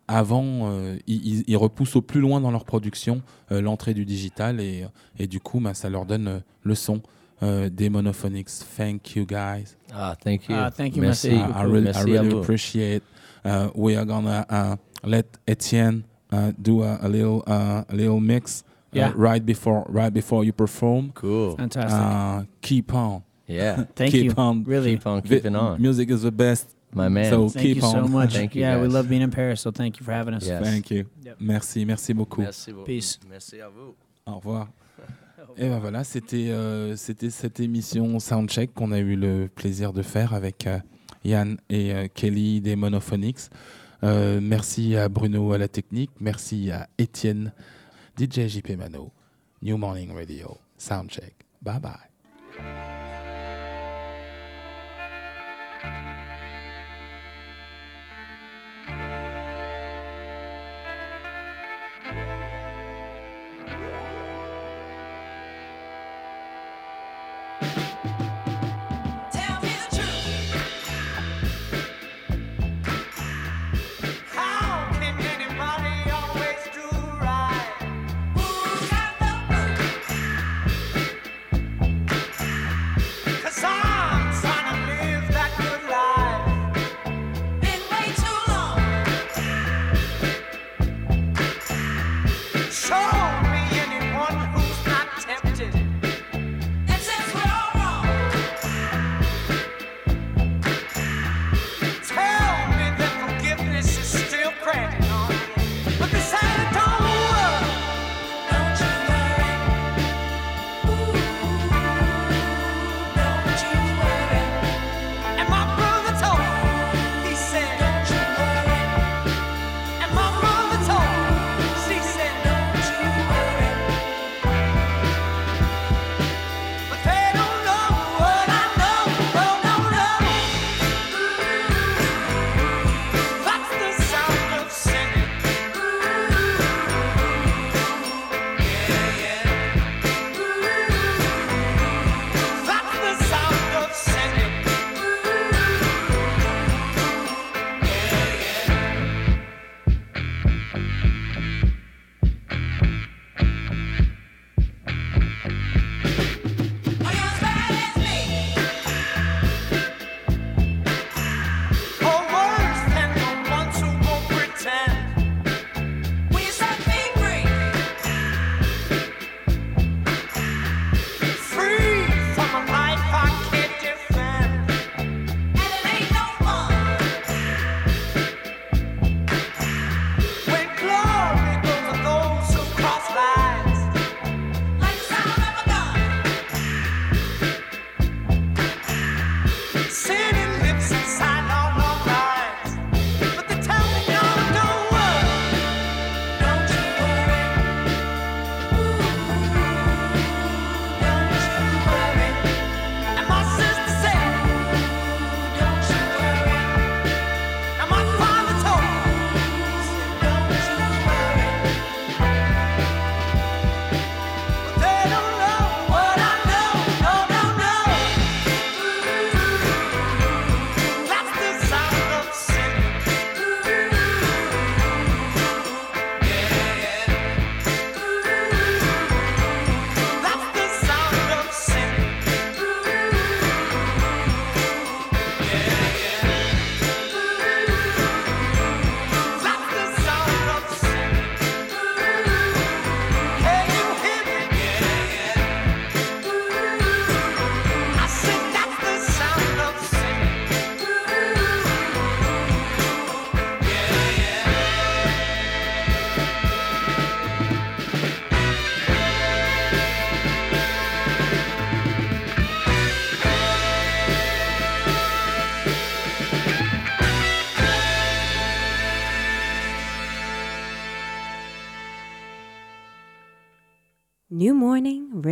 avant, 0.09 0.73
ils, 1.07 1.57
repoussent 1.57 1.97
au 1.97 2.03
plus 2.03 2.21
loin 2.21 2.41
dans 2.41 2.51
leur 2.51 2.65
production 2.65 3.23
l'entrée 3.51 3.95
du 3.95 4.05
digital 4.05 4.61
et, 4.61 4.87
et 5.19 5.29
du 5.29 5.39
coup, 5.41 5.61
bah, 5.61 5.75
ça 5.75 5.89
leur 5.89 6.05
donne 6.05 6.43
le 6.63 6.75
son 6.75 7.01
euh, 7.43 7.69
des 7.69 7.89
monophonics. 7.89 8.51
Thank 8.77 9.15
you 9.17 9.25
guys. 9.27 9.77
Ah, 9.93 10.15
thank 10.23 10.49
you. 10.49 10.55
Ah, 10.57 10.71
thank 10.71 10.97
you, 10.97 11.03
Merci. 11.03 11.31
merci. 11.31 11.53
Uh, 11.53 11.59
I 11.59 11.63
really, 11.65 11.85
Merci 11.85 12.01
à 12.01 12.05
really 12.05 12.39
appreciate. 12.39 13.03
Uh, 13.45 13.69
we 13.75 13.97
are 13.97 14.05
gonna 14.05 14.45
uh, 14.51 14.77
let 15.05 15.27
Etienne 15.47 16.05
uh, 16.33 16.53
do 16.61 16.83
a, 16.83 16.99
a 17.03 17.09
little 17.09 17.43
uh, 17.47 17.85
a 17.89 17.95
little 17.95 18.21
mix 18.21 18.63
uh, 18.63 18.99
Yeah. 18.99 19.13
right 19.17 19.45
before 19.45 19.85
right 19.89 20.13
before 20.13 20.45
you 20.45 20.53
perform. 20.53 21.13
Cool. 21.15 21.57
fantastic 21.57 21.93
Uh, 22.01 22.43
keep 22.61 22.93
on, 22.95 23.23
Yeah. 23.47 23.85
thank 23.95 24.13
keep 24.13 24.25
you 24.25 24.35
on. 24.37 24.65
really 24.65 24.97
Keep 24.97 25.07
on 25.07 25.23
keeping 25.23 25.55
on. 25.57 25.81
Music 25.81 26.11
is 26.11 26.23
the 26.23 26.33
best. 26.33 26.75
My 26.95 27.09
man. 27.11 27.31
So 27.31 27.49
Thank 27.51 27.67
keep 27.67 27.77
you 27.77 27.83
so 27.83 28.09
much. 28.09 28.33
Thank 28.33 28.55
you, 28.55 28.63
yeah, 28.63 28.81
we 28.81 28.89
love 28.89 29.09
being 29.11 29.21
in 29.23 29.31
Paris, 29.31 29.61
so 29.61 29.71
thank 29.71 30.01
you 30.01 30.07
for 30.07 30.13
having 30.13 30.33
us. 30.35 30.47
Yes. 30.47 30.63
Thank 30.65 30.91
you. 30.91 31.05
Yep. 31.23 31.37
Merci, 31.39 31.85
merci 31.85 32.15
beaucoup. 32.15 32.41
Merci 32.41 32.73
beaucoup. 32.73 32.87
Peace. 32.87 33.19
Merci 33.29 33.61
à 33.61 33.69
vous. 33.69 33.95
Au 34.27 34.37
revoir. 34.37 34.69
Et 35.61 35.69
ben 35.69 35.81
voilà, 35.81 36.05
c'était 36.05 36.51
euh, 36.51 36.95
c'était 36.95 37.31
cette 37.31 37.59
émission 37.59 38.21
Soundcheck 38.21 38.73
qu'on 38.75 38.93
a 38.93 38.99
eu 38.99 39.17
le 39.17 39.49
plaisir 39.53 39.93
de 39.93 40.03
faire 40.03 40.33
avec 40.33 40.69
euh, 40.69 40.79
Yann 41.25 41.59
et 41.69 41.93
euh, 41.93 42.07
Kelly 42.07 42.61
des 42.61 42.77
Monophonics. 42.77 43.51
Merci 44.03 44.95
à 44.95 45.09
Bruno 45.09 45.53
à 45.53 45.59
la 45.59 45.67
technique, 45.67 46.13
merci 46.21 46.71
à 46.71 46.89
Étienne, 46.97 47.53
DJ 48.17 48.47
JP 48.47 48.77
Mano, 48.79 49.11
New 49.61 49.77
Morning 49.77 50.13
Radio, 50.15 50.57
Soundcheck. 50.77 51.35
Bye 51.61 51.81
bye. 51.81 52.98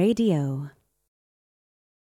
Radio. 0.06 0.55